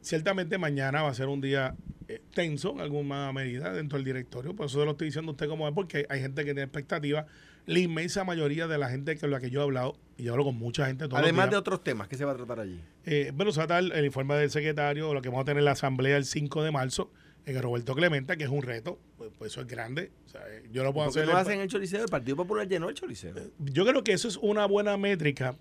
ciertamente 0.01 0.57
mañana 0.57 1.03
va 1.03 1.09
a 1.09 1.13
ser 1.13 1.27
un 1.27 1.41
día 1.41 1.75
eh, 2.07 2.21
tenso 2.33 2.71
en 2.71 2.81
alguna 2.81 3.31
medida 3.31 3.71
dentro 3.73 3.97
del 3.97 4.05
directorio. 4.05 4.55
Por 4.55 4.65
eso 4.67 4.83
lo 4.85 4.91
estoy 4.91 5.07
diciendo 5.07 5.31
a 5.31 5.33
usted 5.33 5.47
como 5.47 5.67
es, 5.67 5.73
porque 5.73 6.05
hay 6.09 6.21
gente 6.21 6.41
que 6.43 6.51
tiene 6.53 6.63
expectativas. 6.63 7.25
La 7.67 7.77
inmensa 7.79 8.23
mayoría 8.23 8.67
de 8.67 8.77
la 8.79 8.89
gente 8.89 9.15
con 9.17 9.29
la 9.29 9.39
que 9.39 9.51
yo 9.51 9.59
he 9.61 9.63
hablado, 9.63 9.95
y 10.17 10.23
yo 10.23 10.31
hablo 10.33 10.45
con 10.45 10.55
mucha 10.57 10.87
gente 10.87 11.07
todos 11.07 11.21
Además 11.21 11.45
los 11.45 11.51
de 11.51 11.57
otros 11.57 11.83
temas, 11.83 12.07
¿qué 12.07 12.15
se 12.17 12.25
va 12.25 12.31
a 12.31 12.35
tratar 12.35 12.59
allí? 12.59 12.81
eh, 13.05 13.31
bueno, 13.35 13.51
se 13.51 13.59
va 13.59 13.63
a 13.65 13.67
dar 13.81 13.83
el 13.83 14.03
informe 14.05 14.35
del 14.35 14.49
secretario, 14.49 15.13
lo 15.13 15.21
que 15.21 15.29
vamos 15.29 15.43
a 15.43 15.45
tener 15.45 15.59
en 15.59 15.65
la 15.65 15.71
asamblea 15.71 16.17
el 16.17 16.25
5 16.25 16.63
de 16.63 16.71
marzo, 16.71 17.11
en 17.45 17.55
el 17.57 17.61
Roberto 17.63 17.95
Clemente, 17.95 18.37
que 18.37 18.43
es 18.43 18.49
un 18.49 18.61
reto, 18.61 18.99
pues, 19.17 19.31
pues 19.37 19.51
eso 19.51 19.61
es 19.61 19.67
grande. 19.67 20.11
O 20.25 20.29
sea, 20.29 20.41
eh, 20.49 20.63
yo 20.71 20.83
lo 20.83 20.93
puedo 20.93 21.07
¿Por 21.07 21.13
qué 21.15 21.19
hacer. 21.21 21.33
no 21.33 21.39
el- 21.39 21.45
hacen 21.45 21.59
el 21.61 21.67
Choliseo? 21.67 22.03
El 22.03 22.09
Partido 22.09 22.37
Popular 22.37 22.67
llenó 22.67 22.89
el 22.89 22.95
Choliseo. 22.95 23.33
yo 23.59 23.85
creo 23.85 24.03
que 24.03 24.13
eso 24.13 24.27
es 24.27 24.37
una 24.37 24.65
buena 24.65 24.95
métrica 24.97 25.55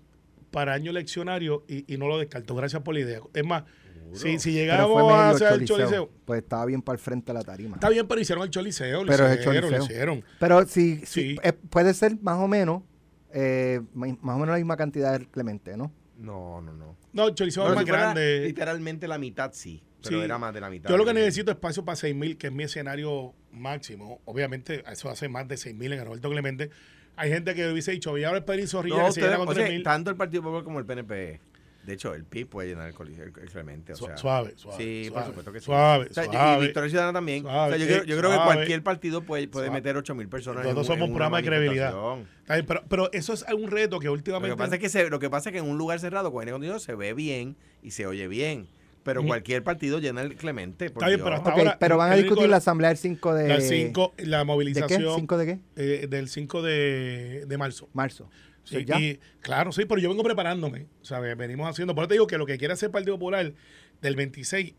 para 0.51 0.73
año 0.73 0.91
eleccionario 0.91 1.63
y, 1.67 1.91
y 1.93 1.97
no 1.97 2.07
lo 2.07 2.17
descarto. 2.19 2.53
Gracias 2.55 2.81
por 2.81 2.93
la 2.93 2.99
idea. 2.99 3.21
Es 3.33 3.45
más, 3.45 3.63
si, 4.13 4.37
si 4.39 4.51
llegamos 4.51 5.09
a 5.11 5.29
hacer 5.29 5.53
el 5.53 5.65
choliseo. 5.65 6.09
Pues 6.25 6.41
estaba 6.43 6.65
bien 6.65 6.81
para 6.81 6.95
el 6.97 6.99
frente 7.01 7.31
de 7.31 7.39
la 7.39 7.43
tarima. 7.45 7.75
está 7.77 7.87
bien, 7.89 8.05
pero 8.07 8.19
hicieron 8.19 8.43
el 8.43 8.49
choliseo. 8.49 9.03
Lo 9.05 9.09
Pero 9.11 9.25
es 9.27 9.31
el 9.31 9.39
hicieron, 9.39 9.55
lo 9.55 9.61
choliseo. 9.77 9.85
hicieron. 9.85 10.23
Pero 10.39 10.65
sí, 10.67 10.97
sí, 11.05 11.05
Sí. 11.05 11.37
eh, 11.43 11.53
puede 11.53 11.93
ser 11.93 12.17
más 12.21 12.37
o 12.37 12.47
menos, 12.49 12.83
eh, 13.33 13.79
más 13.93 14.35
o 14.35 14.39
menos 14.39 14.49
la 14.49 14.57
misma 14.57 14.75
cantidad 14.75 15.17
de 15.17 15.25
Clemente, 15.27 15.77
¿no? 15.77 15.93
No, 16.21 16.61
no, 16.61 16.73
no. 16.73 16.95
No, 17.13 17.27
el 17.27 17.35
es 17.69 17.75
más 17.75 17.85
si 17.85 17.91
grande. 17.91 18.41
Literalmente 18.45 19.07
la 19.07 19.17
mitad 19.17 19.51
sí, 19.53 19.81
pero 20.03 20.19
Sí. 20.19 20.23
era 20.23 20.37
más 20.37 20.53
de 20.53 20.61
la 20.61 20.69
mitad. 20.69 20.89
Yo 20.89 20.97
lo 20.97 21.05
que 21.05 21.13
necesito 21.13 21.51
es 21.51 21.55
espacio 21.55 21.83
para 21.83 21.95
6.000, 21.95 22.37
que 22.37 22.47
es 22.47 22.53
mi 22.53 22.63
escenario 22.63 23.33
máximo. 23.51 24.21
Obviamente, 24.25 24.83
eso 24.91 25.09
hace 25.09 25.27
más 25.29 25.47
de 25.47 25.57
6.000 25.57 25.93
en 25.93 26.05
Roberto 26.05 26.29
Clemente. 26.29 26.69
Hay 27.17 27.29
gente 27.29 27.53
que 27.55 27.69
hubiese 27.71 27.91
dicho, 27.91 28.17
y 28.17 28.23
ahora 28.23 28.37
el 28.39 28.43
Pedrín 28.45 28.67
Zorrilla 28.67 28.97
No, 28.97 29.05
que 29.07 29.11
se 29.13 29.19
ustedes- 29.21 29.37
con 29.37 29.47
o 29.49 29.53
sea, 29.53 29.65
3.000. 29.65 29.83
tanto 29.83 30.09
el 30.11 30.15
Partido 30.15 30.43
Popular 30.43 30.63
como 30.63 30.79
el 30.79 30.85
PNP. 30.85 31.39
De 31.85 31.93
hecho, 31.93 32.13
el 32.13 32.25
PIB 32.25 32.47
puede 32.47 32.69
llenar 32.69 32.87
el 32.87 32.93
coliseo, 32.93 33.25
el, 33.25 33.31
Clemente. 33.31 33.93
O 33.93 33.95
Su- 33.95 34.05
sea, 34.05 34.15
suave, 34.17 34.53
suave, 34.55 34.77
Sí, 34.83 35.05
suave, 35.07 35.13
por 35.21 35.25
supuesto 35.29 35.51
que 35.51 35.59
sí. 35.59 35.65
suave, 35.65 36.07
O 36.11 36.13
sea, 36.13 36.25
y- 36.25 36.29
suave. 36.29 36.57
Y 36.57 36.61
Victoria 36.67 36.89
Ciudadana 36.89 37.13
también. 37.17 37.41
Suave, 37.41 37.73
O 37.73 37.77
sea, 37.77 37.77
yo, 37.77 37.85
creo, 37.87 38.03
yo 38.03 38.17
creo 38.19 38.29
que 38.31 38.37
cualquier 38.45 38.83
partido 38.83 39.21
puede, 39.23 39.47
puede 39.47 39.71
meter 39.71 39.97
8 39.97 40.13
mil 40.13 40.29
personas. 40.29 40.63
Nosotros 40.63 40.85
en 40.87 40.91
un- 40.91 40.97
somos 40.99 41.07
un 41.09 41.15
programa 41.15 41.37
de 41.37 41.43
credibilidad. 41.47 41.93
Pero, 42.47 42.83
pero 42.87 43.11
eso 43.13 43.33
es 43.33 43.43
un 43.55 43.71
reto 43.71 43.99
que 43.99 44.05
Lo 44.07 44.13
últimamente... 44.13 44.55
que, 44.55 44.57
pasa 44.57 44.75
es 44.75 44.81
que 44.81 44.89
se- 44.89 45.09
lo 45.09 45.19
que 45.19 45.29
pasa 45.29 45.49
es 45.49 45.53
que 45.53 45.59
en 45.59 45.65
un 45.69 45.77
lugar 45.77 45.99
cerrado, 45.99 46.31
con 46.31 46.41
aire 46.41 46.51
acondicionado, 46.51 46.79
se 46.79 46.93
ve 46.95 47.13
bien 47.13 47.55
y 47.81 47.91
se 47.91 48.05
oye 48.05 48.27
bien. 48.27 48.67
Pero 49.03 49.25
cualquier 49.25 49.63
partido 49.63 49.97
llena 49.97 50.21
el 50.21 50.35
Clemente. 50.35 50.91
por 50.91 51.01
Está 51.01 51.07
bien, 51.07 51.17
Dios. 51.17 51.25
pero 51.25 51.35
hasta 51.37 51.49
Ok, 51.53 51.57
ahora, 51.57 51.77
pero 51.79 51.97
van 51.97 52.11
a 52.11 52.15
discutir 52.15 52.47
la 52.47 52.57
asamblea 52.57 52.89
del 52.89 52.97
5 52.99 53.33
de... 53.33 53.47
La 53.47 53.59
cinco, 53.59 54.13
la 54.19 54.37
¿De 54.37 54.43
qué? 54.43 54.45
movilización 54.45 55.27
¿5 55.27 55.37
de 55.37 55.45
qué? 55.47 55.59
eh, 55.75 56.07
del 56.07 56.29
5 56.29 56.61
de, 56.61 57.45
de 57.47 57.57
marzo. 57.57 57.89
Marzo. 57.93 58.29
Sí, 58.63 58.85
y, 58.97 59.19
claro, 59.41 59.71
sí, 59.71 59.85
pero 59.85 59.99
yo 59.99 60.09
vengo 60.09 60.23
preparándome. 60.23 60.87
¿sabes? 61.01 61.35
Venimos 61.35 61.69
haciendo. 61.69 61.95
Por 61.95 62.03
eso 62.03 62.09
te 62.09 62.13
digo 62.15 62.27
que 62.27 62.37
lo 62.37 62.45
que 62.45 62.57
quiere 62.57 62.73
hacer 62.73 62.87
el 62.87 62.91
Partido 62.91 63.15
Popular 63.15 63.53
del 64.01 64.15
26 64.15 64.73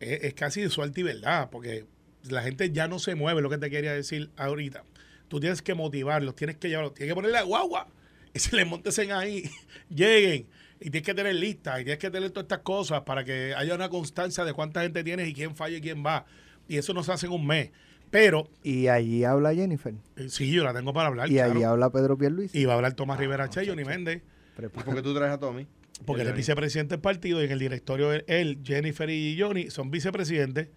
es, 0.00 0.24
es 0.24 0.34
casi 0.34 0.60
de 0.62 0.70
suerte 0.70 1.00
y 1.00 1.04
verdad, 1.04 1.50
porque 1.50 1.86
la 2.24 2.42
gente 2.42 2.70
ya 2.70 2.88
no 2.88 2.98
se 2.98 3.14
mueve, 3.14 3.42
lo 3.42 3.50
que 3.50 3.58
te 3.58 3.70
quería 3.70 3.92
decir 3.92 4.30
ahorita. 4.36 4.84
Tú 5.28 5.40
tienes 5.40 5.62
que 5.62 5.74
motivarlos, 5.74 6.36
tienes 6.36 6.56
que 6.56 6.68
llevarlos, 6.68 6.94
tienes 6.94 7.10
que 7.10 7.14
ponerle 7.14 7.38
a 7.38 7.42
guagua 7.42 7.88
y 8.36 8.38
se 8.38 8.54
les 8.54 8.66
montes 8.66 8.98
en 8.98 9.12
ahí, 9.12 9.50
lleguen. 9.88 10.46
Y 10.78 10.90
tienes 10.90 11.06
que 11.06 11.14
tener 11.14 11.34
listas, 11.34 11.80
y 11.80 11.84
tienes 11.84 11.98
que 11.98 12.10
tener 12.10 12.30
todas 12.30 12.44
estas 12.44 12.58
cosas 12.58 13.00
para 13.00 13.24
que 13.24 13.54
haya 13.56 13.74
una 13.74 13.88
constancia 13.88 14.44
de 14.44 14.52
cuánta 14.52 14.82
gente 14.82 15.02
tienes 15.02 15.26
y 15.26 15.32
quién 15.32 15.56
falla 15.56 15.78
y 15.78 15.80
quién 15.80 16.04
va. 16.04 16.26
Y 16.68 16.76
eso 16.76 16.92
no 16.92 17.02
se 17.02 17.12
hace 17.12 17.26
en 17.26 17.32
un 17.32 17.46
mes. 17.46 17.70
Pero, 18.10 18.48
Y 18.62 18.88
allí 18.88 19.24
habla 19.24 19.54
Jennifer. 19.54 19.94
eh, 20.16 20.28
sí, 20.28 20.50
yo 20.52 20.64
la 20.64 20.72
tengo 20.72 20.92
para 20.92 21.08
hablar. 21.08 21.28
Y 21.30 21.34
claro. 21.34 21.52
allí 21.52 21.62
habla 21.64 21.90
Pedro 21.90 22.16
Pierluisi. 22.16 22.58
Y 22.58 22.64
va 22.64 22.74
a 22.74 22.76
hablar 22.76 22.94
Tomás 22.94 23.18
Rivera 23.18 23.48
Che, 23.50 23.66
Johnny 23.66 23.84
Méndez, 23.84 24.22
¿Y 24.58 24.68
por 24.68 24.94
qué 24.94 25.02
tú 25.02 25.14
traes 25.14 25.32
a 25.32 25.38
Tommy? 25.38 25.66
porque 26.04 26.22
él 26.22 26.28
es 26.28 26.34
vicepresidente 26.36 26.94
del 26.94 27.00
partido 27.00 27.40
y 27.40 27.46
en 27.46 27.52
el 27.52 27.58
directorio 27.58 28.12
él, 28.12 28.22
él, 28.26 28.60
Jennifer 28.62 29.08
y 29.08 29.36
Johnny 29.40 29.70
son 29.70 29.90
vicepresidentes. 29.90 30.68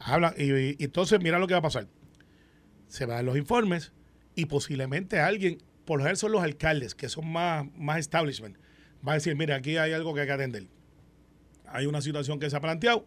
Hablan 0.00 0.34
y, 0.36 0.50
y 0.70 0.76
entonces 0.84 1.20
mira 1.20 1.38
lo 1.38 1.46
que 1.46 1.54
va 1.54 1.58
a 1.58 1.62
pasar. 1.62 1.86
Se 2.88 3.06
van 3.06 3.26
los 3.26 3.36
informes 3.36 3.92
y 4.34 4.46
posiblemente 4.46 5.20
alguien, 5.20 5.58
por 5.84 5.98
lo 5.98 6.02
general 6.04 6.16
son 6.16 6.32
los 6.32 6.42
alcaldes 6.42 6.94
que 6.96 7.08
son 7.08 7.30
más, 7.30 7.66
más 7.76 7.98
establishment, 7.98 8.56
va 9.06 9.12
a 9.12 9.14
decir, 9.16 9.36
mira, 9.36 9.54
aquí 9.56 9.76
hay 9.76 9.92
algo 9.92 10.14
que 10.14 10.22
hay 10.22 10.26
que 10.26 10.32
atender. 10.32 10.66
Hay 11.66 11.86
una 11.86 12.00
situación 12.02 12.40
que 12.40 12.50
se 12.50 12.56
ha 12.56 12.60
planteado 12.60 13.06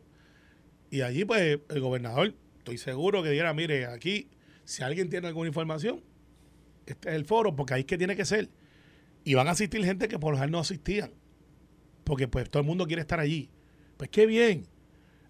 y 0.92 1.02
allí 1.02 1.26
pues 1.26 1.60
el 1.70 1.80
gobernador, 1.82 2.36
estoy 2.64 2.78
seguro 2.78 3.22
que 3.22 3.30
diera, 3.30 3.54
mire, 3.54 3.88
aquí 3.88 4.30
si 4.64 4.84
alguien 4.84 5.10
tiene 5.10 5.28
alguna 5.28 5.48
información, 5.48 6.02
este 6.86 7.10
es 7.10 7.16
el 7.16 7.26
foro, 7.26 7.56
porque 7.56 7.74
ahí 7.74 7.82
es 7.82 7.86
que 7.86 7.98
tiene 7.98 8.16
que 8.16 8.24
ser. 8.24 8.50
Y 9.26 9.34
van 9.34 9.48
a 9.48 9.52
asistir 9.52 9.84
gente 9.84 10.08
que 10.08 10.18
por 10.18 10.32
lo 10.32 10.38
general 10.38 10.52
no 10.52 10.60
asistían. 10.60 11.12
Porque 12.06 12.28
pues 12.28 12.50
todo 12.50 12.62
el 12.62 12.68
mundo 12.68 12.88
quiere 12.88 13.02
estar 13.02 13.20
allí. 13.20 13.50
Pues 13.98 14.10
qué 14.10 14.26
bien. 14.26 14.66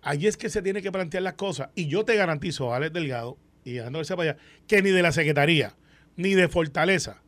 Allí 0.02 0.28
es 0.28 0.38
que 0.38 0.50
se 0.50 0.62
tiene 0.62 0.82
que 0.82 0.91
plantear 0.91 1.24
las 1.24 1.34
cosas. 1.34 1.69
Y 1.76 1.88
yo 1.88 2.06
te 2.06 2.15
garantizo, 2.15 2.74
Alex 2.74 2.93
Delgado, 2.93 3.38
y 3.63 3.74
dejando 3.74 4.00
de 4.00 4.06
para 4.06 4.32
allá, 4.32 4.38
que 4.67 4.82
ni 4.82 4.91
de 4.91 5.02
la 5.02 5.12
Secretaría, 5.12 5.76
ni 6.15 6.36
de 6.36 6.48
Fortaleza, 6.50 7.24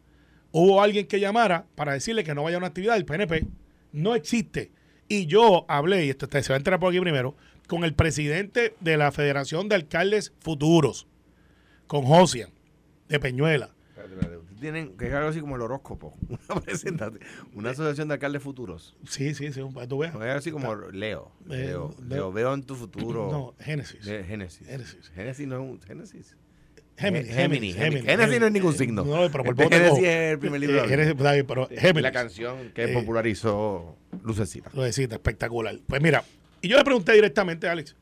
hubo 0.51 0.81
alguien 0.81 1.07
que 1.07 1.19
llamara 1.19 1.65
para 1.75 1.93
decirle 1.93 2.23
que 2.23 2.35
no 2.35 2.43
vaya 2.43 2.57
a 2.57 2.59
una 2.59 2.67
actividad 2.67 2.93
del 2.93 3.05
PNP. 3.05 3.47
No 3.91 4.13
existe. 4.13 4.71
Y 5.07 5.25
yo 5.27 5.65
hablé, 5.67 6.05
y 6.05 6.09
esto 6.09 6.27
se 6.29 6.49
va 6.49 6.55
a 6.55 6.57
entrar 6.57 6.79
por 6.79 6.89
aquí 6.89 6.99
primero, 6.99 7.35
con 7.67 7.83
el 7.83 7.93
presidente 7.93 8.75
de 8.79 8.97
la 8.97 9.11
Federación 9.11 9.69
de 9.69 9.75
Alcaldes 9.75 10.33
Futuros, 10.39 11.07
con 11.87 12.03
Josian, 12.03 12.51
de 13.09 13.19
Peñuela. 13.19 13.71
Tienen 14.59 14.97
que 14.97 15.07
es 15.07 15.13
algo 15.13 15.29
así 15.29 15.41
como 15.41 15.57
el 15.57 15.61
horóscopo. 15.61 16.15
Una. 16.87 17.11
Una 17.53 17.69
asociación 17.71 18.07
de 18.07 18.13
alcaldes 18.15 18.41
futuros. 18.41 18.95
Sí, 19.07 19.35
sí, 19.35 19.51
sí, 19.51 19.61
tú 19.89 19.97
veas. 19.97 20.15
Es 20.15 20.21
así 20.21 20.49
como 20.51 20.73
Leo. 20.75 21.31
Eh, 21.49 21.65
Leo, 21.67 21.93
Leo. 22.07 22.31
Veo 22.31 22.53
en 22.53 22.63
tu 22.63 22.73
futuro. 22.75 23.29
No, 23.31 23.53
Génesis. 23.63 24.01
Génesis. 24.05 24.65
Génesis. 24.65 25.11
Génesis 25.13 25.47
no 25.47 25.55
es 25.55 25.61
un 25.61 25.81
Génesis. 25.81 26.37
Géminis, 26.97 27.35
Géminis. 27.35 27.75
Génesis 27.75 28.39
no 28.39 28.45
es 28.47 28.51
ningún 28.53 28.73
signo. 28.73 29.03
No, 29.03 29.29
pero 29.29 29.43
por 29.43 29.55
poco 29.55 29.69
Génesis 29.69 29.99
es 29.99 30.31
el 30.31 30.39
primer 30.39 30.61
libro 30.61 30.83
Eh, 30.85 30.87
Génesis, 30.87 31.13
pero 31.45 31.67
Géminis. 31.67 32.03
la 32.03 32.11
canción 32.13 32.71
que 32.73 32.85
Eh, 32.85 32.93
popularizó 32.93 33.97
Lucecita. 34.23 34.71
Lo 34.73 34.83
deciste, 34.83 35.15
espectacular. 35.15 35.77
Pues 35.85 36.01
mira, 36.01 36.23
y 36.65 36.67
yo 36.67 36.77
le 36.77 36.83
pregunté 36.83 37.13
directamente 37.13 37.67
a 37.67 37.73
Alex, 37.73 37.95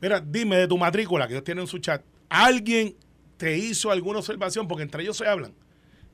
mira, 0.00 0.20
dime 0.20 0.56
de 0.56 0.68
tu 0.68 0.78
matrícula, 0.78 1.26
que 1.26 1.34
ellos 1.34 1.44
tienen 1.44 1.62
en 1.62 1.68
su 1.68 1.78
chat, 1.78 2.02
¿alguien 2.28 2.94
te 3.36 3.58
hizo 3.58 3.90
alguna 3.90 4.18
observación? 4.20 4.68
Porque 4.68 4.82
entre 4.82 5.02
ellos 5.02 5.16
se 5.16 5.26
hablan. 5.26 5.52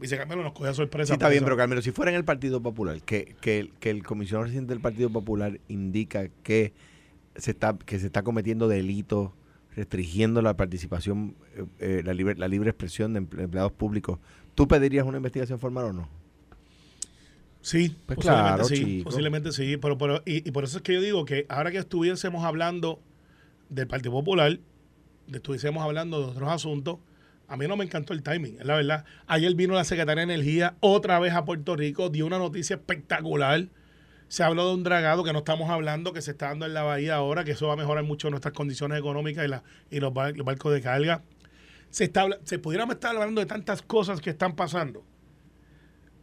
Dice 0.00 0.16
Carmelo, 0.16 0.42
nos 0.42 0.52
coge 0.52 0.68
a 0.70 0.74
sorpresa. 0.74 1.08
Sí, 1.08 1.12
está 1.14 1.28
bien, 1.28 1.38
eso. 1.38 1.44
pero 1.46 1.56
Carmelo, 1.56 1.80
si 1.82 1.90
fuera 1.90 2.10
en 2.10 2.16
el 2.16 2.24
Partido 2.24 2.60
Popular, 2.62 3.00
que, 3.02 3.34
que, 3.40 3.70
que 3.80 3.90
el 3.90 4.02
comisionado 4.04 4.44
residente 4.44 4.72
del 4.74 4.80
Partido 4.80 5.10
Popular 5.10 5.58
indica 5.68 6.28
que 6.42 6.72
se 7.34 7.50
está, 7.52 7.76
que 7.78 7.98
se 7.98 8.06
está 8.06 8.22
cometiendo 8.22 8.68
delitos 8.68 9.30
restringiendo 9.74 10.40
la 10.40 10.56
participación, 10.56 11.34
eh, 11.54 11.64
eh, 11.80 12.02
la, 12.04 12.14
libre, 12.14 12.34
la 12.36 12.48
libre 12.48 12.70
expresión 12.70 13.12
de 13.12 13.20
emple- 13.22 13.42
empleados 13.42 13.72
públicos, 13.72 14.18
¿tú 14.54 14.66
pedirías 14.66 15.04
una 15.06 15.18
investigación 15.18 15.58
formal 15.58 15.84
o 15.86 15.92
no? 15.92 16.08
Sí, 17.66 17.96
Pues 18.06 18.16
posiblemente 18.18 18.52
claro, 18.54 18.64
sí, 18.64 18.74
chico. 18.76 19.04
posiblemente 19.10 19.50
sí, 19.50 19.76
pero, 19.76 19.98
pero- 19.98 20.22
y, 20.24 20.48
y 20.48 20.52
por 20.52 20.62
eso 20.62 20.76
es 20.76 20.82
que 20.84 20.94
yo 20.94 21.00
digo 21.00 21.24
que 21.24 21.46
ahora 21.48 21.72
que 21.72 21.78
estuviésemos 21.78 22.44
hablando 22.44 23.00
del 23.70 23.88
Partido 23.88 24.12
Popular, 24.12 24.60
estuviésemos 25.32 25.82
hablando 25.82 26.20
de 26.20 26.26
otros 26.30 26.48
asuntos, 26.48 26.98
a 27.48 27.56
mí 27.56 27.66
no 27.66 27.76
me 27.76 27.84
encantó 27.84 28.12
el 28.12 28.22
timing, 28.22 28.58
es 28.60 28.66
la 28.66 28.76
verdad. 28.76 29.04
Ayer 29.26 29.52
vino 29.56 29.74
la 29.74 29.82
Secretaria 29.82 30.24
de 30.24 30.32
Energía 30.34 30.76
otra 30.78 31.18
vez 31.18 31.32
a 31.34 31.44
Puerto 31.44 31.74
Rico, 31.74 32.08
dio 32.08 32.24
una 32.26 32.38
noticia 32.38 32.76
espectacular. 32.76 33.66
Se 34.28 34.44
habló 34.44 34.68
de 34.68 34.74
un 34.74 34.84
dragado 34.84 35.24
que 35.24 35.32
no 35.32 35.38
estamos 35.40 35.68
hablando, 35.68 36.12
que 36.12 36.22
se 36.22 36.30
está 36.32 36.46
dando 36.48 36.66
en 36.66 36.74
la 36.74 36.84
bahía 36.84 37.16
ahora, 37.16 37.42
que 37.42 37.50
eso 37.52 37.66
va 37.66 37.72
a 37.72 37.76
mejorar 37.76 38.04
mucho 38.04 38.30
nuestras 38.30 38.54
condiciones 38.54 38.96
económicas 38.96 39.44
y, 39.44 39.48
la, 39.48 39.64
y 39.90 39.98
los, 39.98 40.14
bar- 40.14 40.36
los 40.36 40.46
barcos 40.46 40.72
de 40.72 40.80
carga. 40.82 41.22
Se, 41.90 42.04
está, 42.04 42.28
se 42.44 42.60
pudiéramos 42.60 42.94
estar 42.94 43.14
hablando 43.16 43.40
de 43.40 43.46
tantas 43.46 43.82
cosas 43.82 44.20
que 44.20 44.30
están 44.30 44.54
pasando. 44.54 45.04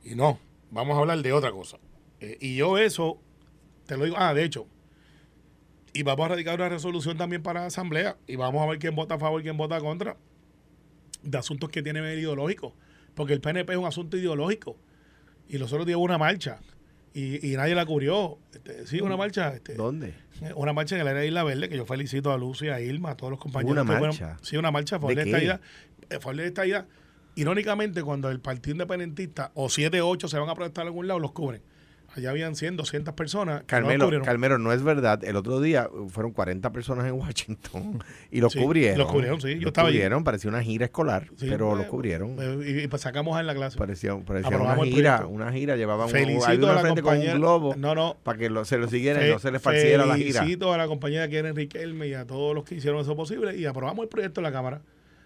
Y 0.06 0.16
no, 0.16 0.40
vamos 0.74 0.98
a 0.98 1.00
hablar 1.02 1.22
de 1.22 1.32
otra 1.32 1.52
cosa. 1.52 1.78
Eh, 2.20 2.38
y 2.42 2.56
yo 2.56 2.78
eso, 2.78 3.20
te 3.86 3.96
lo 3.96 4.06
digo, 4.06 4.18
ah, 4.20 4.34
de 4.34 4.44
hecho, 4.44 4.68
y 5.94 6.04
vamos 6.04 6.26
a 6.26 6.30
radicar 6.30 6.56
una 6.56 6.70
resolución 6.70 7.18
también 7.18 7.44
para 7.44 7.62
la 7.62 7.68
Asamblea 7.68 8.18
y 8.28 8.36
vamos 8.36 8.62
a 8.64 8.66
ver 8.66 8.80
quién 8.80 8.96
vota 8.96 9.16
a 9.16 9.20
favor 9.20 9.40
y 9.40 9.44
quién 9.44 9.58
vota 9.58 9.80
contra 9.80 10.18
de 11.22 11.38
asuntos 11.38 11.70
que 11.70 11.84
tienen 11.84 12.04
medio 12.04 12.20
ideológico. 12.20 12.74
Porque 13.14 13.34
el 13.34 13.42
PNP 13.42 13.74
es 13.74 13.78
un 13.78 13.86
asunto 13.86 14.18
ideológico. 14.18 14.76
Y 15.48 15.60
nosotros 15.60 15.86
dimos 15.86 16.02
una 16.04 16.18
marcha 16.18 16.60
y, 17.14 17.48
y 17.48 17.56
nadie 17.56 17.76
la 17.76 17.86
cubrió. 17.86 18.40
Este, 18.52 18.88
sí, 18.88 19.02
una 19.02 19.16
marcha. 19.16 19.54
Este, 19.54 19.76
¿Dónde? 19.76 20.16
una 20.56 20.74
marcha 20.74 20.96
en 20.96 21.02
el 21.02 21.08
área 21.08 21.22
de 21.22 21.28
Isla 21.28 21.44
Verde, 21.44 21.70
que 21.70 21.78
yo 21.78 21.86
felicito 21.86 22.32
a 22.32 22.38
Lucy, 22.38 22.70
a 22.70 22.82
Irma, 22.82 23.12
a 23.12 23.18
todos 23.18 23.30
los 23.30 23.40
compañeros. 23.40 23.72
¿Una 23.74 23.82
que 23.84 24.00
fueron. 24.00 24.20
marcha? 24.20 24.38
sí, 24.42 24.58
una 24.58 24.72
marcha 24.72 24.96
a 24.96 25.00
favor 25.00 25.16
¿De 25.16 25.24
de, 25.24 25.30
esta 25.30 25.44
idea. 26.66 26.78
De. 27.36 27.42
Irónicamente, 27.42 28.04
cuando 28.04 28.30
el 28.30 28.40
Partido 28.40 28.74
Independentista 28.74 29.52
o 29.56 29.70
7, 29.70 30.02
8 30.02 30.28
se 30.28 30.38
van 30.38 30.50
a 30.50 30.56
protestar 30.56 30.84
a 30.84 30.88
algún 30.88 31.08
lado, 31.08 31.20
los 31.20 31.32
cubren. 31.32 31.62
Allá 32.16 32.30
habían 32.30 32.56
100, 32.56 32.78
200 32.78 33.16
personas. 33.16 33.62
que 33.62 33.76
no 33.76 33.88
Carmelo. 33.88 34.22
Carmelo, 34.22 34.60
no 34.60 34.72
es 34.72 34.84
verdad. 34.84 35.24
El 35.24 35.36
otro 35.36 35.60
día 35.60 35.90
fueron 36.10 36.32
40 36.32 36.72
personas 36.72 37.08
en 37.08 37.14
Washington 37.14 38.04
y 38.30 38.40
los 38.40 38.54
Sí, 38.54 38.60
cubrieron. 38.60 39.00
los 39.00 39.12
cubrieron, 39.12 39.42
sí, 39.42 39.56
yo 39.56 39.62
Los 39.62 39.66
estaba 39.70 39.88
allí. 39.88 39.98
cubrieron, 39.98 40.24
parecía 40.24 40.50
una 40.52 40.62
gira 40.62 40.86
escolar, 40.86 41.24
Sí, 41.38 41.48
pero 41.50 41.70
pues, 41.70 41.80
los 41.80 41.88
cubrieron. 41.88 42.36
eh, 42.40 42.72
Y, 42.82 42.84
y 42.84 42.88
pues 42.88 43.02
sacamos 43.02 43.40
en 43.40 43.48
la 43.48 43.56
clase. 43.56 43.80
Parecía, 43.80 44.16
parecía 44.20 44.56
una 44.60 44.76
gira, 44.86 45.26
una 45.26 45.52
gira, 45.52 45.76
llevaban 45.76 46.06
un, 46.06 46.12
Felicito 46.12 46.46
había 46.46 46.70
a 46.70 46.74
la 46.76 46.82
frente 46.82 47.02
con 47.02 47.18
un 47.18 47.34
globo 47.34 47.76
No, 47.78 47.96
no. 47.96 48.16
para 48.22 48.38
que 48.38 48.48
lo- 48.52 48.64
se 48.64 48.78
lo 48.78 48.88
siguieran, 48.88 49.24
Fe- 49.24 49.32
no 49.32 49.40
se 49.40 49.52
les 49.52 49.60
falsiera 49.60 50.06
la 50.06 50.16
gira. 50.16 50.42
Felicito 50.42 50.72
a 50.72 50.78
la 50.78 50.86
compañera 50.86 51.28
que 51.28 51.38
era 51.40 51.50
Enrique 51.50 51.82
Elme 51.82 52.10
y 52.10 52.14
a 52.14 52.28
todos 52.28 52.54
los 52.54 52.64
que 52.64 52.76
hicieron 52.76 53.02
eso 53.02 53.16
posible 53.16 53.58
y 53.58 53.66
aprobamos 53.66 54.04
el 54.04 54.10
proyecto 54.10 54.40
en 54.40 54.44
la 54.44 54.52
Cámara. 54.52 54.82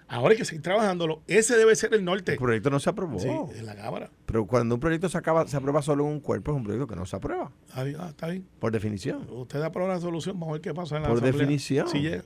Ahora 0.10 0.32
hay 0.32 0.38
que 0.38 0.46
seguir 0.46 0.62
trabajándolo. 0.62 1.22
Ese 1.28 1.58
debe 1.58 1.76
ser 1.76 1.94
el 1.94 2.06
norte. 2.06 2.34
El 2.34 2.38
proyecto 2.38 2.70
no 2.70 2.80
se 2.80 2.90
aprobó. 2.90 3.20
Sí, 3.20 3.28
en 3.28 3.66
la 3.66 3.76
Cámara. 3.76 4.10
Pero 4.26 4.46
cuando 4.48 4.76
un 4.76 4.82
proyecto 4.82 5.10
se, 5.10 5.18
acaba, 5.18 5.46
se 5.48 5.58
aprueba 5.58 5.82
solo 5.82 6.06
en 6.06 6.12
un 6.14 6.20
cuerpo, 6.22 6.52
es 6.52 6.58
un 6.58 6.64
proyecto 6.64 6.88
que 6.88 6.96
no 6.96 7.06
se 7.06 7.16
aprueba, 7.18 7.52
Ah, 7.74 7.84
ah, 8.00 8.08
está 8.10 8.28
bien. 8.28 8.46
por 8.60 8.72
definición. 8.72 9.28
Usted 9.30 9.62
aprueba 9.62 9.94
la 9.94 10.00
solución, 10.00 10.40
vamos 10.40 10.50
a 10.50 10.54
ver 10.54 10.62
qué 10.62 10.74
pasa 10.74 10.96
en 10.96 11.02
la 11.04 11.10
Por 11.10 11.18
asamblea. 11.18 11.40
definición. 11.42 11.88
Si 11.90 12.00
llega. 12.00 12.24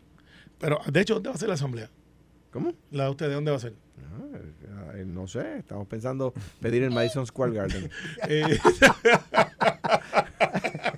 Pero, 0.59 0.79
de 0.91 1.01
hecho, 1.01 1.15
¿dónde 1.15 1.29
va 1.29 1.35
a 1.35 1.39
ser 1.39 1.47
la 1.47 1.55
asamblea? 1.55 1.89
¿Cómo? 2.51 2.73
La 2.91 3.05
de 3.05 3.09
ustedes, 3.09 3.33
¿dónde 3.33 3.49
va 3.51 3.57
a 3.57 3.61
ser? 3.61 3.73
Ah, 3.99 4.91
eh, 4.97 5.03
No 5.07 5.25
sé, 5.27 5.57
estamos 5.59 5.87
pensando 5.87 6.33
pedir 6.59 6.83
el 6.83 6.91
Madison 6.91 7.25
Square 7.25 7.53
Garden. 7.53 7.89
Eh, 8.27 8.59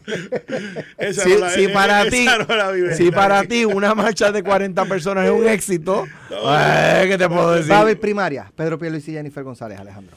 esa 0.98 1.24
Si, 1.24 1.30
no 1.34 1.40
la- 1.40 1.50
si 1.52 1.64
eh, 1.66 1.70
para 1.74 2.10
ti, 2.10 2.26
no 2.26 2.96
si 2.96 3.12
para 3.12 3.44
ti 3.46 3.66
una 3.66 3.96
marcha 3.96 4.32
de 4.32 4.44
40 4.44 4.86
personas 4.86 5.26
es 5.26 5.32
un 5.32 5.48
éxito, 5.48 6.06
eh, 6.46 7.06
¿qué 7.10 7.18
te 7.18 7.28
puedo 7.30 7.52
decir? 7.54 7.72
Va 7.72 7.78
a 7.78 7.82
haber 7.82 8.00
primaria. 8.00 8.52
Pedro 8.56 8.78
Pierluisi 8.80 9.12
y 9.12 9.16
Jennifer 9.16 9.44
González, 9.44 9.80
Alejandro. 9.80 10.16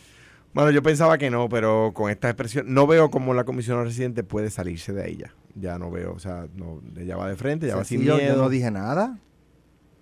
Bueno, 0.54 0.70
yo 0.70 0.82
pensaba 0.82 1.18
que 1.18 1.28
no, 1.30 1.48
pero 1.50 1.92
con 1.94 2.10
esta 2.10 2.28
expresión, 2.30 2.72
no 2.72 2.86
veo 2.86 3.10
cómo 3.10 3.34
la 3.34 3.44
comisión 3.44 3.84
residente 3.84 4.24
puede 4.24 4.50
salirse 4.50 4.92
de 4.94 5.10
ella. 5.10 5.34
Ya 5.54 5.78
no 5.78 5.90
veo, 5.90 6.12
o 6.14 6.18
sea, 6.18 6.46
no, 6.54 6.80
ella 6.98 7.16
va 7.16 7.28
de 7.28 7.36
frente, 7.36 7.66
ya 7.66 7.76
va 7.76 7.84
sin 7.84 8.00
miedo. 8.00 8.18
yo 8.18 8.36
no 8.36 8.48
dije 8.48 8.70
nada. 8.70 9.18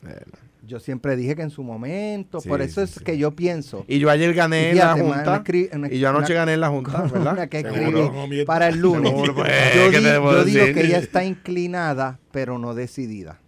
Eh, 0.06 0.20
Yo 0.66 0.80
siempre 0.80 1.14
dije 1.16 1.34
que 1.37 1.42
en 1.42 1.50
su 1.50 1.62
momento, 1.62 2.40
Sí, 2.40 2.48
por 2.48 2.62
eso 2.62 2.80
sí, 2.80 2.84
es 2.84 2.98
sí. 2.98 3.04
que 3.04 3.18
yo 3.18 3.32
pienso. 3.37 3.84
Y 3.88 3.98
yo 3.98 4.08
ayer 4.10 4.32
gané 4.32 4.70
en 4.70 4.78
la 4.78 4.92
Junta. 4.94 5.22
una 5.22 5.44
escri- 5.44 5.68
una- 5.74 5.88
y 5.92 5.98
yo 5.98 6.08
anoche 6.08 6.32
una- 6.32 6.40
gané 6.40 6.54
en 6.54 6.60
la 6.60 6.68
Junta, 6.70 7.02
¿verdad? 7.02 7.32
Una 7.34 7.46
que 7.48 7.58
escribí 7.58 8.44
para 8.46 8.68
el 8.68 8.78
lunes. 8.78 9.10
Seguro, 9.10 9.34
pues, 9.34 9.48
yo 9.76 9.90
¿qué 9.90 9.98
di- 9.98 10.04
te 10.04 10.20
puedo 10.20 10.38
yo 10.38 10.44
digo 10.44 10.64
que 10.72 10.87
ella 10.87 10.98
está 10.98 11.22
inclinada, 11.24 12.18
pero 12.32 12.58
no 12.58 12.74
decidida. 12.74 13.40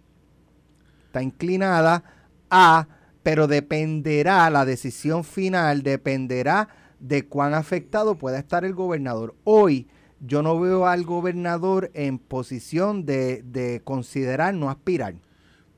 Está 1.07 1.21
inclinada 1.23 2.03
a, 2.49 2.87
pero 3.23 3.47
dependerá, 3.47 4.49
la 4.49 4.65
decisión 4.65 5.23
final 5.23 5.83
dependerá 5.83 6.69
de 6.99 7.25
cuán 7.25 7.53
afectado 7.53 8.15
pueda 8.15 8.39
estar 8.39 8.65
el 8.65 8.73
gobernador. 8.73 9.35
Hoy 9.43 9.87
yo 10.19 10.41
no 10.41 10.59
veo 10.59 10.87
al 10.87 11.03
gobernador 11.03 11.91
en 11.93 12.17
posición 12.17 13.05
de, 13.05 13.43
de 13.43 13.81
considerar 13.83 14.53
no 14.53 14.69
aspirar. 14.69 15.15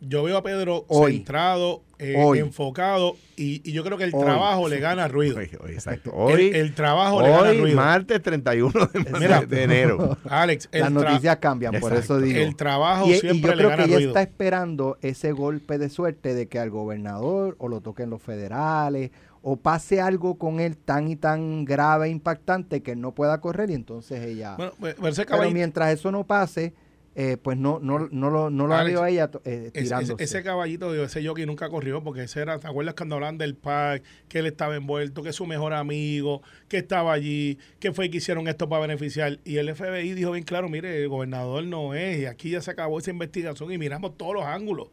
Yo 0.02 0.24
veo 0.24 0.38
a 0.38 0.44
Pedro 0.44 0.86
Hoy. 0.88 1.14
centrado, 1.18 1.82
eh, 1.98 2.16
Hoy. 2.18 2.40
enfocado, 2.40 3.18
y, 3.36 3.62
y 3.70 3.74
yo 3.74 3.84
creo 3.84 3.98
que 3.98 4.06
el 4.06 4.14
Hoy. 4.16 4.24
trabajo 4.24 4.70
le 4.70 4.80
gana 4.80 5.08
ruido. 5.10 5.38
Hoy, 5.38 5.50
hoy, 5.62 5.72
exacto. 5.74 6.12
El, 6.30 6.36
Hoy, 6.36 6.52
el 6.54 6.74
trabajo 6.74 7.22
le 7.22 7.30
gana 7.30 7.54
ruido. 7.54 7.76
martes 7.76 8.22
31 8.22 8.72
de, 8.94 9.20
Mira. 9.20 9.42
de 9.42 9.64
enero. 9.64 10.18
Alex, 10.30 10.70
el, 10.72 10.82
Las 10.82 10.92
noticias 10.92 11.38
cambian, 11.38 11.80
por 11.82 11.94
eso 11.94 12.20
digo. 12.20 12.40
el 12.40 12.56
trabajo 12.56 13.08
Y, 13.08 13.12
y 13.14 13.20
siempre 13.20 13.52
yo 13.52 13.56
le 13.56 13.58
creo 13.58 13.70
gana 13.70 13.84
que 13.84 13.90
ella 13.90 13.96
ruido. 13.98 14.10
está 14.12 14.22
esperando 14.22 14.98
ese 15.02 15.32
golpe 15.34 15.78
de 15.78 15.90
suerte 15.90 16.34
de 16.34 16.48
que 16.48 16.60
al 16.60 16.70
gobernador 16.70 17.56
o 17.60 17.68
lo 17.68 17.82
toquen 17.82 18.10
los 18.10 18.22
federales 18.22 19.12
o 19.42 19.56
pase 19.58 20.02
algo 20.02 20.38
con 20.38 20.60
él 20.60 20.76
tan 20.78 21.08
y 21.10 21.16
tan 21.16 21.64
grave 21.66 22.08
e 22.08 22.10
impactante 22.10 22.82
que 22.84 22.92
él 22.92 23.02
no 23.02 23.14
pueda 23.14 23.40
correr 23.42 23.70
y 23.70 23.74
entonces 23.74 24.22
ella... 24.24 24.56
Bueno, 24.58 24.74
pues, 24.80 24.96
pero 25.28 25.52
mientras 25.52 25.94
eso 25.94 26.12
no 26.12 26.26
pase, 26.26 26.74
eh, 27.16 27.38
pues 27.42 27.58
no, 27.58 27.80
no, 27.80 28.08
no, 28.12 28.30
lo, 28.30 28.50
no 28.50 28.68
lo 28.68 28.76
Alex, 28.76 28.94
veo 28.94 29.04
a 29.04 29.10
ella 29.10 29.32
eh, 29.44 29.72
ese, 29.74 29.84
tirándose. 29.84 30.24
ese 30.24 30.44
caballito, 30.44 30.94
ese 31.04 31.26
jockey 31.26 31.46
nunca 31.46 31.68
corrió 31.70 32.04
porque 32.04 32.24
ese 32.24 32.42
era, 32.42 32.60
¿te 32.60 32.68
acuerdas 32.68 32.94
cuando 32.94 33.16
hablan 33.16 33.38
del 33.38 33.56
park? 33.56 34.04
Que 34.28 34.40
él 34.40 34.46
estaba 34.46 34.76
envuelto, 34.76 35.24
que 35.24 35.30
es 35.30 35.36
su 35.36 35.46
mejor 35.46 35.74
amigo, 35.74 36.42
que 36.68 36.78
estaba 36.78 37.12
allí, 37.12 37.58
que 37.80 37.92
fue 37.92 38.10
que 38.10 38.18
hicieron 38.18 38.48
esto 38.48 38.70
para 38.70 38.84
beneficiar. 38.84 39.40
Y 39.44 39.58
el 39.58 39.74
FBI 39.76 40.14
dijo 40.14 40.32
bien 40.32 40.44
claro, 40.44 40.70
mire, 40.70 41.04
el 41.04 41.10
gobernador 41.10 41.64
no 41.66 41.94
es, 41.96 42.20
y 42.20 42.26
aquí 42.26 42.52
ya 42.52 42.62
se 42.62 42.72
acabó 42.72 43.00
esa 43.00 43.10
investigación 43.10 43.72
y 43.72 43.78
miramos 43.78 44.16
todos 44.18 44.36
los 44.36 44.46
ángulos. 44.46 44.90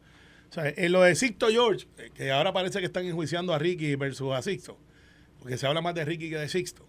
O 0.49 0.53
sea, 0.53 0.73
en 0.75 0.91
lo 0.91 1.01
de 1.03 1.15
Sixto 1.15 1.49
George, 1.49 1.87
eh, 1.97 2.09
que 2.13 2.31
ahora 2.31 2.51
parece 2.51 2.79
que 2.79 2.85
están 2.85 3.05
enjuiciando 3.05 3.53
a 3.53 3.59
Ricky 3.59 3.95
versus 3.95 4.33
a 4.33 4.41
Sixto, 4.41 4.77
porque 5.39 5.57
se 5.57 5.67
habla 5.67 5.81
más 5.81 5.93
de 5.93 6.03
Ricky 6.03 6.29
que 6.29 6.37
de 6.37 6.49
Sixto. 6.49 6.85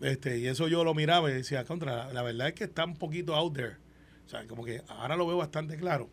Este, 0.00 0.38
y 0.38 0.46
eso 0.46 0.68
yo 0.68 0.84
lo 0.84 0.94
miraba 0.94 1.30
y 1.30 1.34
decía, 1.34 1.64
contra, 1.64 2.06
la, 2.06 2.12
la 2.12 2.22
verdad 2.22 2.48
es 2.48 2.54
que 2.54 2.64
está 2.64 2.84
un 2.84 2.96
poquito 2.96 3.34
out 3.34 3.54
there. 3.54 3.76
O 4.26 4.28
sea, 4.28 4.46
como 4.46 4.64
que 4.64 4.82
ahora 4.88 5.16
lo 5.16 5.26
veo 5.26 5.36
bastante 5.36 5.76
claro. 5.76 6.08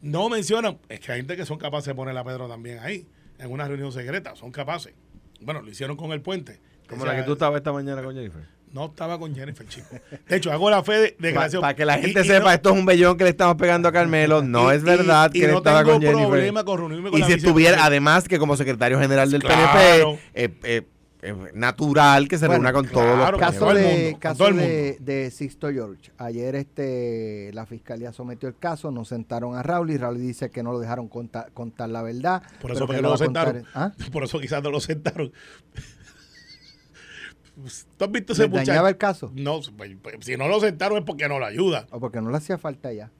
No 0.00 0.28
mencionan, 0.28 0.78
es 0.88 1.00
que 1.00 1.12
hay 1.12 1.18
gente 1.18 1.36
que 1.36 1.46
son 1.46 1.58
capaces 1.58 1.86
de 1.86 1.94
poner 1.94 2.16
a 2.16 2.24
Pedro 2.24 2.48
también 2.48 2.78
ahí, 2.80 3.06
en 3.38 3.50
una 3.52 3.68
reunión 3.68 3.92
secreta, 3.92 4.34
son 4.34 4.50
capaces. 4.50 4.94
Bueno, 5.40 5.62
lo 5.62 5.70
hicieron 5.70 5.96
con 5.96 6.12
el 6.12 6.20
puente. 6.20 6.60
Como 6.88 7.02
O 7.02 7.06
la 7.06 7.14
que 7.16 7.22
tú 7.22 7.32
estabas 7.34 7.58
esta 7.58 7.72
mañana 7.72 8.02
con 8.02 8.14
Jennifer. 8.14 8.42
No 8.72 8.86
estaba 8.86 9.18
con 9.18 9.34
Jennifer, 9.34 9.66
chico. 9.68 9.88
De 10.28 10.36
hecho, 10.36 10.50
hago 10.50 10.70
la 10.70 10.82
fe 10.82 10.92
de, 10.92 11.16
de 11.18 11.32
Para 11.60 11.74
que 11.76 11.84
la 11.84 11.98
gente 11.98 12.22
y 12.22 12.24
sepa, 12.24 12.44
no- 12.46 12.50
esto 12.52 12.70
es 12.70 12.76
un 12.78 12.86
bellón 12.86 13.16
que 13.18 13.24
le 13.24 13.30
estamos 13.30 13.56
pegando 13.56 13.86
a 13.88 13.92
Carmelo. 13.92 14.42
No 14.42 14.72
y- 14.72 14.76
es 14.76 14.82
verdad 14.82 15.30
que 15.30 15.44
él 15.44 15.50
no 15.52 15.58
estaba 15.58 15.80
tengo 15.80 15.92
con 15.92 16.00
Jennifer. 16.02 16.28
problema 16.30 16.64
con 16.64 16.78
reunirme 16.78 17.10
con 17.10 17.18
y 17.18 17.20
la 17.20 17.26
si 17.26 17.32
estuviera, 17.34 17.84
además 17.84 18.26
que 18.26 18.38
como 18.38 18.56
secretario 18.56 18.98
general 18.98 19.30
del 19.30 19.42
Claro. 19.42 19.72
PNP, 19.72 20.20
eh, 20.34 20.54
eh, 20.64 20.82
natural 21.54 22.26
que 22.26 22.36
se 22.36 22.48
Bueno, 22.48 22.64
reúna 22.64 22.72
con 22.72 22.86
claro, 22.86 23.14
todos 23.14 23.30
los 23.30 23.40
caso 23.40 23.58
todo 23.60 23.70
el 23.70 23.76
de, 23.76 24.02
mundo, 24.04 24.18
caso 24.18 24.38
todo 24.44 24.54
de, 24.54 24.96
de 25.00 25.30
Sixto 25.30 25.70
George. 25.70 26.10
Ayer 26.18 26.56
este 26.56 27.50
la 27.54 27.64
fiscalía 27.64 28.12
sometió 28.12 28.48
el 28.48 28.56
caso, 28.56 28.90
nos 28.90 29.08
sentaron 29.08 29.54
a 29.54 29.62
Raúl 29.62 29.92
y 29.92 29.96
Raúl 29.98 30.18
dice 30.18 30.50
que 30.50 30.64
no 30.64 30.72
lo 30.72 30.80
dejaron 30.80 31.08
contar, 31.08 31.52
contar 31.52 31.90
la 31.90 32.02
verdad. 32.02 32.42
Por 32.60 32.72
eso 32.72 32.88
que 32.88 32.96
lo 32.96 33.02
no 33.02 33.08
lo 33.10 33.16
sentaron. 33.18 33.64
¿Ah? 33.74 33.92
Por 34.12 34.24
eso 34.24 34.40
quizás 34.40 34.62
no 34.62 34.70
lo 34.70 34.80
sentaron. 34.80 35.32
¿Tú 37.96 38.04
has 38.04 38.10
visto 38.10 38.32
ese 38.32 38.42
¿Les 38.42 38.50
muchacho? 38.50 38.70
dañaba 38.70 38.88
el 38.88 38.96
caso? 38.96 39.30
No, 39.34 39.60
pues, 39.76 39.94
pues, 40.02 40.16
si 40.20 40.36
no 40.36 40.48
lo 40.48 40.58
sentaron 40.58 40.98
es 40.98 41.04
porque 41.04 41.28
no 41.28 41.38
lo 41.38 41.44
ayuda. 41.44 41.86
O 41.90 42.00
porque 42.00 42.20
no 42.20 42.30
le 42.30 42.36
hacía 42.38 42.58
falta 42.58 42.92
ya. 42.92 43.10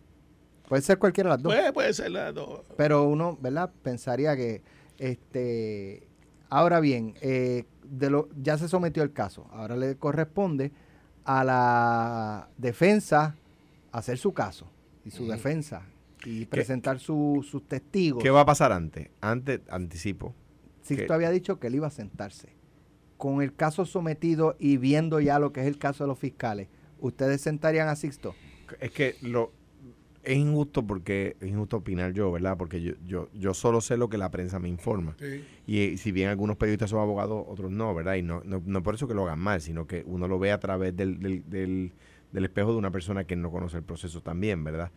Puede 0.69 0.83
ser 0.83 0.99
cualquiera 0.99 1.31
de 1.31 1.37
las 1.37 1.43
dos. 1.43 1.55
Puede, 1.55 1.73
puede 1.73 1.93
ser 1.93 2.11
las 2.11 2.35
dos. 2.35 2.63
Pero 2.77 3.05
uno, 3.05 3.39
¿verdad? 3.41 3.71
Pensaría 3.83 4.35
que 4.35 4.63
Este, 4.99 6.09
ahora 6.49 6.81
bien, 6.81 7.15
eh, 7.21 7.65
de 7.93 8.09
lo, 8.11 8.29
ya 8.41 8.57
se 8.57 8.69
sometió 8.69 9.03
el 9.03 9.13
caso. 9.13 9.47
Ahora 9.53 9.77
le 9.77 9.97
corresponde 9.97 10.73
a 11.25 11.45
la 11.45 12.49
defensa 12.57 13.37
hacer 13.93 14.17
su 14.19 14.33
caso 14.33 14.67
y 15.05 15.11
su 15.11 15.27
defensa 15.29 15.83
y 16.25 16.47
presentar 16.47 16.99
su- 16.99 17.45
sus 17.49 17.67
testigos. 17.69 18.23
¿Qué 18.23 18.31
va 18.31 18.41
a 18.41 18.47
pasar 18.47 18.73
antes? 18.73 19.11
Antes, 19.21 19.61
anticipo. 19.69 20.35
Sixto 20.81 21.07
¿Qué? 21.09 21.13
había 21.13 21.31
dicho 21.31 21.61
que 21.61 21.67
él 21.67 21.75
iba 21.75 21.87
a 21.89 21.91
sentarse. 21.91 22.49
Con 23.19 23.43
el 23.43 23.55
caso 23.55 23.85
sometido 23.85 24.57
y 24.59 24.79
viendo 24.79 25.21
ya 25.21 25.39
lo 25.39 25.53
que 25.53 25.61
es 25.61 25.67
el 25.67 25.79
caso 25.79 26.05
de 26.05 26.09
los 26.09 26.19
fiscales, 26.19 26.69
¿ustedes 26.99 27.41
sentarían 27.41 27.89
a 27.89 27.95
Sixto? 27.97 28.35
Es 28.81 28.91
que 28.91 29.17
lo 29.21 29.53
es 30.25 30.37
injusto 30.37 30.87
porque 30.87 31.37
es 31.41 31.49
injusto 31.49 31.79
opinar 31.79 32.13
yo, 32.13 32.31
¿verdad? 32.31 32.57
Porque 32.57 32.81
yo, 32.83 32.93
yo, 33.05 33.29
yo 33.35 33.55
solo 33.55 33.81
sé 33.81 33.97
lo 33.97 34.09
que 34.09 34.19
la 34.19 34.31
prensa 34.31 34.59
me 34.59 34.69
informa. 34.69 35.17
Sí. 35.19 35.45
Y 35.67 35.79
eh, 35.81 35.97
si 35.99 36.13
bien 36.13 36.29
algunos 36.29 36.57
periodistas 36.57 36.91
son 36.91 37.01
abogados, 37.01 37.45
otros 37.49 37.71
no, 37.71 37.95
¿verdad? 37.95 38.15
Y 38.15 38.23
no, 38.23 38.41
no, 38.45 38.63
no 38.65 38.83
por 38.83 38.95
eso 38.95 39.09
que 39.09 39.15
lo 39.15 39.25
hagan 39.25 39.41
mal, 39.41 39.61
sino 39.61 39.87
que 39.87 40.05
uno 40.07 40.29
lo 40.29 40.39
ve 40.39 40.53
a 40.53 40.61
través 40.61 40.97
del, 40.97 41.19
del, 41.21 41.43
del- 41.49 41.93
del 42.33 42.45
espejo 42.45 42.73
de 42.73 42.79
una 42.79 42.91
persona 42.91 43.25
que 43.25 43.37
no 43.37 43.51
conoce 43.51 43.77
el 43.77 43.83
proceso 43.83 44.23
también, 44.23 44.65
¿verdad? 44.65 44.91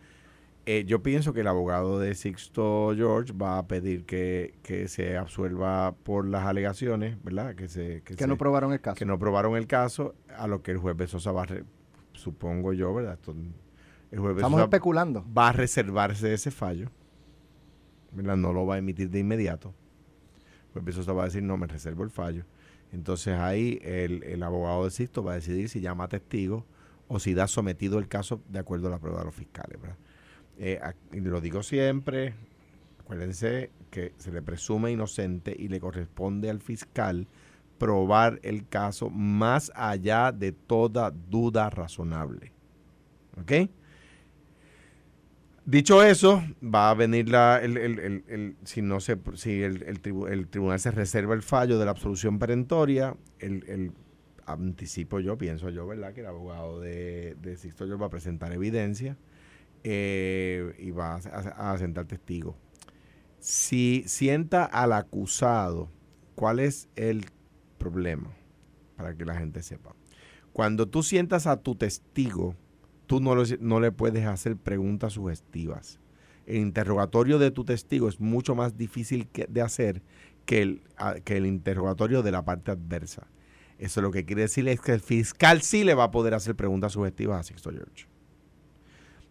Eh, 0.64 0.84
yo 0.86 1.02
pienso 1.02 1.32
que 1.32 1.40
el 1.42 1.46
abogado 1.48 2.00
de 2.00 2.14
Sixto 2.14 2.92
George 2.96 3.32
va 3.32 3.58
a 3.58 3.66
pedir 3.68 4.04
que, 4.04 4.54
que 4.62 4.88
se 4.88 5.16
absuelva 5.16 5.94
por 6.02 6.26
las 6.26 6.44
alegaciones, 6.46 7.22
¿verdad? 7.22 7.54
Que, 7.54 7.68
se, 7.68 8.00
Que 8.02 8.14
se- 8.14 8.26
no 8.26 8.36
probaron 8.38 8.72
el 8.72 8.80
caso. 8.80 8.96
que 8.96 9.04
no 9.04 9.18
probaron 9.18 9.54
el 9.56 9.66
caso, 9.66 10.14
a 10.36 10.46
lo 10.46 10.62
que 10.62 10.70
el 10.72 10.78
juez 10.78 10.96
Besosa 10.96 11.30
va 11.30 11.42
a, 11.42 11.46
re- 11.46 11.64
supongo 12.14 12.72
yo, 12.72 12.94
¿verdad? 12.94 13.14
Esto- 13.14 13.34
el 14.10 14.20
juez 14.20 14.36
Estamos 14.36 14.60
especulando. 14.60 15.24
va 15.36 15.48
a 15.48 15.52
reservarse 15.52 16.32
ese 16.32 16.50
fallo, 16.50 16.90
¿verdad? 18.12 18.36
No 18.36 18.52
lo 18.52 18.66
va 18.66 18.76
a 18.76 18.78
emitir 18.78 19.10
de 19.10 19.18
inmediato. 19.20 19.74
Pues 20.72 20.84
Besosa 20.84 21.12
va 21.12 21.22
a 21.22 21.24
decir, 21.26 21.42
no, 21.42 21.56
me 21.56 21.66
reservo 21.66 22.04
el 22.04 22.10
fallo. 22.10 22.44
Entonces 22.92 23.34
ahí 23.38 23.78
el, 23.82 24.22
el 24.24 24.42
abogado 24.42 24.84
de 24.84 24.90
Sixto 24.90 25.22
va 25.24 25.32
a 25.32 25.34
decidir 25.36 25.68
si 25.68 25.80
llama 25.80 26.04
a 26.04 26.08
testigos 26.08 26.64
o 27.08 27.18
si 27.18 27.34
da 27.34 27.46
sometido 27.46 27.98
el 27.98 28.08
caso 28.08 28.40
de 28.48 28.58
acuerdo 28.58 28.88
a 28.88 28.90
la 28.90 28.98
prueba 28.98 29.18
de 29.20 29.24
los 29.26 29.34
fiscales, 29.34 29.80
¿verdad? 29.80 29.96
Eh, 30.58 30.78
a- 30.82 30.94
y 31.12 31.20
lo 31.20 31.40
digo 31.40 31.62
siempre, 31.62 32.34
acuérdense 33.00 33.70
que 33.90 34.12
se 34.18 34.32
le 34.32 34.42
presume 34.42 34.92
inocente 34.92 35.54
y 35.58 35.68
le 35.68 35.80
corresponde 35.80 36.48
al 36.50 36.60
fiscal 36.60 37.26
probar 37.78 38.38
el 38.42 38.66
caso 38.68 39.10
más 39.10 39.70
allá 39.74 40.32
de 40.32 40.52
toda 40.52 41.10
duda 41.10 41.68
razonable. 41.70 42.52
¿Ok? 43.40 43.70
Dicho 45.66 46.00
eso, 46.04 46.44
va 46.62 46.90
a 46.90 46.94
venir 46.94 47.28
la, 47.28 47.58
el, 47.60 47.76
el- 47.76 47.98
el- 47.98 48.24
el- 48.28 48.56
si 48.62 48.82
no 48.82 49.00
se, 49.00 49.18
si 49.34 49.62
el, 49.62 49.82
el 49.82 50.00
tribu- 50.00 50.28
el 50.30 50.46
tribunal 50.46 50.78
se 50.78 50.92
reserva 50.92 51.34
el 51.34 51.42
fallo 51.42 51.76
de 51.80 51.84
la 51.84 51.90
absolución 51.90 52.38
perentoria, 52.38 53.16
el, 53.40 53.92
anticipo 54.46 55.18
yo, 55.18 55.36
pienso 55.36 55.70
yo, 55.70 55.84
¿verdad? 55.84 56.14
Que 56.14 56.20
el 56.20 56.26
abogado 56.26 56.80
de, 56.80 57.36
de 57.42 57.56
Sixto 57.56 57.98
va 57.98 58.06
a 58.06 58.10
presentar 58.10 58.52
evidencia 58.52 59.16
eh, 59.82 60.72
y 60.78 60.92
va 60.92 61.16
a, 61.16 61.76
sentar 61.78 62.06
testigos. 62.06 62.54
Si 63.40 64.04
sienta 64.06 64.64
al 64.64 64.92
acusado, 64.92 65.90
¿cuál 66.36 66.60
es 66.60 66.88
el 66.94 67.24
problema? 67.78 68.30
Para 68.96 69.16
que 69.16 69.24
la 69.24 69.36
gente 69.36 69.62
sepa. 69.62 69.96
Cuando 70.52 70.86
tú 70.88 71.02
sientas 71.02 71.48
a 71.48 71.60
tu 71.60 71.74
testigo, 71.74 72.54
tú 73.06 73.20
no, 73.20 73.34
le- 73.36 73.58
no 73.60 73.80
le 73.80 73.92
puedes 73.92 74.26
hacer 74.26 74.56
preguntas 74.56 75.14
sugestivas. 75.14 76.00
El 76.46 76.56
interrogatorio 76.56 77.38
de 77.38 77.50
tu 77.50 77.64
testigo 77.64 78.08
es 78.08 78.20
mucho 78.20 78.54
más 78.54 78.76
difícil 78.76 79.28
de 79.48 79.62
hacer 79.62 80.02
que 80.44 80.62
el, 80.62 80.82
a- 80.96 81.14
que 81.16 81.36
el 81.36 81.46
interrogatorio 81.46 82.22
de 82.22 82.30
la 82.32 82.44
parte 82.44 82.70
adversa. 82.70 83.26
Eso 83.78 84.00
lo 84.00 84.10
que 84.10 84.24
quiere 84.24 84.42
decir 84.42 84.66
es 84.68 84.80
que 84.80 84.92
el 84.92 85.00
fiscal 85.00 85.60
sí 85.62 85.84
le 85.84 85.94
va 85.94 86.04
a 86.04 86.10
poder 86.10 86.34
hacer 86.34 86.54
preguntas 86.54 86.92
sugestivas 86.92 87.40
a 87.40 87.42
Sixto 87.42 87.70
George. 87.70 88.06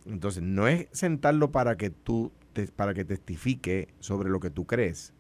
Entonces, 0.06 0.44
no 0.44 0.68
es 0.68 0.88
sentarlo 0.92 1.52
para 1.52 1.78
que 1.78 1.90
tú 1.90 2.32
te- 2.54 2.68
para 2.68 2.94
que 2.94 3.06
testifique 3.06 3.88
sobre 4.00 4.30
lo 4.30 4.40
que 4.40 4.50
tú 4.52 4.66
crees. 4.66 5.14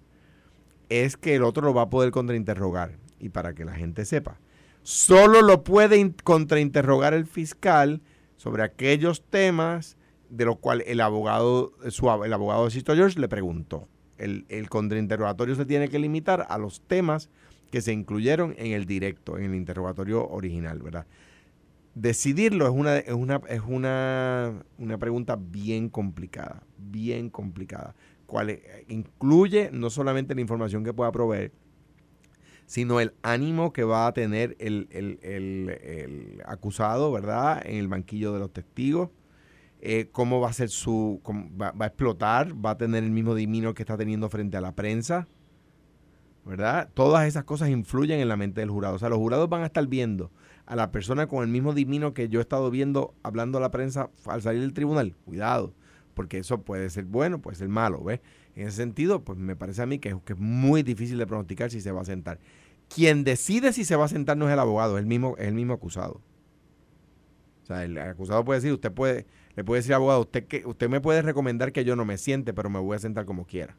Es 0.89 1.17
que 1.17 1.35
el 1.35 1.43
otro 1.43 1.63
lo 1.65 1.73
va 1.73 1.83
a 1.83 1.89
poder 1.89 2.11
contrainterrogar. 2.11 2.97
Y 3.19 3.29
para 3.29 3.53
que 3.55 3.65
la 3.65 3.73
gente 3.73 4.05
sepa, 4.05 4.37
solo 4.83 5.41
lo 5.41 5.63
puede 5.63 5.97
in- 5.97 6.15
contrainterrogar 6.23 7.13
el 7.15 7.25
fiscal 7.25 8.01
sobre 8.45 8.61
aquellos 8.61 9.23
temas 9.23 9.97
de 10.29 10.45
los 10.45 10.59
cuales 10.59 10.85
el 10.87 11.01
abogado, 11.01 11.73
su 11.89 12.07
el 12.23 12.31
abogado 12.31 12.65
de 12.65 12.69
Sisto 12.69 12.93
George 12.93 13.19
le 13.19 13.27
preguntó. 13.27 13.87
El, 14.19 14.45
el 14.49 14.69
contrainterrogatorio 14.69 15.55
se 15.55 15.65
tiene 15.65 15.89
que 15.89 15.97
limitar 15.97 16.45
a 16.47 16.59
los 16.59 16.79
temas 16.81 17.31
que 17.71 17.81
se 17.81 17.91
incluyeron 17.91 18.53
en 18.59 18.73
el 18.73 18.85
directo, 18.85 19.39
en 19.39 19.45
el 19.45 19.55
interrogatorio 19.55 20.27
original, 20.27 20.77
¿verdad? 20.77 21.07
Decidirlo 21.95 22.67
es 22.67 22.71
una, 22.71 22.99
es 22.99 23.15
una, 23.15 23.41
es 23.49 23.61
una, 23.65 24.53
una 24.77 24.97
pregunta 24.99 25.39
bien 25.41 25.89
complicada, 25.89 26.61
bien 26.77 27.31
complicada. 27.31 27.95
Eh, 28.47 28.85
incluye 28.89 29.71
no 29.73 29.89
solamente 29.89 30.35
la 30.35 30.41
información 30.41 30.83
que 30.83 30.93
pueda 30.93 31.11
proveer, 31.11 31.51
sino 32.65 32.99
el 32.99 33.13
ánimo 33.23 33.73
que 33.73 33.83
va 33.83 34.07
a 34.07 34.13
tener 34.13 34.55
el, 34.59 34.87
el- 34.91 35.19
el- 35.21 35.69
el 35.83 36.41
acusado, 36.45 37.11
¿verdad? 37.11 37.61
En 37.65 37.77
el 37.77 37.87
banquillo 37.87 38.33
de 38.33 38.39
los 38.39 38.51
testigos. 38.51 39.09
eh, 39.81 40.09
cómo 40.11 40.39
va 40.41 40.49
a 40.49 40.53
ser 40.53 40.69
su. 40.69 41.19
cómo 41.23 41.47
va, 41.61 41.71
va 41.71 41.85
a 41.85 41.87
explotar, 41.89 42.53
va 42.65 42.71
a 42.71 42.77
tener 42.77 43.03
el 43.03 43.11
mismo 43.11 43.35
dimino 43.35 43.73
que 43.75 43.83
está 43.83 43.97
teniendo 43.97 44.29
frente 44.29 44.57
a 44.57 44.61
la 44.61 44.73
prensa. 44.73 45.27
¿Verdad? 46.45 46.89
Todas 46.93 47.25
esas 47.27 47.43
cosas 47.43 47.69
influyen 47.69 48.19
en 48.19 48.27
la 48.27 48.37
mente 48.37 48.61
del 48.61 48.69
jurado. 48.69 48.95
O 48.95 48.99
sea, 48.99 49.09
los 49.09 49.17
jurados 49.17 49.49
van 49.49 49.63
a 49.63 49.65
estar 49.65 49.87
viendo 49.87 50.31
a 50.67 50.75
la 50.75 50.91
persona 50.91 51.25
con 51.27 51.41
el 51.43 51.49
mismo 51.49 51.73
dimino 51.73 52.13
que 52.13 52.29
yo 52.29 52.39
he 52.39 52.41
estado 52.41 52.69
viendo 52.69 53.15
hablando 53.23 53.57
a 53.57 53.61
la 53.61 53.71
prensa 53.71 54.09
al 54.27 54.43
salir 54.43 54.61
del 54.61 54.73
tribunal. 54.73 55.15
Cuidado, 55.25 55.73
porque 56.13 56.37
eso 56.37 56.61
puede 56.61 56.89
ser 56.91 57.05
bueno, 57.05 57.41
puede 57.41 57.57
ser 57.57 57.67
malo, 57.69 58.03
¿ves? 58.03 58.19
En 58.55 58.67
ese 58.67 58.77
sentido, 58.77 59.23
pues 59.23 59.37
me 59.37 59.55
parece 59.55 59.81
a 59.81 59.85
mí 59.85 59.99
que, 59.99 60.09
es 60.09 60.37
muy 60.37 60.81
difícil 60.81 61.17
de 61.17 61.27
pronosticar 61.27 61.69
si 61.69 61.81
se 61.81 61.91
va 61.91 62.01
a 62.01 62.05
sentar. 62.05 62.39
Quien 62.93 63.23
decide 63.23 63.73
si 63.73 63.83
se 63.83 63.95
va 63.95 64.05
a 64.05 64.07
sentar 64.07 64.37
no 64.37 64.47
es 64.47 64.53
el 64.53 64.59
abogado, 64.59 64.97
es 64.97 65.01
el 65.01 65.07
mismo, 65.07 65.35
es 65.37 65.47
el 65.47 65.53
mismo 65.53 65.73
acusado. 65.73 66.21
O 67.63 67.65
sea, 67.65 67.83
el 67.83 67.97
acusado 67.97 68.45
puede 68.45 68.59
decir, 68.59 68.71
usted 68.71 68.91
puede, 68.91 69.25
le 69.55 69.63
puede 69.63 69.79
decir 69.79 69.93
al 69.93 69.97
abogado, 69.97 70.21
usted 70.21 70.45
que, 70.45 70.65
usted 70.65 70.87
me 70.87 71.01
puede 71.01 71.21
recomendar 71.21 71.73
que 71.73 71.83
yo 71.83 71.95
no 71.95 72.05
me 72.05 72.17
siente, 72.17 72.53
pero 72.53 72.69
me 72.69 72.79
voy 72.79 72.95
a 72.95 72.99
sentar 72.99 73.25
como 73.25 73.45
quiera. 73.45 73.75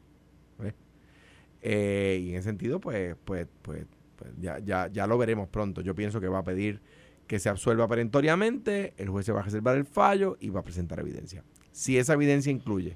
Eh, 1.61 2.21
y 2.21 2.29
en 2.29 2.35
ese 2.35 2.49
sentido, 2.49 2.79
pues, 2.79 3.15
pues, 3.25 3.47
pues, 3.63 3.85
pues 4.15 4.31
ya, 4.39 4.59
ya, 4.59 4.87
ya 4.87 5.07
lo 5.07 5.17
veremos 5.17 5.49
pronto. 5.49 5.81
Yo 5.81 5.95
pienso 5.95 6.21
que 6.21 6.27
va 6.27 6.39
a 6.39 6.43
pedir 6.43 6.81
que 7.25 7.39
se 7.39 7.49
absuelva 7.49 7.87
perentoriamente, 7.87 8.93
el 8.97 9.09
juez 9.09 9.25
se 9.25 9.31
va 9.31 9.39
a 9.39 9.43
reservar 9.43 9.75
el 9.75 9.85
fallo 9.85 10.37
y 10.39 10.49
va 10.49 10.59
a 10.59 10.63
presentar 10.63 10.99
evidencia. 10.99 11.43
Si 11.71 11.97
esa 11.97 12.13
evidencia 12.13 12.51
incluye 12.51 12.95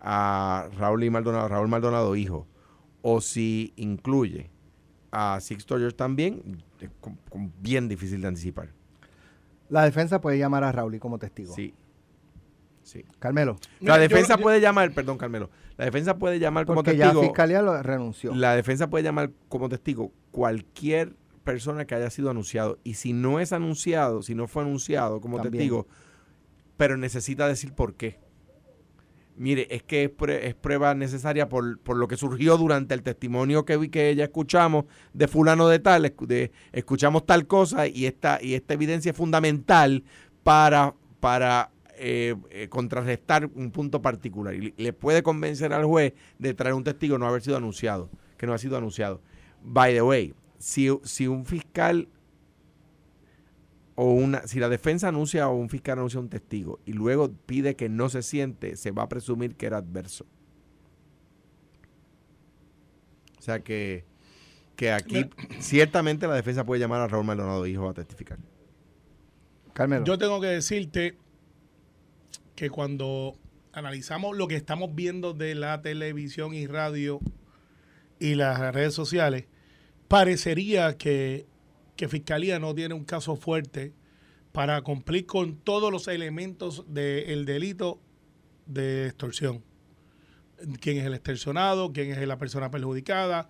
a 0.00 0.68
Raúl 0.78 1.04
y 1.04 1.10
Maldonado, 1.10 1.48
Raúl 1.48 1.68
Maldonado 1.68 2.14
hijo, 2.16 2.46
o 3.02 3.20
si 3.20 3.72
incluye 3.76 4.50
a 5.12 5.38
Sixto 5.40 5.78
George 5.78 5.96
también, 5.96 6.62
com- 7.00 7.50
bien 7.60 7.88
difícil 7.88 8.20
de 8.20 8.28
anticipar. 8.28 8.70
La 9.68 9.84
defensa 9.84 10.20
puede 10.20 10.38
llamar 10.38 10.64
a 10.64 10.72
Raúl 10.72 10.98
como 10.98 11.18
testigo. 11.18 11.54
Sí. 11.54 11.74
Sí. 12.82 13.04
Carmelo, 13.18 13.56
La 13.80 13.94
Mira, 13.94 13.98
defensa 13.98 14.36
yo- 14.36 14.42
puede 14.42 14.60
llamar, 14.60 14.92
perdón, 14.92 15.18
Carmelo. 15.18 15.50
La 15.76 15.84
defensa 15.86 16.16
puede 16.18 16.38
llamar 16.38 16.66
como 16.66 16.76
porque 16.76 16.96
ya 16.96 17.06
testigo. 17.06 17.22
la 17.22 17.28
fiscalía 17.28 17.62
lo 17.62 17.82
renunció. 17.82 18.32
La 18.34 18.54
defensa 18.54 18.88
puede 18.88 19.02
llamar 19.02 19.32
como 19.48 19.68
testigo 19.68 20.12
cualquier 20.30 21.16
persona 21.42 21.84
que 21.84 21.94
haya 21.96 22.10
sido 22.10 22.30
anunciado. 22.30 22.78
Y 22.84 22.94
si 22.94 23.12
no 23.12 23.40
es 23.40 23.52
anunciado, 23.52 24.22
si 24.22 24.34
no 24.36 24.46
fue 24.46 24.62
anunciado 24.62 25.20
como 25.20 25.36
También. 25.38 25.52
testigo, 25.62 25.86
pero 26.76 26.96
necesita 26.96 27.48
decir 27.48 27.72
por 27.72 27.94
qué. 27.94 28.20
Mire, 29.38 29.66
es 29.70 29.82
que 29.82 30.04
es, 30.04 30.10
prue- 30.10 30.40
es 30.42 30.54
prueba 30.54 30.94
necesaria 30.94 31.48
por, 31.48 31.78
por 31.80 31.98
lo 31.98 32.08
que 32.08 32.16
surgió 32.16 32.56
durante 32.56 32.94
el 32.94 33.02
testimonio 33.02 33.66
que 33.66 33.76
vi 33.76 33.90
que 33.90 34.14
ya 34.14 34.24
escuchamos 34.24 34.86
de 35.12 35.28
fulano 35.28 35.68
de 35.68 35.78
tal, 35.78 36.14
de, 36.20 36.52
escuchamos 36.72 37.26
tal 37.26 37.46
cosa 37.46 37.86
y 37.86 38.06
esta, 38.06 38.38
y 38.42 38.54
esta 38.54 38.72
evidencia 38.72 39.10
es 39.10 39.16
fundamental 39.16 40.04
para, 40.42 40.94
para 41.20 41.70
eh, 41.98 42.34
eh, 42.50 42.68
contrarrestar 42.68 43.50
un 43.54 43.70
punto 43.72 44.00
particular. 44.00 44.54
Y 44.54 44.72
le 44.76 44.92
puede 44.94 45.22
convencer 45.22 45.74
al 45.74 45.84
juez 45.84 46.14
de 46.38 46.54
traer 46.54 46.74
un 46.74 46.84
testigo 46.84 47.18
no 47.18 47.26
haber 47.26 47.42
sido 47.42 47.58
anunciado, 47.58 48.08
que 48.38 48.46
no 48.46 48.54
ha 48.54 48.58
sido 48.58 48.78
anunciado. 48.78 49.20
By 49.62 49.92
the 49.92 50.02
way, 50.02 50.32
si, 50.58 50.88
si 51.02 51.26
un 51.26 51.44
fiscal 51.44 52.08
o 53.96 54.12
una, 54.12 54.46
si 54.46 54.60
la 54.60 54.68
defensa 54.68 55.08
anuncia 55.08 55.48
o 55.48 55.56
un 55.56 55.68
fiscal 55.68 55.98
anuncia 55.98 56.20
un 56.20 56.28
testigo 56.28 56.80
y 56.84 56.92
luego 56.92 57.32
pide 57.46 57.76
que 57.76 57.88
no 57.88 58.08
se 58.08 58.22
siente, 58.22 58.76
se 58.76 58.90
va 58.90 59.04
a 59.04 59.08
presumir 59.08 59.56
que 59.56 59.66
era 59.66 59.78
adverso. 59.78 60.26
O 63.38 63.42
sea 63.42 63.60
que, 63.60 64.04
que 64.76 64.92
aquí 64.92 65.30
ciertamente 65.60 66.26
la 66.26 66.34
defensa 66.34 66.64
puede 66.64 66.80
llamar 66.80 67.00
a 67.00 67.08
Raúl 67.08 67.24
Maldonado 67.24 67.66
hijo 67.66 67.88
a 67.88 67.94
testificar. 67.94 68.38
Carmelo. 69.72 70.04
Yo 70.04 70.18
tengo 70.18 70.40
que 70.40 70.48
decirte 70.48 71.16
que 72.54 72.70
cuando 72.70 73.38
analizamos 73.72 74.36
lo 74.36 74.48
que 74.48 74.56
estamos 74.56 74.94
viendo 74.94 75.32
de 75.32 75.54
la 75.54 75.80
televisión 75.80 76.54
y 76.54 76.66
radio 76.66 77.20
y 78.18 78.34
las 78.34 78.74
redes 78.74 78.94
sociales, 78.94 79.44
parecería 80.08 80.96
que, 80.96 81.46
que 81.96 82.08
Fiscalía 82.08 82.58
no 82.58 82.74
tiene 82.74 82.94
un 82.94 83.04
caso 83.04 83.36
fuerte 83.36 83.92
para 84.52 84.80
cumplir 84.82 85.26
con 85.26 85.56
todos 85.56 85.92
los 85.92 86.08
elementos 86.08 86.84
del 86.88 87.44
delito 87.44 88.00
de 88.66 89.06
extorsión. 89.06 89.62
Quién 90.80 90.98
es 90.98 91.04
el 91.04 91.14
extorsionado, 91.14 91.92
quién 91.92 92.10
es 92.10 92.26
la 92.26 92.38
persona 92.38 92.70
perjudicada. 92.70 93.48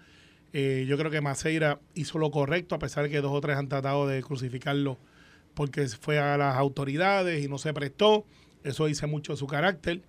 Eh, 0.53 0.85
yo 0.89 0.97
creo 0.97 1.11
que 1.11 1.21
Maceira 1.21 1.81
hizo 1.95 2.19
lo 2.19 2.31
correcto, 2.31 2.75
a 2.75 2.79
pesar 2.79 3.05
de 3.05 3.11
que 3.11 3.21
dos 3.21 3.33
o 3.33 3.41
tres 3.41 3.57
han 3.57 3.69
tratado 3.69 4.07
de 4.07 4.23
crucificarlo 4.23 4.99
porque 5.57 5.89
fue 5.89 6.19
a 6.19 6.37
las 6.37 6.55
autoridades 6.57 7.43
y 7.43 7.49
no 7.49 7.57
se 7.57 7.73
prestó. 7.73 8.27
Eso 8.63 8.87
dice 8.87 9.07
mucho 9.07 9.33
de 9.33 9.39
su 9.39 9.47
carácter. 9.47 10.03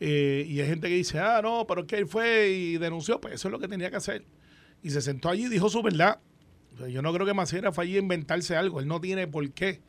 Eh, 0.00 0.44
y 0.48 0.60
hay 0.60 0.66
gente 0.66 0.88
que 0.88 0.94
dice, 0.94 1.20
ah, 1.20 1.40
no, 1.42 1.64
pero 1.68 1.82
es 1.82 1.86
que 1.86 1.96
él 1.96 2.08
fue 2.08 2.48
y 2.50 2.76
denunció. 2.76 3.20
Pues 3.20 3.34
eso 3.34 3.48
es 3.48 3.52
lo 3.52 3.60
que 3.60 3.68
tenía 3.68 3.88
que 3.88 3.96
hacer. 3.96 4.24
Y 4.82 4.90
se 4.90 5.00
sentó 5.00 5.28
allí 5.28 5.46
y 5.46 5.48
dijo 5.48 5.68
su 5.68 5.80
verdad. 5.80 6.18
Yo 6.88 7.02
no 7.02 7.12
creo 7.12 7.26
que 7.26 7.34
Maceira 7.34 7.72
fue 7.72 7.84
allí 7.84 7.96
a 7.96 8.00
inventarse 8.00 8.56
algo. 8.56 8.80
Él 8.80 8.86
no 8.86 9.00
tiene 9.00 9.26
por 9.26 9.50
qué. 9.52 9.80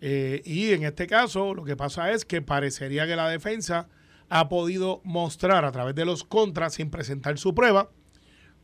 Eh, 0.00 0.42
y 0.44 0.72
en 0.72 0.84
este 0.84 1.06
caso, 1.06 1.54
lo 1.54 1.64
que 1.64 1.76
pasa 1.76 2.12
es 2.12 2.24
que 2.24 2.42
parecería 2.42 3.06
que 3.06 3.16
la 3.16 3.28
defensa 3.28 3.88
ha 4.28 4.48
podido 4.48 5.00
mostrar 5.04 5.64
a 5.64 5.72
través 5.72 5.94
de 5.94 6.04
los 6.04 6.24
contras, 6.24 6.74
sin 6.74 6.90
presentar 6.90 7.38
su 7.38 7.54
prueba, 7.54 7.90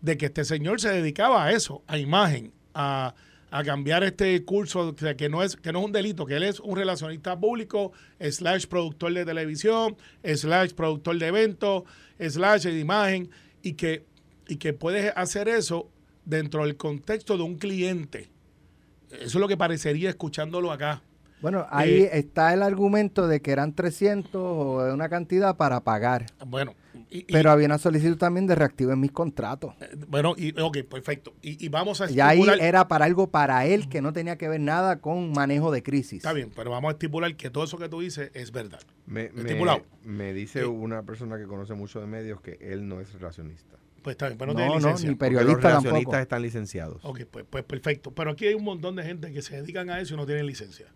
de 0.00 0.16
que 0.16 0.26
este 0.26 0.44
señor 0.44 0.80
se 0.80 0.90
dedicaba 0.90 1.44
a 1.44 1.52
eso, 1.52 1.82
a 1.86 1.98
imagen, 1.98 2.52
a 2.74 3.14
a 3.50 3.64
cambiar 3.64 4.04
este 4.04 4.44
curso, 4.44 4.94
que 4.94 5.28
no 5.28 5.42
es 5.42 5.56
que 5.56 5.72
no 5.72 5.80
es 5.80 5.84
un 5.86 5.92
delito, 5.92 6.24
que 6.24 6.36
él 6.36 6.44
es 6.44 6.60
un 6.60 6.76
relacionista 6.76 7.38
público, 7.38 7.92
slash 8.20 8.66
productor 8.66 9.12
de 9.12 9.24
televisión, 9.24 9.96
slash 10.22 10.72
productor 10.72 11.18
de 11.18 11.26
eventos, 11.26 11.82
slash 12.18 12.62
de 12.62 12.78
imagen, 12.78 13.30
y 13.62 13.74
que, 13.74 14.06
y 14.46 14.56
que 14.56 14.72
puedes 14.72 15.12
hacer 15.16 15.48
eso 15.48 15.90
dentro 16.30 16.64
del 16.64 16.76
contexto 16.76 17.36
de 17.36 17.42
un 17.42 17.56
cliente. 17.56 18.30
Eso 19.10 19.24
es 19.24 19.34
lo 19.34 19.48
que 19.48 19.56
parecería 19.56 20.08
escuchándolo 20.08 20.72
acá. 20.72 21.02
Bueno, 21.42 21.66
ahí 21.70 22.02
eh, 22.02 22.10
está 22.12 22.52
el 22.54 22.62
argumento 22.62 23.26
de 23.26 23.40
que 23.40 23.50
eran 23.50 23.74
300 23.74 24.34
o 24.34 24.92
una 24.92 25.08
cantidad 25.08 25.56
para 25.56 25.80
pagar. 25.80 26.26
Bueno, 26.46 26.74
pero 27.32 27.50
había 27.50 27.66
una 27.66 27.78
solicitud 27.78 28.16
también 28.16 28.46
de 28.46 28.54
reactivo 28.54 28.92
en 28.92 29.00
mis 29.00 29.10
contratos. 29.10 29.74
Eh, 29.80 29.96
bueno, 30.06 30.34
y, 30.36 30.58
ok, 30.60 30.78
perfecto. 30.84 31.34
Y, 31.42 31.68
vamos 31.68 32.00
a 32.00 32.04
estipular... 32.04 32.36
Y 32.36 32.40
ahí 32.40 32.58
era 32.60 32.88
para 32.88 33.06
algo 33.06 33.30
para 33.30 33.66
él 33.66 33.88
que 33.88 34.02
no 34.02 34.12
tenía 34.12 34.36
que 34.36 34.48
ver 34.48 34.60
nada 34.60 35.00
con 35.00 35.32
manejo 35.32 35.70
de 35.70 35.82
crisis. 35.82 36.18
Está 36.18 36.32
bien, 36.32 36.52
pero 36.54 36.70
vamos 36.70 36.90
a 36.90 36.92
estipular 36.92 37.34
que 37.36 37.50
todo 37.50 37.64
eso 37.64 37.78
que 37.78 37.88
tú 37.88 38.00
dices 38.00 38.30
es 38.34 38.52
verdad. 38.52 38.80
Me, 39.06 39.30
me, 40.04 40.32
dice 40.34 40.66
una 40.66 41.02
persona 41.02 41.38
que 41.38 41.46
conoce 41.46 41.74
mucho 41.74 42.00
de 42.00 42.06
medios 42.06 42.40
que 42.40 42.58
él 42.60 42.86
no 42.86 43.00
es 43.00 43.12
relacionista. 43.14 43.79
Pues 44.02 44.14
está 44.14 44.26
bien, 44.26 44.38
pero 44.38 44.52
no, 44.52 44.58
tiene 44.58 44.74
licencia. 44.76 45.06
No, 45.06 45.12
ni 45.12 45.16
periodista 45.16 45.52
los 45.52 45.62
relacionistas 45.62 46.22
están 46.22 46.42
licenciados. 46.42 47.04
Ok, 47.04 47.22
pues, 47.30 47.44
pues 47.48 47.64
perfecto. 47.64 48.12
Pero 48.12 48.30
aquí 48.30 48.46
hay 48.46 48.54
un 48.54 48.64
montón 48.64 48.96
de 48.96 49.02
gente 49.02 49.32
que 49.32 49.42
se 49.42 49.60
dedican 49.60 49.90
a 49.90 50.00
eso 50.00 50.14
y 50.14 50.16
no 50.16 50.26
tienen 50.26 50.46
licencia. 50.46 50.86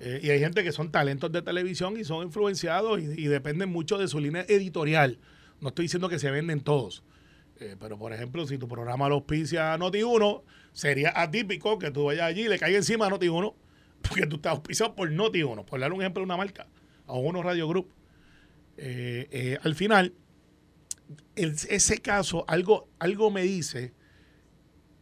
Eh, 0.00 0.20
y 0.22 0.30
hay 0.30 0.40
gente 0.40 0.64
que 0.64 0.72
son 0.72 0.90
talentos 0.90 1.30
de 1.30 1.42
televisión 1.42 1.98
y 1.98 2.04
son 2.04 2.24
influenciados 2.24 3.00
y 3.00 3.26
dependen 3.26 3.70
mucho 3.70 3.98
de 3.98 4.08
su 4.08 4.18
línea 4.18 4.44
editorial. 4.48 5.18
No 5.60 5.68
estoy 5.68 5.84
diciendo 5.84 6.08
que 6.08 6.18
se 6.18 6.30
venden 6.30 6.60
todos. 6.60 7.04
Eh, 7.60 7.76
pero, 7.78 7.98
por 7.98 8.12
ejemplo, 8.12 8.46
si 8.46 8.56
tu 8.56 8.66
programa 8.66 9.08
lo 9.08 9.16
auspicia 9.16 9.74
a 9.74 9.78
Noti1, 9.78 10.42
sería 10.72 11.12
atípico 11.14 11.78
que 11.78 11.90
tú 11.90 12.04
vayas 12.04 12.24
allí 12.24 12.42
y 12.42 12.48
le 12.48 12.58
caiga 12.58 12.78
encima 12.78 13.06
a 13.06 13.10
Noti1, 13.10 13.54
porque 14.02 14.26
tú 14.26 14.36
estás 14.36 14.52
auspiciado 14.52 14.94
por 14.94 15.10
Noti1, 15.10 15.66
por 15.66 15.78
dar 15.78 15.92
un 15.92 16.00
ejemplo 16.00 16.22
de 16.22 16.24
una 16.24 16.38
marca, 16.38 16.66
a 17.06 17.12
uno 17.12 17.42
Radio 17.42 17.68
Group. 17.68 17.92
Eh, 18.78 19.28
eh, 19.30 19.58
al 19.62 19.74
final, 19.74 20.14
ese 21.34 21.98
caso, 21.98 22.44
algo, 22.48 22.88
algo 22.98 23.30
me 23.30 23.42
dice 23.42 23.92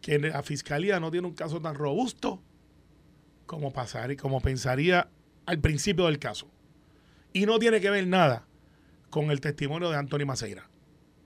que 0.01 0.19
la 0.19 0.43
fiscalía 0.43 1.01
no 1.01 1.11
tiene 1.11 1.27
un 1.27 1.35
caso 1.35 1.61
tan 1.61 1.75
robusto 1.75 2.43
como 3.47 3.73
pasar 3.73 4.11
y 4.11 4.17
como 4.17 4.41
pensaría 4.41 5.09
al 5.47 5.59
principio 5.59 6.07
del 6.07 6.19
caso. 6.19 6.51
Y 7.33 7.47
no 7.47 7.59
tiene 7.59 7.81
que 7.81 7.91
ver 7.91 8.07
nada 8.07 8.47
con 9.11 9.31
el 9.31 9.41
testimonio 9.41 9.91
de 9.91 9.97
Anthony 9.97 10.27
Maceira. 10.27 10.69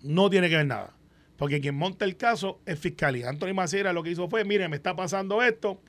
No 0.02 0.30
tiene 0.30 0.48
que 0.48 0.56
ver 0.56 0.66
nada. 0.66 0.96
Porque 1.36 1.60
quien 1.60 1.74
monta 1.74 2.04
el 2.04 2.16
caso 2.16 2.60
es 2.66 2.78
fiscalía. 2.78 3.28
Anthony 3.28 3.54
Maceira 3.54 3.92
lo 3.92 4.02
que 4.02 4.10
hizo 4.10 4.28
fue, 4.28 4.44
mire, 4.44 4.68
me 4.68 4.76
está 4.76 4.94
pasando 4.94 5.42
esto, 5.42 5.80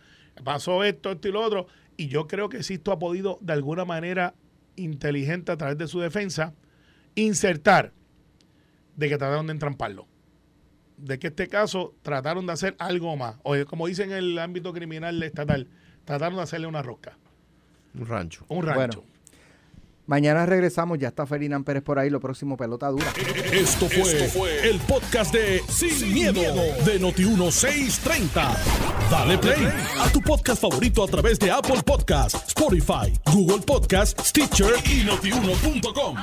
pasó 0.44 0.84
esto, 0.84 1.12
esto 1.12 1.28
y 1.28 1.32
lo 1.32 1.42
otro. 1.42 1.68
Y 1.96 2.08
yo 2.08 2.28
creo 2.28 2.50
que 2.50 2.64
Sisto 2.64 2.92
ha 2.92 3.00
podido, 3.00 3.38
de 3.42 3.54
alguna 3.54 3.86
manera 3.86 4.34
inteligente 4.76 5.52
a 5.52 5.58
través 5.58 5.78
de 5.78 5.88
su 5.88 6.00
defensa, 6.00 6.56
insertar 7.16 7.94
de 8.96 9.10
que 9.10 9.18
trataron 9.18 9.48
de 9.48 9.54
entramparlo. 9.54 10.08
De 10.98 11.20
que 11.20 11.28
este 11.28 11.48
caso 11.48 11.96
trataron 12.02 12.46
de 12.46 12.54
hacer 12.54 12.76
algo 12.80 13.16
más. 13.18 13.36
O 13.44 13.56
como 13.66 13.88
dicen 13.88 14.12
en 14.12 14.18
el 14.18 14.40
ámbito 14.40 14.74
criminal 14.74 15.22
estatal, 15.24 15.68
trataron 16.06 16.38
de 16.38 16.44
hacerle 16.44 16.68
una 16.68 16.82
rosca. 16.82 17.18
Un 17.96 18.06
rancho. 18.06 18.46
Un 18.48 18.66
rancho. 18.66 19.04
Mañana 20.06 20.46
regresamos, 20.46 21.00
ya 21.00 21.08
está 21.08 21.26
Ferdinand 21.26 21.64
Pérez 21.64 21.82
por 21.82 21.98
ahí, 21.98 22.10
lo 22.10 22.20
próximo 22.20 22.58
pelota 22.58 22.90
dura. 22.90 23.06
Esto 23.54 23.88
fue, 23.88 24.70
el 24.70 24.78
podcast 24.82 25.34
de 25.34 25.62
Sin, 25.70 26.14
miedo, 26.14 26.42
de 26.42 27.00
Noti1630. 27.00 28.58
Dale 29.10 29.38
play 29.38 29.66
a 30.00 30.12
tu 30.12 30.20
podcast 30.20 30.62
favorito 30.62 31.06
a 31.06 31.08
través 31.08 31.40
de 31.40 31.50
Apple 31.52 31.82
Podcasts, 31.86 32.50
Spotify, 32.50 33.14
Google 33.32 33.64
Podcasts, 33.66 34.30
Stitcher 34.30 34.74
y 34.86 35.06
notiuno.com. 35.06 36.18